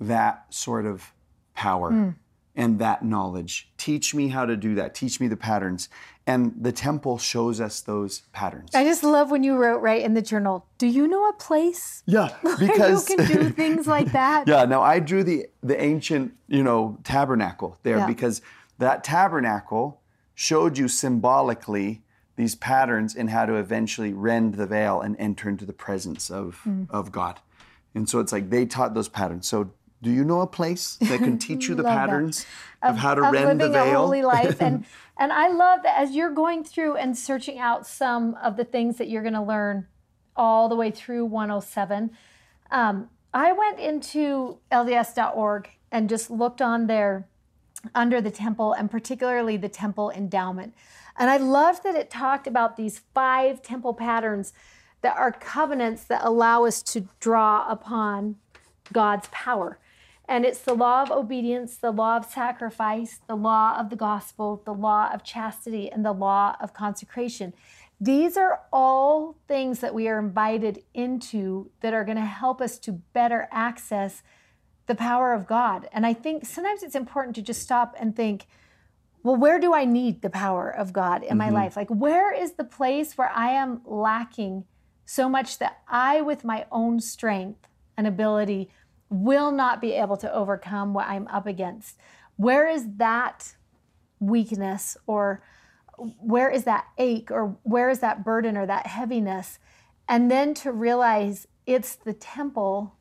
that 0.00 0.46
sort 0.54 0.86
of 0.86 1.12
power. 1.54 1.92
Mm 1.92 2.14
and 2.54 2.78
that 2.78 3.04
knowledge. 3.04 3.70
Teach 3.78 4.14
me 4.14 4.28
how 4.28 4.44
to 4.44 4.56
do 4.56 4.74
that. 4.74 4.94
Teach 4.94 5.20
me 5.20 5.28
the 5.28 5.36
patterns. 5.36 5.88
And 6.26 6.54
the 6.60 6.70
temple 6.70 7.18
shows 7.18 7.60
us 7.60 7.80
those 7.80 8.20
patterns. 8.32 8.70
I 8.74 8.84
just 8.84 9.02
love 9.02 9.30
when 9.30 9.42
you 9.42 9.56
wrote 9.56 9.78
right 9.78 10.02
in 10.02 10.14
the 10.14 10.22
journal, 10.22 10.66
do 10.78 10.86
you 10.86 11.08
know 11.08 11.28
a 11.28 11.32
place? 11.32 12.02
Yeah, 12.06 12.28
because 12.58 13.08
you 13.08 13.16
can 13.16 13.26
do 13.26 13.50
things 13.50 13.86
like 13.86 14.12
that. 14.12 14.46
yeah, 14.46 14.64
now 14.64 14.82
I 14.82 15.00
drew 15.00 15.24
the 15.24 15.46
the 15.62 15.80
ancient, 15.82 16.34
you 16.46 16.62
know, 16.62 16.98
tabernacle 17.02 17.78
there 17.82 17.98
yeah. 17.98 18.06
because 18.06 18.40
that 18.78 19.02
tabernacle 19.02 20.00
showed 20.34 20.78
you 20.78 20.88
symbolically 20.88 22.02
these 22.36 22.54
patterns 22.54 23.14
and 23.14 23.30
how 23.30 23.46
to 23.46 23.54
eventually 23.54 24.12
rend 24.12 24.54
the 24.54 24.66
veil 24.66 25.00
and 25.00 25.16
enter 25.18 25.48
into 25.48 25.64
the 25.64 25.72
presence 25.72 26.30
of, 26.30 26.60
mm. 26.66 26.90
of 26.90 27.12
God. 27.12 27.40
And 27.94 28.08
so 28.08 28.20
it's 28.20 28.32
like 28.32 28.50
they 28.50 28.64
taught 28.64 28.94
those 28.94 29.08
patterns. 29.08 29.46
So 29.46 29.70
Do 30.02 30.10
you 30.10 30.24
know 30.24 30.40
a 30.40 30.46
place 30.46 30.96
that 30.96 31.18
can 31.18 31.38
teach 31.46 31.68
you 31.68 31.74
the 31.74 31.82
that. 31.84 31.96
patterns 31.96 32.44
of, 32.82 32.96
how 32.96 33.14
to 33.14 33.24
of 33.24 33.32
rend 33.32 33.60
the 33.60 33.66
living 33.66 33.80
a 33.80 33.84
veil? 33.84 34.00
holy 34.00 34.22
life. 34.22 34.60
And 34.60 34.84
and 35.16 35.32
I 35.32 35.48
love 35.48 35.82
that 35.84 35.98
as 35.98 36.12
you're 36.12 36.32
going 36.32 36.64
through 36.64 36.96
and 36.96 37.16
searching 37.16 37.58
out 37.58 37.86
some 37.86 38.34
of 38.42 38.56
the 38.56 38.64
things 38.64 38.98
that 38.98 39.08
you're 39.08 39.22
going 39.22 39.34
to 39.34 39.42
learn 39.42 39.86
all 40.36 40.68
the 40.68 40.76
way 40.76 40.90
through 40.90 41.24
107. 41.26 42.10
Um, 42.70 43.10
I 43.32 43.52
went 43.52 43.78
into 43.78 44.58
LDS.org 44.70 45.70
and 45.90 46.08
just 46.08 46.30
looked 46.30 46.60
on 46.60 46.86
there 46.86 47.28
under 47.94 48.20
the 48.20 48.30
temple 48.30 48.72
and 48.72 48.90
particularly 48.90 49.56
the 49.56 49.68
temple 49.68 50.10
endowment. 50.10 50.74
And 51.16 51.30
I 51.30 51.36
loved 51.36 51.82
that 51.84 51.94
it 51.94 52.10
talked 52.10 52.46
about 52.46 52.76
these 52.76 53.02
five 53.14 53.62
temple 53.62 53.94
patterns 53.94 54.52
that 55.02 55.16
are 55.16 55.32
covenants 55.32 56.04
that 56.04 56.24
allow 56.24 56.64
us 56.64 56.82
to 56.82 57.08
draw 57.20 57.66
upon 57.68 58.36
God's 58.92 59.28
power. 59.30 59.78
And 60.28 60.44
it's 60.44 60.60
the 60.60 60.74
law 60.74 61.02
of 61.02 61.10
obedience, 61.10 61.76
the 61.76 61.90
law 61.90 62.16
of 62.16 62.24
sacrifice, 62.24 63.20
the 63.26 63.34
law 63.34 63.76
of 63.78 63.90
the 63.90 63.96
gospel, 63.96 64.62
the 64.64 64.74
law 64.74 65.10
of 65.12 65.24
chastity, 65.24 65.90
and 65.90 66.04
the 66.04 66.12
law 66.12 66.56
of 66.60 66.72
consecration. 66.72 67.52
These 68.00 68.36
are 68.36 68.62
all 68.72 69.36
things 69.46 69.80
that 69.80 69.94
we 69.94 70.08
are 70.08 70.18
invited 70.18 70.82
into 70.94 71.70
that 71.80 71.94
are 71.94 72.04
going 72.04 72.16
to 72.16 72.24
help 72.24 72.60
us 72.60 72.78
to 72.80 72.92
better 72.92 73.48
access 73.50 74.22
the 74.86 74.94
power 74.94 75.32
of 75.32 75.46
God. 75.46 75.88
And 75.92 76.04
I 76.04 76.12
think 76.12 76.44
sometimes 76.44 76.82
it's 76.82 76.96
important 76.96 77.36
to 77.36 77.42
just 77.42 77.62
stop 77.62 77.94
and 77.98 78.16
think, 78.16 78.46
well, 79.22 79.36
where 79.36 79.60
do 79.60 79.72
I 79.72 79.84
need 79.84 80.22
the 80.22 80.30
power 80.30 80.68
of 80.68 80.92
God 80.92 81.22
in 81.22 81.36
my 81.36 81.46
mm-hmm. 81.46 81.54
life? 81.54 81.76
Like, 81.76 81.90
where 81.90 82.32
is 82.32 82.54
the 82.54 82.64
place 82.64 83.16
where 83.16 83.30
I 83.32 83.50
am 83.50 83.82
lacking 83.84 84.64
so 85.04 85.28
much 85.28 85.58
that 85.58 85.82
I, 85.86 86.20
with 86.22 86.44
my 86.44 86.66
own 86.72 86.98
strength 87.00 87.68
and 87.96 88.06
ability, 88.06 88.68
will 89.12 89.52
not 89.52 89.80
be 89.80 89.92
able 89.92 90.16
to 90.16 90.32
overcome 90.32 90.94
what 90.94 91.06
I'm 91.06 91.28
up 91.28 91.46
against? 91.46 91.98
Where 92.36 92.68
is 92.68 92.86
that 92.96 93.54
weakness 94.18 94.96
or 95.06 95.42
where 95.98 96.50
is 96.50 96.64
that 96.64 96.86
ache 96.98 97.30
or 97.30 97.56
where 97.62 97.90
is 97.90 97.98
that 98.00 98.24
burden 98.24 98.56
or 98.56 98.66
that 98.66 98.86
heaviness? 98.86 99.58
And 100.08 100.30
then 100.30 100.54
to 100.54 100.72
realize 100.72 101.46
it's 101.66 101.94
the 101.94 102.14
temple 102.14 102.96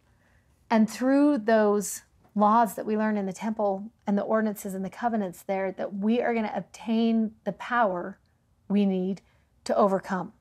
and 0.70 0.90
through 0.90 1.40
those 1.40 2.04
laws 2.36 2.76
that 2.76 2.86
we 2.86 2.96
learn 2.96 3.18
in 3.18 3.26
the 3.26 3.34
temple 3.34 3.92
and 4.08 4.18
the 4.18 4.22
ordinances 4.22 4.74
and 4.74 4.86
the 4.86 4.90
covenants 4.90 5.44
there, 5.44 5.72
that 5.72 5.94
we 5.94 6.22
are 6.22 6.34
going 6.34 6.46
to 6.48 6.58
obtain 6.58 7.32
the 7.44 7.52
power 7.54 8.20
we 8.70 8.86
need 8.86 9.22
to 9.66 9.76
overcome 9.76 10.34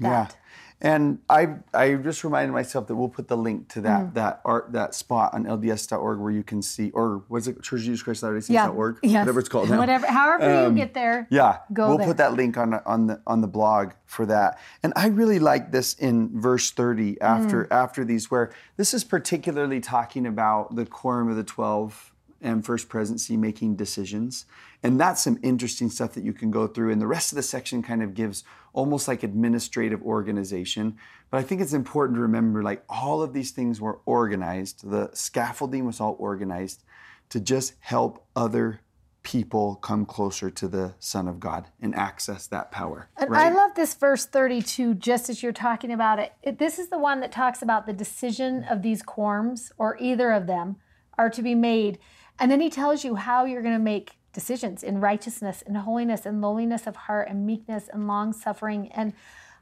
that. 0.00 0.36
Yeah. 0.36 0.65
And 0.80 1.20
I 1.30 1.54
I 1.72 1.94
just 1.94 2.22
reminded 2.22 2.52
myself 2.52 2.86
that 2.88 2.96
we'll 2.96 3.08
put 3.08 3.28
the 3.28 3.36
link 3.36 3.68
to 3.70 3.80
Mm. 3.80 3.84
that 3.84 4.14
that 4.14 4.40
art 4.44 4.72
that 4.72 4.94
spot 4.94 5.32
on 5.32 5.44
LDS.org 5.46 6.18
where 6.18 6.30
you 6.30 6.42
can 6.42 6.60
see 6.60 6.90
or 6.90 7.22
was 7.30 7.48
it 7.48 7.62
Church 7.62 7.80
of 7.80 7.86
Jesus 7.86 8.02
Christ 8.02 8.22
Latter-day 8.22 8.52
Yeah. 8.52 8.64
Saints.org? 8.66 8.98
Yes. 9.02 9.20
Whatever 9.22 9.40
it's 9.40 9.48
called 9.48 9.70
now. 9.70 9.78
Whatever, 9.78 10.06
however 10.06 10.66
Um, 10.66 10.76
you 10.76 10.84
get 10.84 10.92
there. 10.92 11.26
Yeah, 11.30 11.58
Go 11.72 11.88
we'll 11.88 11.98
there. 11.98 12.06
put 12.08 12.18
that 12.18 12.34
link 12.34 12.58
on 12.58 12.74
on 12.74 13.06
the 13.06 13.20
on 13.26 13.40
the 13.40 13.48
blog 13.48 13.92
for 14.04 14.26
that. 14.26 14.58
And 14.82 14.92
I 14.96 15.06
really 15.06 15.38
like 15.38 15.72
this 15.72 15.94
in 15.94 16.38
verse 16.38 16.70
30 16.70 17.18
after 17.22 17.64
Mm. 17.64 17.70
after 17.74 18.04
these 18.04 18.30
where 18.30 18.50
this 18.76 18.92
is 18.92 19.02
particularly 19.02 19.80
talking 19.80 20.26
about 20.26 20.76
the 20.76 20.84
quorum 20.84 21.28
of 21.30 21.36
the 21.36 21.44
12 21.44 22.12
and 22.42 22.66
first 22.66 22.90
presidency 22.90 23.34
making 23.34 23.76
decisions. 23.76 24.44
And 24.82 25.00
that's 25.00 25.22
some 25.22 25.38
interesting 25.42 25.88
stuff 25.88 26.12
that 26.12 26.22
you 26.22 26.34
can 26.34 26.50
go 26.50 26.66
through 26.66 26.92
and 26.92 27.00
the 27.00 27.06
rest 27.06 27.32
of 27.32 27.36
the 27.36 27.42
section 27.42 27.82
kind 27.82 28.02
of 28.02 28.12
gives 28.12 28.44
almost 28.76 29.08
like 29.08 29.22
administrative 29.22 30.02
organization. 30.02 30.96
But 31.30 31.38
I 31.38 31.42
think 31.42 31.60
it's 31.60 31.72
important 31.72 32.16
to 32.16 32.22
remember 32.22 32.62
like 32.62 32.84
all 32.88 33.22
of 33.22 33.32
these 33.32 33.50
things 33.50 33.80
were 33.80 34.00
organized. 34.04 34.88
The 34.88 35.10
scaffolding 35.14 35.86
was 35.86 36.00
all 36.00 36.14
organized 36.20 36.84
to 37.30 37.40
just 37.40 37.74
help 37.80 38.24
other 38.36 38.80
people 39.22 39.74
come 39.76 40.06
closer 40.06 40.50
to 40.50 40.68
the 40.68 40.94
Son 41.00 41.26
of 41.26 41.40
God 41.40 41.66
and 41.80 41.96
access 41.96 42.46
that 42.46 42.70
power. 42.70 43.08
And 43.16 43.28
right? 43.30 43.50
I 43.50 43.54
love 43.54 43.72
this 43.74 43.94
verse 43.94 44.24
32, 44.24 44.94
just 44.94 45.28
as 45.28 45.42
you're 45.42 45.52
talking 45.52 45.90
about 45.90 46.20
it. 46.20 46.32
it. 46.42 46.58
This 46.60 46.78
is 46.78 46.90
the 46.90 46.98
one 46.98 47.18
that 47.20 47.32
talks 47.32 47.60
about 47.60 47.86
the 47.86 47.92
decision 47.92 48.62
of 48.70 48.82
these 48.82 49.02
quorums, 49.02 49.72
or 49.78 49.98
either 49.98 50.30
of 50.30 50.46
them, 50.46 50.76
are 51.18 51.30
to 51.30 51.42
be 51.42 51.56
made. 51.56 51.98
And 52.38 52.52
then 52.52 52.60
he 52.60 52.70
tells 52.70 53.02
you 53.02 53.16
how 53.16 53.46
you're 53.46 53.62
going 53.62 53.74
to 53.74 53.80
make 53.80 54.12
decisions 54.36 54.82
in 54.82 55.00
righteousness, 55.00 55.64
and 55.66 55.78
holiness, 55.78 56.26
and 56.26 56.42
lowliness 56.42 56.86
of 56.86 56.94
heart, 56.94 57.26
and 57.30 57.46
meekness, 57.46 57.88
and 57.90 58.06
long 58.06 58.34
suffering. 58.34 58.92
And 58.92 59.14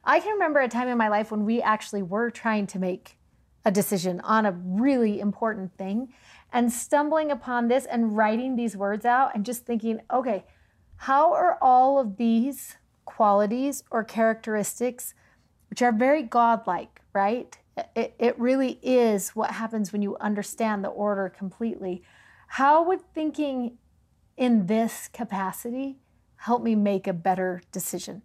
I 0.02 0.18
can 0.18 0.32
remember 0.32 0.58
a 0.58 0.68
time 0.68 0.88
in 0.88 0.98
my 0.98 1.08
life 1.08 1.30
when 1.30 1.44
we 1.44 1.62
actually 1.62 2.02
were 2.02 2.28
trying 2.28 2.66
to 2.66 2.80
make 2.80 3.16
a 3.64 3.70
decision 3.70 4.18
on 4.22 4.46
a 4.46 4.50
really 4.50 5.20
important 5.20 5.78
thing 5.78 6.12
and 6.52 6.72
stumbling 6.72 7.30
upon 7.30 7.68
this 7.68 7.86
and 7.86 8.16
writing 8.16 8.56
these 8.56 8.76
words 8.76 9.04
out 9.04 9.30
and 9.32 9.46
just 9.46 9.64
thinking, 9.64 10.00
okay, 10.12 10.44
how 10.96 11.32
are 11.32 11.56
all 11.62 12.00
of 12.00 12.16
these 12.16 12.76
qualities 13.04 13.84
or 13.92 14.02
characteristics, 14.02 15.14
which 15.70 15.82
are 15.82 15.92
very 15.92 16.24
godlike, 16.24 17.00
right? 17.12 17.56
It, 17.94 18.16
it 18.18 18.36
really 18.40 18.80
is 18.82 19.30
what 19.30 19.52
happens 19.52 19.92
when 19.92 20.02
you 20.02 20.16
understand 20.16 20.82
the 20.82 20.88
order 20.88 21.28
completely. 21.28 22.02
How 22.48 22.82
would 22.82 23.02
thinking 23.14 23.78
in 24.36 24.66
this 24.66 25.08
capacity 25.12 25.98
help 26.36 26.62
me 26.62 26.74
make 26.74 27.06
a 27.06 27.12
better 27.12 27.62
decision? 27.72 28.22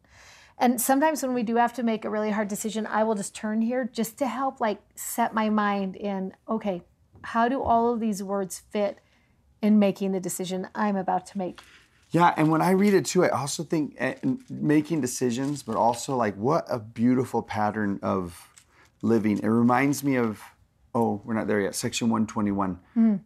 And 0.57 0.79
sometimes 0.81 1.23
when 1.23 1.33
we 1.33 1.43
do 1.43 1.55
have 1.55 1.73
to 1.73 1.83
make 1.83 2.03
a 2.03 2.09
really 2.09 2.31
hard 2.31 2.49
decision, 2.49 2.85
I 2.85 3.03
will 3.03 3.15
just 3.15 3.33
turn 3.33 3.61
here 3.61 3.89
just 3.91 4.17
to 4.17 4.27
help 4.27 4.59
like 4.59 4.81
set 4.95 5.33
my 5.33 5.49
mind 5.49 5.95
in, 5.95 6.33
okay, 6.49 6.83
how 7.21 7.47
do 7.47 7.63
all 7.63 7.93
of 7.93 8.01
these 8.01 8.21
words 8.21 8.61
fit 8.69 8.99
in 9.61 9.79
making 9.79 10.11
the 10.11 10.19
decision 10.19 10.67
I'm 10.75 10.97
about 10.97 11.25
to 11.27 11.37
make? 11.37 11.61
Yeah, 12.11 12.33
and 12.35 12.49
when 12.49 12.61
I 12.61 12.71
read 12.71 12.93
it 12.93 13.05
too, 13.05 13.23
I 13.23 13.29
also 13.29 13.63
think 13.63 13.95
eh, 13.99 14.15
making 14.49 14.99
decisions, 14.99 15.63
but 15.63 15.75
also 15.75 16.15
like 16.15 16.35
what 16.35 16.65
a 16.67 16.79
beautiful 16.79 17.41
pattern 17.41 17.99
of 18.01 18.49
living. 19.01 19.39
It 19.39 19.47
reminds 19.47 20.03
me 20.03 20.15
of, 20.15 20.41
oh, 20.95 21.21
we're 21.23 21.35
not 21.35 21.47
there 21.47 21.61
yet, 21.61 21.75
section 21.75 22.09
121, 22.09 22.79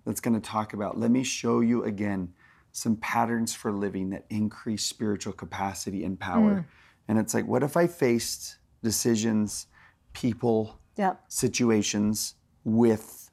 that's 0.06 0.20
going 0.20 0.34
to 0.34 0.42
talk 0.42 0.74
about, 0.74 1.00
let 1.00 1.12
me 1.12 1.24
show 1.24 1.62
you 1.62 1.84
again 1.86 2.34
some 2.74 2.96
patterns 2.98 3.54
for 3.54 3.72
living 3.72 4.10
that 4.10 4.26
increase 4.30 4.84
spiritual 4.84 5.32
capacity 5.32 6.04
and 6.04 6.20
power. 6.20 6.66
And 7.08 7.20
it's 7.20 7.34
like, 7.34 7.46
what 7.48 7.62
if 7.64 7.78
I 7.78 7.88
faced 7.88 8.58
decisions, 8.82 9.68
people, 10.14 10.80
Yep, 10.98 11.22
situations 11.28 12.36
with 12.64 13.30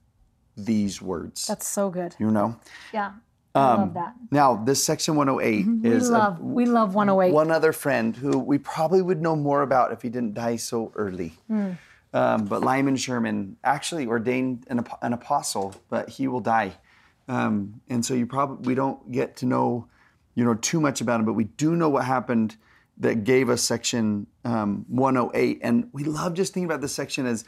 these 0.57 1.01
words? 1.03 1.47
that's 1.47 1.67
so 1.67 1.89
good. 1.91 2.15
you 2.19 2.31
know? 2.31 2.57
Yeah, 2.93 3.13
I 3.55 3.75
love 3.77 3.95
that. 3.95 4.15
Now, 4.31 4.57
this 4.63 4.85
section 4.85 5.17
108 5.17 5.67
We 5.67 5.91
is 5.91 6.09
a- 6.11 6.13
love, 6.13 6.41
we 6.41 6.67
love 6.67 6.95
108. 6.95 7.33
one 7.33 7.51
other 7.51 7.73
friend 7.73 8.15
who 8.15 8.39
we 8.39 8.59
probably 8.59 9.01
would 9.01 9.23
know 9.23 9.37
more 9.37 9.63
about 9.63 9.91
if 9.93 10.03
he 10.03 10.11
didn't 10.11 10.35
die 10.35 10.57
so 10.57 10.93
early. 10.95 11.33
Hmm. 11.49 11.71
Um, 12.13 12.45
but 12.45 12.63
Lyman 12.63 12.97
Sherman 12.97 13.57
actually 13.65 14.07
ordained 14.07 14.67
an, 14.69 14.85
an 15.01 15.13
apostle, 15.15 15.75
but 15.89 16.09
he 16.11 16.27
will 16.29 16.41
die. 16.41 16.73
Um, 17.31 17.81
and 17.89 18.05
so 18.05 18.13
you 18.15 18.27
probably 18.27 18.67
we 18.67 18.75
don't 18.75 19.13
get 19.13 19.37
to 19.37 19.47
know, 19.47 19.87
you 20.35 20.45
know, 20.45 20.55
too 20.55 20.81
much 20.81 21.01
about 21.01 21.21
him, 21.21 21.27
but 21.27 21.35
we 21.35 21.45
do 21.45 21.77
know 21.77 21.89
what 21.89 22.05
happened 22.05 22.57
that 22.99 23.25
gave 23.25 23.49
us 23.49 23.63
section 23.63 24.27
um, 24.45 24.85
108. 24.89 25.61
And 25.63 25.89
we 25.93 26.03
love 26.05 26.35
just 26.35 26.53
thinking 26.53 26.67
about 26.67 26.81
this 26.81 26.93
section 26.95 27.27
as 27.27 27.45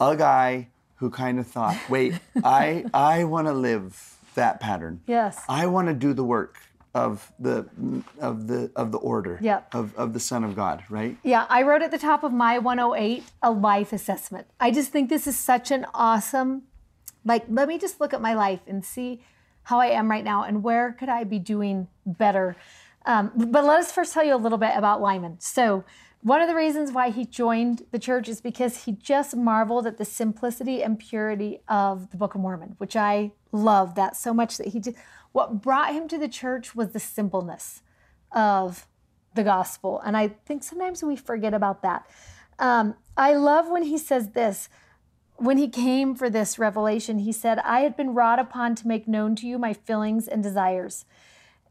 a 0.00 0.16
guy 0.16 0.68
who 0.96 1.10
kind 1.10 1.38
of 1.40 1.46
thought, 1.46 1.76
wait, 1.88 2.14
I 2.44 2.84
I 2.94 3.24
want 3.24 3.48
to 3.48 3.52
live 3.52 4.16
that 4.34 4.60
pattern. 4.60 5.00
Yes. 5.06 5.40
I 5.48 5.66
want 5.66 5.88
to 5.88 5.94
do 5.94 6.12
the 6.14 6.24
work 6.24 6.56
of 6.94 7.32
the 7.40 7.66
of 8.20 8.46
the 8.46 8.70
of 8.76 8.92
the 8.92 8.98
order 8.98 9.38
Yep. 9.42 9.74
of, 9.74 9.94
of 9.96 10.12
the 10.12 10.20
Son 10.20 10.44
of 10.44 10.54
God, 10.54 10.84
right? 10.88 11.16
Yeah, 11.24 11.44
I 11.48 11.62
wrote 11.62 11.82
at 11.82 11.90
the 11.90 11.98
top 11.98 12.22
of 12.22 12.32
my 12.32 12.58
108 12.58 13.24
a 13.42 13.50
life 13.50 13.92
assessment. 13.92 14.46
I 14.60 14.70
just 14.70 14.92
think 14.92 15.08
this 15.08 15.26
is 15.26 15.36
such 15.36 15.72
an 15.72 15.86
awesome, 15.92 16.62
like, 17.24 17.44
let 17.48 17.68
me 17.68 17.78
just 17.78 18.00
look 18.00 18.12
at 18.12 18.20
my 18.20 18.34
life 18.34 18.60
and 18.66 18.84
see 18.84 19.22
how 19.64 19.80
I 19.80 19.86
am 19.86 20.10
right 20.10 20.24
now 20.24 20.44
and 20.44 20.62
where 20.62 20.92
could 20.92 21.08
I 21.08 21.24
be 21.24 21.38
doing 21.38 21.88
better. 22.04 22.56
Um, 23.06 23.32
but 23.34 23.64
let 23.64 23.80
us 23.80 23.92
first 23.92 24.12
tell 24.14 24.24
you 24.24 24.34
a 24.34 24.36
little 24.36 24.58
bit 24.58 24.72
about 24.74 25.00
Lyman. 25.00 25.40
So, 25.40 25.84
one 26.22 26.40
of 26.40 26.48
the 26.48 26.54
reasons 26.54 26.90
why 26.90 27.10
he 27.10 27.26
joined 27.26 27.84
the 27.90 27.98
church 27.98 28.30
is 28.30 28.40
because 28.40 28.84
he 28.84 28.92
just 28.92 29.36
marveled 29.36 29.86
at 29.86 29.98
the 29.98 30.06
simplicity 30.06 30.82
and 30.82 30.98
purity 30.98 31.60
of 31.68 32.10
the 32.12 32.16
Book 32.16 32.34
of 32.34 32.40
Mormon, 32.40 32.76
which 32.78 32.96
I 32.96 33.32
love 33.52 33.94
that 33.96 34.16
so 34.16 34.32
much 34.32 34.56
that 34.56 34.68
he 34.68 34.80
did. 34.80 34.94
What 35.32 35.60
brought 35.60 35.92
him 35.92 36.08
to 36.08 36.16
the 36.16 36.28
church 36.28 36.74
was 36.74 36.92
the 36.92 36.98
simpleness 36.98 37.82
of 38.32 38.86
the 39.34 39.44
gospel. 39.44 40.00
And 40.00 40.16
I 40.16 40.28
think 40.28 40.62
sometimes 40.62 41.02
we 41.02 41.14
forget 41.14 41.52
about 41.52 41.82
that. 41.82 42.06
Um, 42.58 42.94
I 43.18 43.34
love 43.34 43.68
when 43.68 43.82
he 43.82 43.98
says 43.98 44.30
this. 44.30 44.70
When 45.36 45.58
he 45.58 45.68
came 45.68 46.14
for 46.14 46.30
this 46.30 46.58
revelation, 46.58 47.18
he 47.18 47.32
said, 47.32 47.58
I 47.58 47.80
had 47.80 47.96
been 47.96 48.14
wrought 48.14 48.38
upon 48.38 48.74
to 48.76 48.88
make 48.88 49.08
known 49.08 49.34
to 49.36 49.46
you 49.46 49.58
my 49.58 49.72
feelings 49.72 50.28
and 50.28 50.42
desires. 50.42 51.04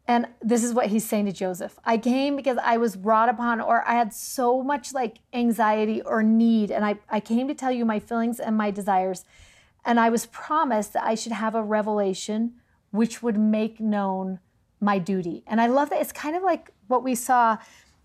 And 0.05 0.27
this 0.41 0.65
is 0.65 0.73
what 0.73 0.87
he's 0.87 1.05
saying 1.05 1.27
to 1.27 1.31
Joseph. 1.31 1.79
I 1.85 1.97
came 1.97 2.35
because 2.35 2.57
I 2.61 2.75
was 2.75 2.97
wrought 2.97 3.29
upon, 3.29 3.61
or 3.61 3.87
I 3.87 3.93
had 3.93 4.13
so 4.13 4.61
much 4.61 4.93
like 4.93 5.19
anxiety 5.31 6.01
or 6.01 6.21
need. 6.21 6.71
And 6.71 6.83
I, 6.83 6.97
I 7.09 7.21
came 7.21 7.47
to 7.47 7.53
tell 7.53 7.71
you 7.71 7.85
my 7.85 7.99
feelings 7.99 8.39
and 8.39 8.57
my 8.57 8.69
desires. 8.69 9.23
and 9.85 9.99
I 9.99 10.09
was 10.09 10.25
promised 10.27 10.93
that 10.93 11.03
I 11.03 11.15
should 11.15 11.31
have 11.31 11.55
a 11.55 11.63
revelation 11.63 12.53
which 12.91 13.23
would 13.23 13.37
make 13.37 13.79
known 13.79 14.39
my 14.79 14.97
duty. 14.99 15.43
And 15.47 15.59
I 15.59 15.67
love 15.67 15.89
that 15.89 16.01
it's 16.01 16.11
kind 16.11 16.35
of 16.35 16.43
like 16.43 16.71
what 16.87 17.03
we 17.03 17.15
saw 17.15 17.57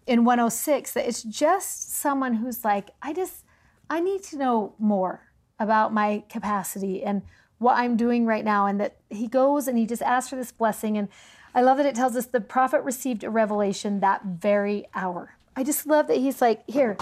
in 0.07 0.25
106 0.25 0.93
that 0.93 1.07
it's 1.07 1.23
just 1.23 1.93
someone 1.95 2.35
who's 2.35 2.65
like, 2.65 2.91
I 3.03 3.13
just, 3.13 3.45
I 3.91 4.01
need 4.01 4.23
to 4.25 4.39
know 4.39 4.75
more 4.79 5.28
about 5.59 5.93
my 5.93 6.23
capacity 6.29 7.03
and 7.03 7.23
what 7.59 7.77
I'm 7.77 7.97
doing 7.97 8.27
right 8.27 8.45
now. 8.45 8.67
And 8.67 8.81
that 8.81 8.97
he 9.11 9.27
goes 9.27 9.69
and 9.69 9.77
he 9.77 9.87
just 9.87 10.03
asks 10.03 10.31
for 10.31 10.37
this 10.37 10.53
blessing. 10.53 10.97
And 10.97 11.09
I 11.55 11.63
love 11.63 11.79
that 11.79 11.87
it 11.87 11.95
tells 11.95 12.15
us 12.17 12.27
the 12.27 12.41
prophet 12.41 12.83
received 12.83 13.25
a 13.25 13.31
revelation 13.31 14.01
that 14.01 14.25
very 14.25 14.87
hour. 14.95 15.37
I 15.57 15.65
just 15.65 15.87
love 15.87 16.07
that 16.07 16.19
he's 16.19 16.41
like, 16.41 16.63
here, 16.69 16.97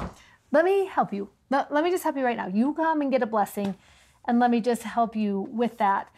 let 0.50 0.64
me 0.64 0.86
help 0.86 1.12
you. 1.12 1.28
Let, 1.50 1.72
let 1.72 1.84
me 1.84 1.90
just 1.90 2.04
help 2.04 2.16
you 2.16 2.24
right 2.24 2.36
now. 2.36 2.46
You 2.46 2.72
come 2.72 3.00
and 3.00 3.10
get 3.10 3.22
a 3.22 3.26
blessing, 3.26 3.76
and 4.26 4.40
let 4.40 4.50
me 4.50 4.60
just 4.60 4.82
help 4.82 5.14
you 5.14 5.48
with 5.52 5.78
that. 5.78 6.08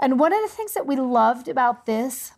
And 0.00 0.18
one 0.18 0.32
of 0.32 0.40
the 0.40 0.48
things 0.48 0.74
that 0.74 0.86
we 0.86 0.96
loved 0.96 1.48
about 1.48 1.86
this, 1.86 2.32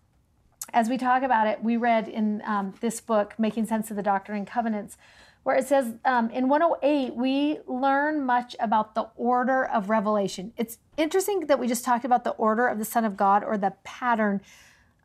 as 0.73 0.89
we 0.89 0.99
talk 0.99 1.23
about 1.23 1.47
it, 1.47 1.63
we 1.63 1.77
read 1.77 2.09
in 2.09 2.43
um, 2.45 2.75
this 2.81 3.01
book, 3.01 3.35
Making 3.39 3.67
Sense 3.67 3.91
of 3.91 3.97
the 3.97 4.03
Doctrine 4.03 4.39
and 4.39 4.47
Covenants, 4.47 4.97
where 5.45 5.57
it 5.57 5.69
says 5.69 5.95
um, 6.05 6.31
in 6.31 6.49
108, 6.49 7.15
we 7.15 7.59
learn 7.67 8.25
much 8.25 8.57
about 8.59 8.95
the 8.95 9.09
order 9.15 9.65
of 9.65 9.91
revelation. 9.91 10.53
It's 10.57 10.79
interesting 10.97 11.47
that 11.47 11.59
we 11.59 11.69
just 11.69 11.85
talked 11.85 12.05
about 12.05 12.25
the 12.25 12.31
order 12.31 12.67
of 12.67 12.79
the 12.79 12.85
Son 12.85 13.05
of 13.05 13.17
God 13.17 13.45
or 13.45 13.57
the 13.57 13.75
pattern 13.85 14.41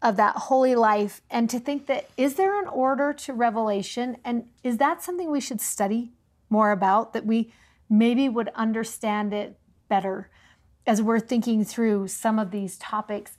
of 0.01 0.15
that 0.15 0.35
holy 0.35 0.75
life, 0.75 1.21
and 1.29 1.49
to 1.49 1.59
think 1.59 1.87
that 1.87 2.09
is 2.15 2.35
there 2.35 2.57
an 2.61 2.69
order 2.69 3.11
to 3.11 3.33
revelation? 3.33 4.15
And 4.23 4.45
is 4.63 4.77
that 4.77 5.03
something 5.03 5.29
we 5.29 5.41
should 5.41 5.59
study 5.59 6.13
more 6.49 6.71
about, 6.71 7.11
that 7.11 7.25
we 7.25 7.51
maybe 7.89 8.29
would 8.29 8.49
understand 8.55 9.33
it 9.33 9.57
better 9.89 10.29
as 10.87 11.01
we're 11.01 11.19
thinking 11.19 11.65
through 11.65 12.07
some 12.07 12.39
of 12.39 12.51
these 12.51 12.77
topics? 12.77 13.35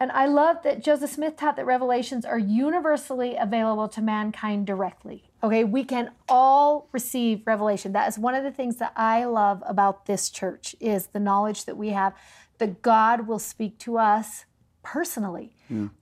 And 0.00 0.10
I 0.12 0.24
love 0.24 0.62
that 0.62 0.82
Joseph 0.82 1.10
Smith 1.10 1.36
taught 1.36 1.56
that 1.56 1.66
revelations 1.66 2.24
are 2.24 2.38
universally 2.38 3.36
available 3.36 3.86
to 3.88 4.00
mankind 4.00 4.66
directly. 4.66 5.30
Okay, 5.42 5.62
we 5.62 5.84
can 5.84 6.12
all 6.26 6.88
receive 6.90 7.46
revelation. 7.46 7.92
That 7.92 8.08
is 8.08 8.18
one 8.18 8.34
of 8.34 8.42
the 8.42 8.50
things 8.50 8.76
that 8.76 8.94
I 8.96 9.24
love 9.24 9.62
about 9.66 10.06
this 10.06 10.30
church 10.30 10.74
is 10.80 11.08
the 11.08 11.20
knowledge 11.20 11.66
that 11.66 11.76
we 11.76 11.90
have 11.90 12.14
that 12.56 12.80
God 12.80 13.26
will 13.26 13.38
speak 13.38 13.78
to 13.80 13.98
us 13.98 14.46
personally. 14.82 15.52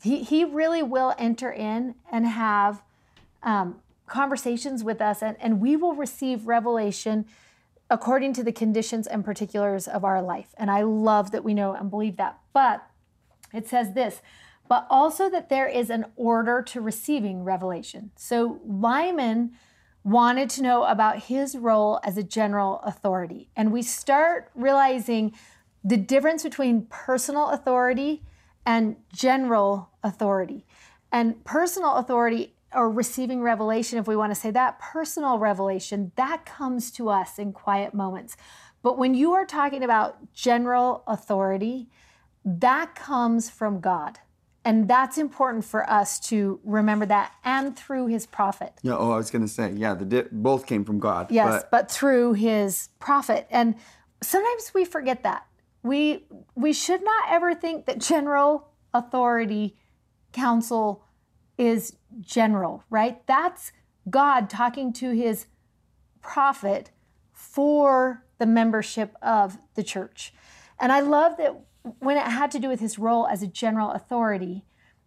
He, 0.00 0.22
he 0.22 0.44
really 0.44 0.82
will 0.82 1.14
enter 1.18 1.50
in 1.50 1.96
and 2.12 2.24
have 2.24 2.82
um, 3.42 3.80
conversations 4.06 4.84
with 4.84 5.00
us, 5.00 5.22
and, 5.22 5.36
and 5.40 5.60
we 5.60 5.76
will 5.76 5.94
receive 5.94 6.46
revelation 6.46 7.26
according 7.90 8.32
to 8.34 8.44
the 8.44 8.52
conditions 8.52 9.06
and 9.06 9.24
particulars 9.24 9.88
of 9.88 10.04
our 10.04 10.22
life. 10.22 10.54
And 10.56 10.70
I 10.70 10.82
love 10.82 11.32
that 11.32 11.42
we 11.42 11.52
know 11.52 11.72
and 11.72 11.90
believe 11.90 12.16
that. 12.18 12.38
But 12.52 12.87
it 13.52 13.66
says 13.66 13.92
this, 13.94 14.20
but 14.68 14.86
also 14.90 15.30
that 15.30 15.48
there 15.48 15.68
is 15.68 15.90
an 15.90 16.06
order 16.16 16.62
to 16.62 16.80
receiving 16.80 17.44
revelation. 17.44 18.10
So 18.16 18.60
Lyman 18.64 19.52
wanted 20.04 20.48
to 20.50 20.62
know 20.62 20.84
about 20.84 21.24
his 21.24 21.56
role 21.56 22.00
as 22.04 22.16
a 22.16 22.22
general 22.22 22.80
authority. 22.84 23.48
And 23.56 23.72
we 23.72 23.82
start 23.82 24.50
realizing 24.54 25.32
the 25.84 25.96
difference 25.96 26.42
between 26.42 26.86
personal 26.88 27.48
authority 27.48 28.22
and 28.64 28.96
general 29.12 29.90
authority. 30.02 30.66
And 31.10 31.42
personal 31.44 31.94
authority 31.94 32.54
or 32.74 32.90
receiving 32.90 33.40
revelation, 33.40 33.98
if 33.98 34.06
we 34.06 34.16
want 34.16 34.32
to 34.32 34.38
say 34.38 34.50
that, 34.50 34.78
personal 34.78 35.38
revelation, 35.38 36.12
that 36.16 36.44
comes 36.44 36.90
to 36.92 37.08
us 37.08 37.38
in 37.38 37.52
quiet 37.52 37.94
moments. 37.94 38.36
But 38.82 38.98
when 38.98 39.14
you 39.14 39.32
are 39.32 39.46
talking 39.46 39.82
about 39.82 40.32
general 40.34 41.02
authority, 41.06 41.88
that 42.44 42.94
comes 42.94 43.50
from 43.50 43.80
God. 43.80 44.18
And 44.64 44.86
that's 44.86 45.16
important 45.16 45.64
for 45.64 45.88
us 45.88 46.20
to 46.28 46.60
remember 46.62 47.06
that 47.06 47.32
and 47.42 47.76
through 47.76 48.08
his 48.08 48.26
prophet. 48.26 48.74
Yeah, 48.82 48.96
oh, 48.98 49.12
I 49.12 49.16
was 49.16 49.30
going 49.30 49.42
to 49.42 49.48
say, 49.48 49.72
yeah, 49.72 49.94
the 49.94 50.04
di- 50.04 50.28
both 50.30 50.66
came 50.66 50.84
from 50.84 50.98
God. 50.98 51.30
Yes, 51.30 51.62
but... 51.62 51.70
but 51.70 51.90
through 51.90 52.34
his 52.34 52.90
prophet. 52.98 53.46
And 53.50 53.76
sometimes 54.22 54.72
we 54.74 54.84
forget 54.84 55.22
that. 55.22 55.46
We 55.82 56.26
we 56.54 56.72
should 56.72 57.02
not 57.02 57.24
ever 57.30 57.54
think 57.54 57.86
that 57.86 57.98
general 57.98 58.68
authority 58.92 59.76
counsel 60.32 61.04
is 61.56 61.96
general, 62.20 62.84
right? 62.90 63.26
That's 63.26 63.72
God 64.10 64.50
talking 64.50 64.92
to 64.94 65.12
his 65.12 65.46
prophet 66.20 66.90
for 67.32 68.24
the 68.38 68.46
membership 68.46 69.14
of 69.22 69.58
the 69.74 69.82
church. 69.82 70.34
And 70.80 70.92
I 70.92 71.00
love 71.00 71.36
that 71.38 71.58
when 71.98 72.16
it 72.16 72.26
had 72.26 72.50
to 72.52 72.58
do 72.58 72.68
with 72.68 72.80
his 72.80 72.98
role 72.98 73.26
as 73.26 73.42
a 73.42 73.46
general 73.46 73.90
authority 73.90 74.64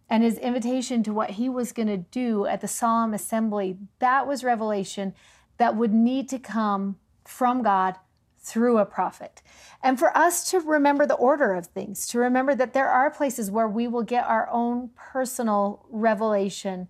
and 0.08 0.22
his 0.22 0.38
invitation 0.38 1.02
to 1.02 1.12
what 1.12 1.30
he 1.30 1.48
was 1.48 1.72
going 1.72 1.88
to 1.88 1.96
do 1.96 2.46
at 2.46 2.60
the 2.60 2.68
solemn 2.68 3.14
assembly, 3.14 3.78
that 3.98 4.26
was 4.26 4.44
revelation 4.44 5.14
that 5.58 5.76
would 5.76 5.92
need 5.92 6.28
to 6.28 6.38
come 6.38 6.96
from 7.24 7.62
God 7.62 7.96
through 8.38 8.78
a 8.78 8.84
prophet. 8.84 9.40
And 9.82 9.98
for 9.98 10.16
us 10.16 10.50
to 10.50 10.58
remember 10.58 11.06
the 11.06 11.14
order 11.14 11.54
of 11.54 11.66
things, 11.66 12.06
to 12.08 12.18
remember 12.18 12.54
that 12.56 12.74
there 12.74 12.88
are 12.88 13.10
places 13.10 13.50
where 13.50 13.68
we 13.68 13.86
will 13.86 14.02
get 14.02 14.26
our 14.26 14.48
own 14.50 14.90
personal 14.96 15.86
revelation 15.88 16.88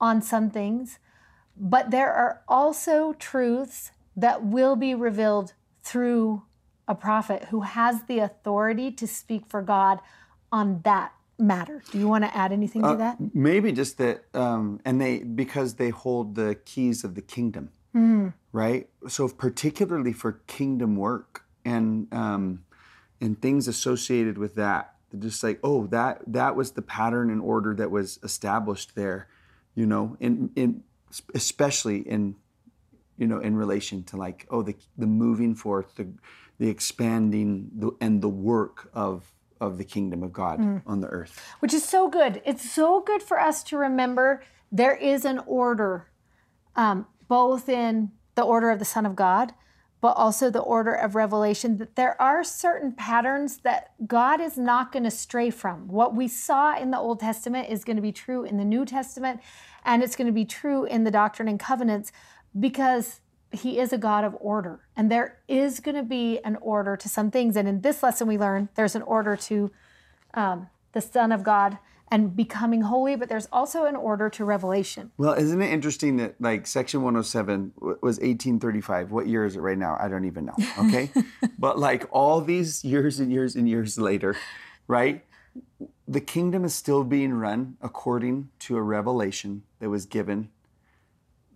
on 0.00 0.20
some 0.20 0.50
things, 0.50 0.98
but 1.56 1.90
there 1.90 2.12
are 2.12 2.42
also 2.46 3.14
truths 3.14 3.92
that 4.14 4.44
will 4.44 4.76
be 4.76 4.94
revealed 4.94 5.54
through 5.82 6.42
a 6.88 6.94
prophet 6.94 7.44
who 7.44 7.62
has 7.62 8.02
the 8.04 8.18
authority 8.18 8.90
to 8.90 9.06
speak 9.06 9.46
for 9.46 9.62
God 9.62 10.00
on 10.50 10.82
that 10.84 11.12
matter. 11.38 11.82
Do 11.90 11.98
you 11.98 12.08
want 12.08 12.24
to 12.24 12.36
add 12.36 12.52
anything 12.52 12.84
uh, 12.84 12.92
to 12.92 12.98
that? 12.98 13.16
Maybe 13.34 13.72
just 13.72 13.98
that, 13.98 14.24
um, 14.34 14.80
and 14.84 15.00
they 15.00 15.20
because 15.20 15.74
they 15.74 15.90
hold 15.90 16.34
the 16.34 16.56
keys 16.64 17.04
of 17.04 17.14
the 17.14 17.22
kingdom, 17.22 17.70
mm. 17.94 18.32
right? 18.52 18.88
So 19.08 19.28
particularly 19.28 20.12
for 20.12 20.40
kingdom 20.46 20.96
work 20.96 21.44
and 21.64 22.12
um, 22.12 22.64
and 23.20 23.40
things 23.40 23.68
associated 23.68 24.38
with 24.38 24.54
that, 24.56 24.94
just 25.18 25.42
like 25.42 25.58
oh 25.62 25.86
that 25.88 26.22
that 26.26 26.56
was 26.56 26.72
the 26.72 26.82
pattern 26.82 27.30
and 27.30 27.40
order 27.40 27.74
that 27.74 27.90
was 27.90 28.18
established 28.22 28.94
there, 28.94 29.28
you 29.74 29.86
know, 29.86 30.16
in 30.20 30.50
in 30.56 30.82
especially 31.34 31.98
in 31.98 32.36
you 33.18 33.26
know 33.26 33.38
in 33.38 33.56
relation 33.56 34.02
to 34.04 34.16
like 34.16 34.46
oh 34.50 34.62
the 34.62 34.74
the 34.96 35.06
moving 35.06 35.54
forth 35.54 35.94
the 35.96 36.08
the 36.58 36.68
expanding 36.68 37.70
the, 37.74 37.90
and 38.00 38.22
the 38.22 38.28
work 38.28 38.90
of 38.94 39.32
of 39.60 39.78
the 39.78 39.84
kingdom 39.84 40.24
of 40.24 40.32
God 40.32 40.58
mm. 40.58 40.82
on 40.86 41.00
the 41.00 41.06
earth. 41.06 41.40
Which 41.60 41.72
is 41.72 41.84
so 41.84 42.08
good. 42.08 42.42
It's 42.44 42.68
so 42.68 43.00
good 43.00 43.22
for 43.22 43.40
us 43.40 43.62
to 43.64 43.78
remember 43.78 44.42
there 44.72 44.96
is 44.96 45.24
an 45.24 45.38
order, 45.46 46.08
um, 46.74 47.06
both 47.28 47.68
in 47.68 48.10
the 48.34 48.42
order 48.42 48.70
of 48.70 48.80
the 48.80 48.84
Son 48.84 49.06
of 49.06 49.14
God, 49.14 49.54
but 50.00 50.16
also 50.16 50.50
the 50.50 50.58
order 50.58 50.92
of 50.92 51.14
revelation, 51.14 51.76
that 51.78 51.94
there 51.94 52.20
are 52.20 52.42
certain 52.42 52.90
patterns 52.90 53.58
that 53.58 53.92
God 54.04 54.40
is 54.40 54.58
not 54.58 54.90
going 54.90 55.04
to 55.04 55.12
stray 55.12 55.48
from. 55.48 55.86
What 55.86 56.16
we 56.16 56.26
saw 56.26 56.76
in 56.76 56.90
the 56.90 56.98
Old 56.98 57.20
Testament 57.20 57.68
is 57.70 57.84
going 57.84 57.96
to 57.96 58.02
be 58.02 58.10
true 58.10 58.42
in 58.42 58.56
the 58.56 58.64
New 58.64 58.84
Testament, 58.84 59.40
and 59.84 60.02
it's 60.02 60.16
going 60.16 60.26
to 60.26 60.32
be 60.32 60.44
true 60.44 60.84
in 60.84 61.04
the 61.04 61.12
Doctrine 61.12 61.46
and 61.46 61.60
Covenants 61.60 62.10
because 62.58 63.20
he 63.52 63.78
is 63.78 63.92
a 63.92 63.98
God 63.98 64.24
of 64.24 64.36
order. 64.40 64.80
And 64.96 65.10
there 65.10 65.38
is 65.48 65.80
going 65.80 65.94
to 65.94 66.02
be 66.02 66.40
an 66.44 66.56
order 66.60 66.96
to 66.96 67.08
some 67.08 67.30
things. 67.30 67.56
And 67.56 67.68
in 67.68 67.82
this 67.82 68.02
lesson, 68.02 68.26
we 68.26 68.38
learn 68.38 68.68
there's 68.74 68.94
an 68.94 69.02
order 69.02 69.36
to 69.36 69.70
um, 70.34 70.68
the 70.92 71.00
Son 71.00 71.32
of 71.32 71.42
God 71.42 71.78
and 72.10 72.36
becoming 72.36 72.82
holy, 72.82 73.16
but 73.16 73.30
there's 73.30 73.48
also 73.50 73.86
an 73.86 73.96
order 73.96 74.28
to 74.28 74.44
revelation. 74.44 75.10
Well, 75.16 75.32
isn't 75.32 75.62
it 75.62 75.70
interesting 75.72 76.18
that 76.18 76.38
like 76.40 76.66
section 76.66 77.00
107 77.00 77.72
was 77.80 78.18
1835? 78.18 79.10
What 79.10 79.26
year 79.26 79.46
is 79.46 79.56
it 79.56 79.60
right 79.60 79.78
now? 79.78 79.96
I 79.98 80.08
don't 80.08 80.26
even 80.26 80.44
know. 80.44 80.56
Okay. 80.78 81.10
but 81.58 81.78
like 81.78 82.06
all 82.10 82.42
these 82.42 82.84
years 82.84 83.18
and 83.18 83.32
years 83.32 83.56
and 83.56 83.66
years 83.66 83.98
later, 83.98 84.36
right? 84.86 85.24
The 86.06 86.20
kingdom 86.20 86.66
is 86.66 86.74
still 86.74 87.02
being 87.02 87.32
run 87.32 87.78
according 87.80 88.50
to 88.60 88.76
a 88.76 88.82
revelation 88.82 89.62
that 89.78 89.88
was 89.88 90.04
given 90.04 90.50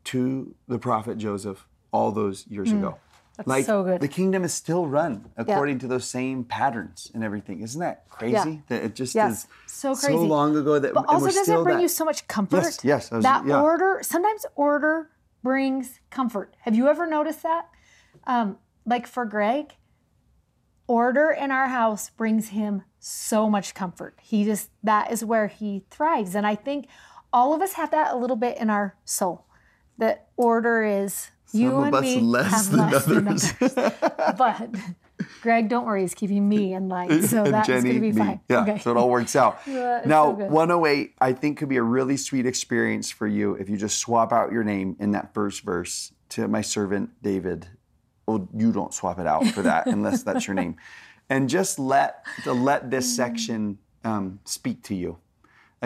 to 0.05 0.55
the 0.69 0.79
prophet 0.79 1.19
Joseph 1.19 1.67
all 1.97 2.13
those 2.13 2.47
years 2.47 2.69
mm, 2.69 2.79
ago. 2.79 2.99
That's 3.37 3.49
like 3.49 3.65
so 3.67 3.83
good. 3.85 4.01
the 4.01 4.09
kingdom 4.09 4.45
is 4.45 4.55
still 4.55 4.87
run 4.87 5.31
according 5.37 5.77
yeah. 5.77 5.81
to 5.81 5.87
those 5.89 6.07
same 6.09 6.45
patterns 6.45 7.11
and 7.13 7.23
everything. 7.23 7.61
Isn't 7.61 7.81
that 7.81 8.09
crazy? 8.09 8.33
Yeah. 8.33 8.57
That 8.69 8.85
it 8.85 8.95
just 8.95 9.15
yes. 9.15 9.33
is 9.33 9.49
so 9.67 9.95
crazy. 9.95 10.15
So 10.15 10.23
long 10.23 10.57
ago 10.57 10.79
that 10.79 10.95
but 10.95 11.07
also 11.07 11.27
doesn't 11.27 11.55
it 11.55 11.63
bring 11.63 11.77
that, 11.77 11.83
you 11.83 11.89
so 11.89 12.05
much 12.05 12.27
comfort? 12.29 12.65
Yes, 12.65 12.81
yes. 12.83 13.11
Was, 13.11 13.25
that 13.25 13.47
yeah. 13.47 13.61
order 13.61 14.01
sometimes 14.03 14.47
order 14.55 15.11
brings 15.43 16.01
comfort. 16.11 16.57
Have 16.61 16.75
you 16.75 16.89
ever 16.89 17.07
noticed 17.07 17.43
that? 17.43 17.69
Um, 18.27 18.57
like 18.87 19.07
for 19.07 19.27
Greg, 19.27 19.75
order 20.87 21.31
in 21.31 21.51
our 21.51 21.69
house 21.69 22.11
brings 22.11 22.49
him 22.49 22.85
so 22.99 23.51
much 23.51 23.75
comfort. 23.75 24.19
He 24.23 24.45
just 24.45 24.71
that 24.83 25.13
is 25.13 25.23
where 25.25 25.49
he 25.49 25.85
thrives, 25.91 26.35
and 26.35 26.47
I 26.47 26.55
think 26.55 26.89
all 27.35 27.55
of 27.55 27.61
us 27.61 27.75
have 27.75 27.91
that 27.91 28.15
a 28.15 28.17
little 28.17 28.37
bit 28.37 28.57
in 28.57 28.71
our 28.71 28.97
soul. 29.05 29.45
That 29.99 30.29
order 30.37 30.85
is 30.85 31.31
some 31.47 31.61
you 31.61 31.71
of 31.83 31.95
us 31.95 32.03
me 32.03 32.21
less 32.21 32.67
than 32.69 32.79
less 32.91 32.95
others. 33.09 33.53
Than 33.55 33.69
others. 33.69 33.93
but 34.39 34.71
Greg, 35.41 35.69
don't 35.69 35.87
worry, 35.87 36.03
he's 36.03 36.15
keeping 36.15 36.49
me 36.49 36.75
in 36.75 36.89
line. 36.89 37.23
So 37.29 37.45
that's 37.45 37.69
going 37.69 37.85
to 37.85 38.01
be 38.01 38.13
me. 38.13 38.13
fine. 38.13 38.41
Yeah, 38.49 38.63
Okay. 38.63 38.79
so 38.79 38.91
it 38.91 38.97
all 38.97 39.09
works 39.11 39.35
out. 39.37 39.61
Yeah, 39.67 40.03
now, 40.07 40.37
so 40.37 40.47
108, 40.47 41.15
I 41.21 41.33
think 41.33 41.59
could 41.59 41.69
be 41.69 41.77
a 41.77 41.83
really 41.83 42.17
sweet 42.17 42.47
experience 42.47 43.11
for 43.11 43.27
you 43.27 43.55
if 43.55 43.69
you 43.71 43.77
just 43.77 43.99
swap 43.99 44.33
out 44.33 44.53
your 44.53 44.65
name 44.65 44.97
in 44.99 45.13
that 45.13 45.33
first 45.35 45.63
verse 45.63 46.13
to 46.31 46.49
my 46.49 46.61
servant 46.61 47.11
David. 47.23 47.69
Well, 48.27 48.49
you 48.53 48.73
don't 48.73 48.93
swap 48.93 49.19
it 49.21 49.27
out 49.27 49.47
for 49.49 49.63
that 49.63 49.87
unless 49.87 50.25
that's 50.25 50.47
your 50.49 50.55
name, 50.55 50.77
and 51.31 51.49
just 51.49 51.79
let 51.79 52.25
to 52.43 52.53
let 52.53 52.91
this 52.91 53.07
Mm. 53.13 53.17
section 53.17 53.79
um, 54.05 54.41
speak 54.45 54.83
to 54.85 54.95
you. 54.95 55.19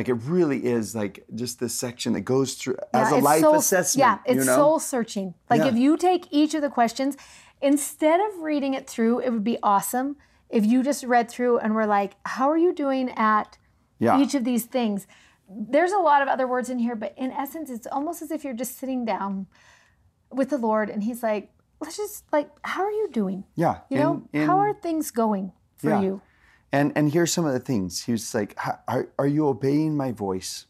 Like 0.01 0.09
it 0.09 0.14
really 0.14 0.64
is 0.64 0.94
like 0.94 1.26
just 1.34 1.61
this 1.61 1.74
section 1.74 2.14
that 2.14 2.22
goes 2.22 2.55
through 2.55 2.76
as 2.94 3.12
a 3.12 3.16
life 3.16 3.42
soul- 3.42 3.57
assessment. 3.57 4.01
Yeah, 4.26 4.32
it's 4.32 4.46
you 4.46 4.51
know? 4.51 4.57
soul 4.57 4.78
searching. 4.80 5.34
Like 5.51 5.61
Yeah. 5.61 5.66
if 5.68 5.74
you 5.76 5.98
take 5.98 6.26
each 6.30 6.55
of 6.55 6.62
the 6.62 6.70
questions, 6.70 7.18
instead 7.61 8.18
of 8.18 8.38
reading 8.38 8.72
it 8.72 8.88
through, 8.88 9.18
it 9.18 9.28
would 9.28 9.44
be 9.44 9.59
awesome 9.62 10.16
if 10.48 10.64
you 10.64 10.82
just 10.82 11.05
read 11.05 11.30
through 11.30 11.59
and 11.59 11.74
were 11.74 11.84
like, 11.84 12.14
how 12.24 12.48
are 12.48 12.57
you 12.57 12.72
doing 12.72 13.11
at 13.11 13.59
Yeah. 13.98 14.18
each 14.18 14.34
of 14.34 14.44
these 14.44 14.64
things? 14.64 15.07
There's 15.51 15.92
a 15.92 15.98
lot 15.98 16.22
of 16.22 16.28
other 16.28 16.46
words 16.48 16.70
in 16.70 16.78
here, 16.78 16.96
but 16.96 17.12
in 17.18 17.30
essence, 17.30 17.68
it's 17.68 17.86
almost 17.86 18.22
as 18.22 18.30
if 18.30 18.42
you're 18.42 18.55
just 18.55 18.78
sitting 18.78 19.05
down 19.05 19.48
with 20.30 20.48
the 20.48 20.57
Lord 20.57 20.88
and 20.88 21.03
He's 21.03 21.22
like, 21.22 21.53
let's 21.78 21.98
just 21.98 22.24
like, 22.32 22.48
how 22.62 22.84
are 22.84 22.90
you 23.03 23.11
doing? 23.12 23.44
Yeah. 23.55 23.80
You 23.90 23.98
know, 23.98 24.22
in- 24.32 24.40
in- 24.40 24.46
how 24.46 24.57
are 24.61 24.72
things 24.72 25.11
going 25.11 25.53
for 25.76 25.90
Yeah. 25.90 26.01
you? 26.01 26.22
And 26.72 26.92
and 26.94 27.12
here's 27.12 27.32
some 27.32 27.46
of 27.46 27.52
the 27.52 27.60
things. 27.60 28.04
He 28.04 28.12
was 28.12 28.34
like, 28.34 28.56
are, 28.86 29.08
are 29.18 29.26
you 29.26 29.48
obeying 29.48 29.96
my 29.96 30.12
voice? 30.12 30.66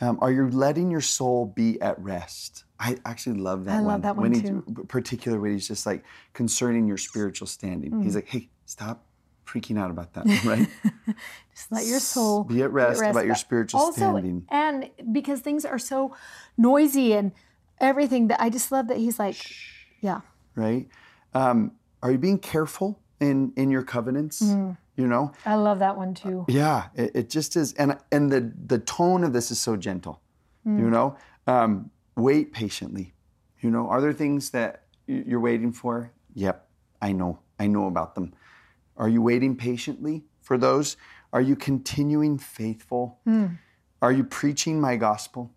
Um, 0.00 0.18
are 0.20 0.30
you 0.30 0.48
letting 0.48 0.90
your 0.90 1.00
soul 1.00 1.46
be 1.46 1.80
at 1.80 1.98
rest? 1.98 2.64
I 2.78 2.98
actually 3.04 3.40
love 3.40 3.64
that 3.64 3.72
I 3.72 3.76
one. 3.78 3.86
love 3.86 4.02
that 4.02 4.16
when 4.16 4.30
one 4.30 4.40
he, 4.40 4.46
too. 4.46 4.84
Particular 4.86 5.40
when 5.40 5.52
he's 5.52 5.66
just 5.66 5.86
like 5.86 6.04
concerning 6.34 6.86
your 6.86 6.98
spiritual 6.98 7.48
standing. 7.48 7.90
Mm. 7.90 8.04
He's 8.04 8.14
like, 8.14 8.28
hey, 8.28 8.48
stop 8.66 9.04
freaking 9.44 9.78
out 9.78 9.90
about 9.90 10.12
that, 10.12 10.26
right? 10.44 10.68
Just 11.54 11.72
let 11.72 11.86
your 11.86 12.00
soul 12.00 12.44
Be 12.44 12.62
at 12.62 12.70
rest 12.70 13.02
about 13.02 13.26
your 13.26 13.34
spiritual 13.34 13.80
also, 13.80 13.96
standing. 13.96 14.46
And 14.50 14.90
because 15.10 15.40
things 15.40 15.64
are 15.64 15.78
so 15.78 16.14
noisy 16.56 17.14
and 17.14 17.32
everything, 17.80 18.28
that 18.28 18.40
I 18.40 18.50
just 18.50 18.70
love 18.70 18.88
that 18.88 18.98
he's 18.98 19.18
like, 19.18 19.36
yeah, 20.00 20.20
right? 20.54 20.86
Um, 21.34 21.72
are 22.02 22.12
you 22.12 22.18
being 22.18 22.38
careful 22.38 23.00
in 23.20 23.52
in 23.56 23.70
your 23.70 23.82
covenants? 23.82 24.42
Mm. 24.42 24.76
You 24.98 25.06
know, 25.06 25.30
I 25.46 25.54
love 25.54 25.78
that 25.78 25.96
one 25.96 26.12
too. 26.12 26.44
Yeah, 26.48 26.88
it, 26.96 27.12
it 27.14 27.30
just 27.30 27.54
is, 27.54 27.72
and 27.74 27.96
and 28.10 28.32
the 28.32 28.52
the 28.66 28.80
tone 28.80 29.22
of 29.22 29.32
this 29.32 29.52
is 29.52 29.60
so 29.60 29.76
gentle. 29.76 30.20
Mm. 30.66 30.80
You 30.80 30.90
know, 30.90 31.16
um, 31.46 31.92
wait 32.16 32.52
patiently. 32.52 33.14
You 33.60 33.70
know, 33.70 33.88
are 33.88 34.00
there 34.00 34.12
things 34.12 34.50
that 34.50 34.86
you're 35.06 35.38
waiting 35.38 35.72
for? 35.72 36.12
Yep, 36.34 36.68
I 37.00 37.12
know, 37.12 37.38
I 37.60 37.68
know 37.68 37.86
about 37.86 38.16
them. 38.16 38.34
Are 38.96 39.08
you 39.08 39.22
waiting 39.22 39.54
patiently 39.54 40.24
for 40.40 40.58
those? 40.58 40.96
Are 41.32 41.40
you 41.40 41.54
continuing 41.54 42.36
faithful? 42.36 43.20
Mm. 43.24 43.58
Are 44.02 44.10
you 44.10 44.24
preaching 44.24 44.80
my 44.80 44.96
gospel? 44.96 45.52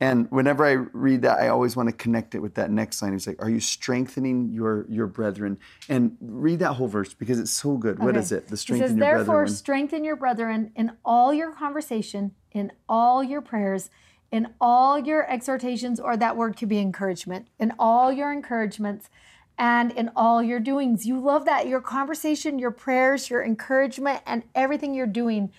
And 0.00 0.30
whenever 0.30 0.64
I 0.64 0.72
read 0.72 1.22
that, 1.22 1.40
I 1.40 1.48
always 1.48 1.74
want 1.74 1.88
to 1.88 1.92
connect 1.92 2.34
it 2.34 2.38
with 2.38 2.54
that 2.54 2.70
next 2.70 3.02
line. 3.02 3.14
It's 3.14 3.26
like, 3.26 3.42
"Are 3.42 3.50
you 3.50 3.58
strengthening 3.60 4.52
your 4.52 4.86
your 4.88 5.06
brethren?" 5.08 5.58
And 5.88 6.16
read 6.20 6.60
that 6.60 6.74
whole 6.74 6.86
verse 6.86 7.14
because 7.14 7.40
it's 7.40 7.50
so 7.50 7.76
good. 7.76 7.98
What 7.98 8.10
Okay. 8.10 8.20
is 8.20 8.30
it? 8.30 8.48
The 8.48 8.56
strength 8.56 8.86
says, 8.86 8.96
your 8.96 9.04
therefore, 9.04 9.24
brethren. 9.24 9.48
strengthen 9.48 10.04
your 10.04 10.16
brethren 10.16 10.70
in 10.76 10.92
all 11.04 11.34
your 11.34 11.52
conversation, 11.52 12.32
in 12.52 12.70
all 12.88 13.24
your 13.24 13.40
prayers, 13.40 13.90
in 14.30 14.54
all 14.60 14.98
your 14.98 15.28
exhortations, 15.28 15.98
or 15.98 16.16
that 16.16 16.36
word 16.36 16.56
could 16.56 16.68
be 16.68 16.78
encouragement, 16.78 17.48
in 17.58 17.72
all 17.78 18.12
your 18.12 18.32
encouragements, 18.32 19.10
and 19.58 19.90
in 19.90 20.10
all 20.14 20.40
your 20.42 20.60
doings. 20.60 21.06
You 21.06 21.18
love 21.18 21.44
that. 21.46 21.66
Your 21.66 21.80
conversation, 21.80 22.60
your 22.60 22.70
prayers, 22.70 23.30
your 23.30 23.42
encouragement, 23.42 24.20
and 24.26 24.44
everything 24.54 24.94
you're 24.94 25.06
doing. 25.06 25.50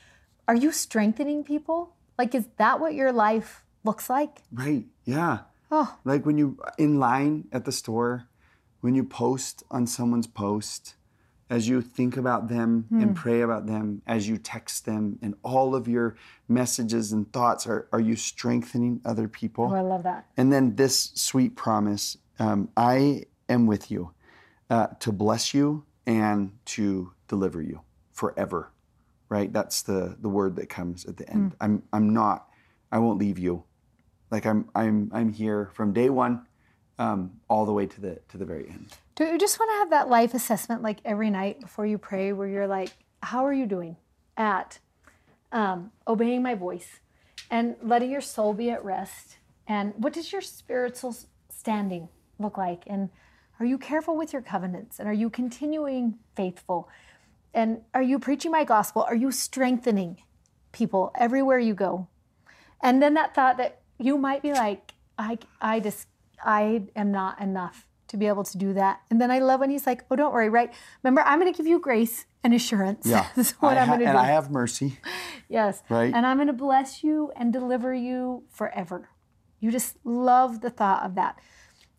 Are 0.48 0.56
you 0.56 0.72
strengthening 0.72 1.44
people? 1.44 1.96
Like, 2.18 2.34
is 2.34 2.48
that 2.58 2.80
what 2.80 2.94
your 2.94 3.12
life 3.12 3.66
looks 3.90 4.10
like? 4.10 4.44
Right. 4.52 4.86
Yeah. 5.06 5.36
Oh, 5.72 5.90
Like 6.06 6.26
when 6.28 6.38
you 6.38 6.48
in 6.78 7.00
line 7.00 7.48
at 7.52 7.64
the 7.66 7.72
store, 7.72 8.14
when 8.82 8.94
you 8.96 9.04
post 9.04 9.64
on 9.70 9.86
someone's 9.88 10.28
post, 10.28 10.96
as 11.50 11.68
you 11.68 11.82
think 11.82 12.16
about 12.18 12.48
them 12.56 12.86
Hmm. 12.90 13.02
and 13.02 13.16
pray 13.16 13.42
about 13.42 13.66
them, 13.66 14.02
as 14.06 14.28
you 14.30 14.38
text 14.38 14.86
them, 14.86 15.18
and 15.24 15.34
all 15.44 15.70
of 15.80 15.88
your 15.88 16.16
messages 16.48 17.12
and 17.14 17.24
thoughts 17.34 17.68
are 17.68 17.82
are 17.92 18.00
you 18.10 18.16
strengthening 18.16 19.02
other 19.12 19.28
people? 19.28 19.66
oh, 19.72 19.76
I 19.76 19.82
love 19.82 20.04
that. 20.04 20.22
And 20.38 20.52
then 20.54 20.76
this 20.76 21.12
sweet 21.16 21.56
promise: 21.56 22.18
um, 22.40 22.70
I 22.78 23.24
am 23.48 23.66
with 23.68 23.90
you 23.94 24.12
uh, 24.70 24.88
to 25.04 25.12
bless 25.12 25.54
you 25.54 25.84
and 26.06 26.52
to 26.76 27.14
deliver 27.28 27.62
you 27.62 27.82
forever. 28.12 28.72
Right. 29.36 29.52
That's 29.54 29.82
the 29.84 30.16
the 30.26 30.30
word 30.40 30.56
that 30.58 30.70
comes 30.70 31.06
at 31.06 31.18
the 31.18 31.28
end. 31.36 31.56
I'm 31.62 31.82
I'm 31.94 32.10
not. 32.22 32.40
I 32.92 32.98
won't 33.04 33.20
leave 33.20 33.40
you. 33.48 33.64
Like 34.32 34.46
I'm 34.46 34.70
I'm 34.76 35.10
I'm 35.14 35.34
here 35.34 35.70
from 35.74 35.94
day 35.94 36.10
one, 36.10 36.46
um, 36.98 37.32
all 37.50 37.66
the 37.66 37.74
way 37.74 37.86
to 37.88 38.02
the 38.02 38.20
to 38.30 38.38
the 38.38 38.46
very 38.46 38.68
end. 38.68 38.98
Do 39.16 39.26
you 39.26 39.38
just 39.38 39.60
want 39.60 39.72
to 39.72 39.78
have 39.80 39.90
that 39.90 40.10
life 40.10 40.34
assessment 40.34 40.82
like 40.82 41.00
every 41.04 41.30
night 41.30 41.60
before 41.60 41.86
you 41.86 41.98
pray 41.98 42.32
where 42.32 42.48
you're 42.48 42.68
like, 42.68 42.92
how 43.22 43.46
are 43.46 43.54
you 43.54 43.66
doing 43.66 43.98
at 44.38 44.80
um, 45.52 45.92
obeying 46.08 46.42
my 46.42 46.56
voice 46.56 47.00
and 47.50 47.76
letting 47.82 48.12
your 48.12 48.22
soul 48.22 48.54
be 48.54 48.70
at 48.70 48.84
rest? 48.84 49.38
And 49.68 49.94
what 49.98 50.14
does 50.14 50.32
your 50.32 50.42
spiritual 50.42 51.16
standing 51.50 52.10
look 52.40 52.58
like? 52.58 52.84
And 52.88 53.10
are 53.60 53.66
you 53.66 53.78
careful 53.78 54.16
with 54.16 54.32
your 54.32 54.42
covenants? 54.42 55.00
And 55.00 55.08
are 55.08 55.14
you 55.14 55.30
continuing 55.30 56.18
faithful? 56.36 56.90
And 57.54 57.82
are 57.94 58.02
you 58.02 58.20
preaching 58.20 58.52
my 58.52 58.64
gospel? 58.64 59.04
Are 59.04 59.16
you 59.16 59.32
strengthening 59.32 60.22
people 60.72 61.12
everywhere 61.16 61.60
you 61.60 61.74
go? 61.74 62.08
And 62.82 63.02
then 63.02 63.16
that 63.16 63.36
thought 63.36 63.58
that 63.58 63.82
you 64.00 64.18
might 64.18 64.42
be 64.42 64.54
like, 64.54 64.94
I, 65.18 65.38
I 65.62 65.80
just, 65.80 66.08
I 66.44 66.84
am 66.96 67.12
not 67.12 67.40
enough 67.42 67.86
to 68.08 68.18
be 68.18 68.28
able 68.28 68.44
to 68.44 68.58
do 68.58 68.74
that. 68.74 69.02
And 69.12 69.22
then 69.22 69.30
I 69.30 69.40
love 69.40 69.60
when 69.60 69.70
he's 69.70 69.86
like, 69.86 70.04
oh, 70.10 70.16
don't 70.16 70.34
worry, 70.34 70.50
right? 70.50 70.74
Remember, 71.04 71.22
I'm 71.22 71.40
going 71.40 71.52
to 71.54 71.58
give 71.58 71.68
you 71.68 71.80
grace 71.80 72.26
and 72.44 72.54
assurance. 72.54 73.06
Yeah. 73.06 73.28
this 73.36 73.50
is 73.52 73.54
what 73.60 73.78
I 73.78 73.82
I'm 73.82 73.88
ha- 73.88 73.94
going 73.98 74.00
to 74.00 74.06
do. 74.06 74.10
and. 74.10 74.18
I 74.18 74.26
have 74.28 74.50
mercy. 74.50 74.98
yes. 75.50 75.84
Right. 75.90 76.12
And 76.14 76.26
I'm 76.26 76.38
going 76.38 76.48
to 76.48 76.54
bless 76.54 77.04
you 77.04 77.32
and 77.36 77.54
deliver 77.54 77.94
you 77.94 78.44
forever. 78.50 79.10
You 79.60 79.72
just 79.72 79.98
love 80.06 80.62
the 80.62 80.70
thought 80.70 81.04
of 81.04 81.16
that. 81.16 81.38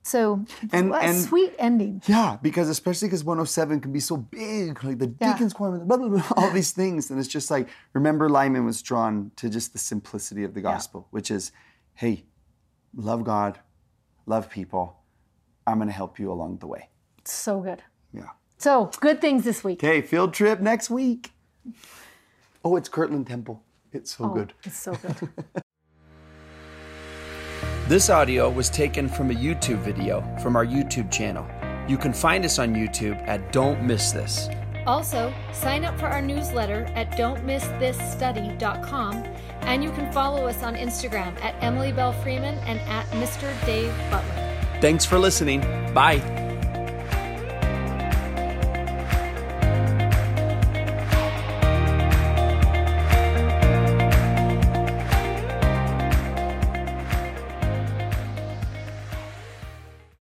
So, 0.03 0.47
And- 0.73 0.89
what 0.91 1.03
a 1.03 1.09
and- 1.09 1.21
sweet 1.21 1.55
ending. 1.59 2.03
Yeah, 2.07 2.39
because 2.41 2.71
especially 2.71 3.09
because 3.09 3.23
107 3.23 3.81
can 3.81 3.93
be 3.93 4.01
so 4.01 4.17
big, 4.17 4.83
like 4.83 4.99
the 4.99 5.15
Yeah. 5.21 5.35
deacon's 5.35 5.53
quorum, 5.53 5.87
blah, 5.87 5.99
blah, 5.99 6.09
blah, 6.09 6.23
all 6.37 6.51
these 6.51 6.71
things. 6.73 7.11
And 7.11 7.19
it's 7.21 7.29
just 7.29 7.51
like, 7.51 7.69
remember, 7.93 8.29
Lyman 8.31 8.65
was 8.65 8.81
drawn 8.81 9.31
to 9.37 9.51
just 9.51 9.75
the 9.75 9.79
simplicity 9.79 10.43
of 10.43 10.55
the 10.55 10.63
gospel, 10.63 11.07
which 11.11 11.31
is, 11.31 11.53
hey, 12.01 12.25
love 12.97 13.23
God, 13.25 13.59
love 14.25 14.49
people. 14.49 14.97
I'm 15.67 15.77
going 15.77 15.89
to 15.89 15.95
help 15.95 16.19
you 16.19 16.33
along 16.33 16.57
the 16.57 16.67
way. 16.67 16.89
So 17.25 17.61
good. 17.61 17.83
Yeah. 18.15 18.31
So, 18.57 18.91
good 19.01 19.21
things 19.21 19.45
this 19.45 19.63
week. 19.63 19.85
Okay, 19.85 20.01
field 20.01 20.33
trip 20.33 20.61
next 20.61 20.89
week. 20.89 21.33
Oh, 22.65 22.77
it's 22.77 22.89
Kirtland 22.89 23.27
Temple. 23.27 23.63
It's 23.93 24.17
so 24.17 24.25
oh, 24.25 24.31
good. 24.31 24.55
It's 24.65 24.79
so 24.79 24.95
good. 24.95 25.29
This 27.89 28.09
audio 28.09 28.49
was 28.49 28.71
taken 28.71 29.09
from 29.09 29.33
a 29.33 29.35
YouTube 29.35 29.79
video 29.79 30.23
from 30.41 30.55
our 30.55 30.65
YouTube 30.65 31.11
channel. 31.11 31.45
You 31.89 31.99
can 31.99 32.13
find 32.13 32.45
us 32.45 32.61
on 32.61 32.73
YouTube 32.73 33.21
at 33.27 33.53
Don't 33.53 33.83
Miss 33.83 34.13
This. 34.13 34.49
Also, 34.87 35.35
sign 35.53 35.85
up 35.85 35.99
for 35.99 36.07
our 36.07 36.23
newsletter 36.23 36.85
at 36.95 37.11
don'tmissthisstudy.com 37.19 39.25
and 39.63 39.83
you 39.85 39.91
can 39.93 40.11
follow 40.13 40.47
us 40.47 40.63
on 40.63 40.75
Instagram 40.75 41.41
at 41.43 41.55
Emily 41.63 41.93
Belle 41.93 42.13
Freeman 42.13 42.59
and 42.61 42.81
at 42.81 43.07
Mr. 43.11 43.55
Dave 43.67 43.95
Butler. 44.11 44.81
Thanks 44.81 45.05
for 45.05 45.19
listening. 45.19 45.61
Bye. 45.93 46.50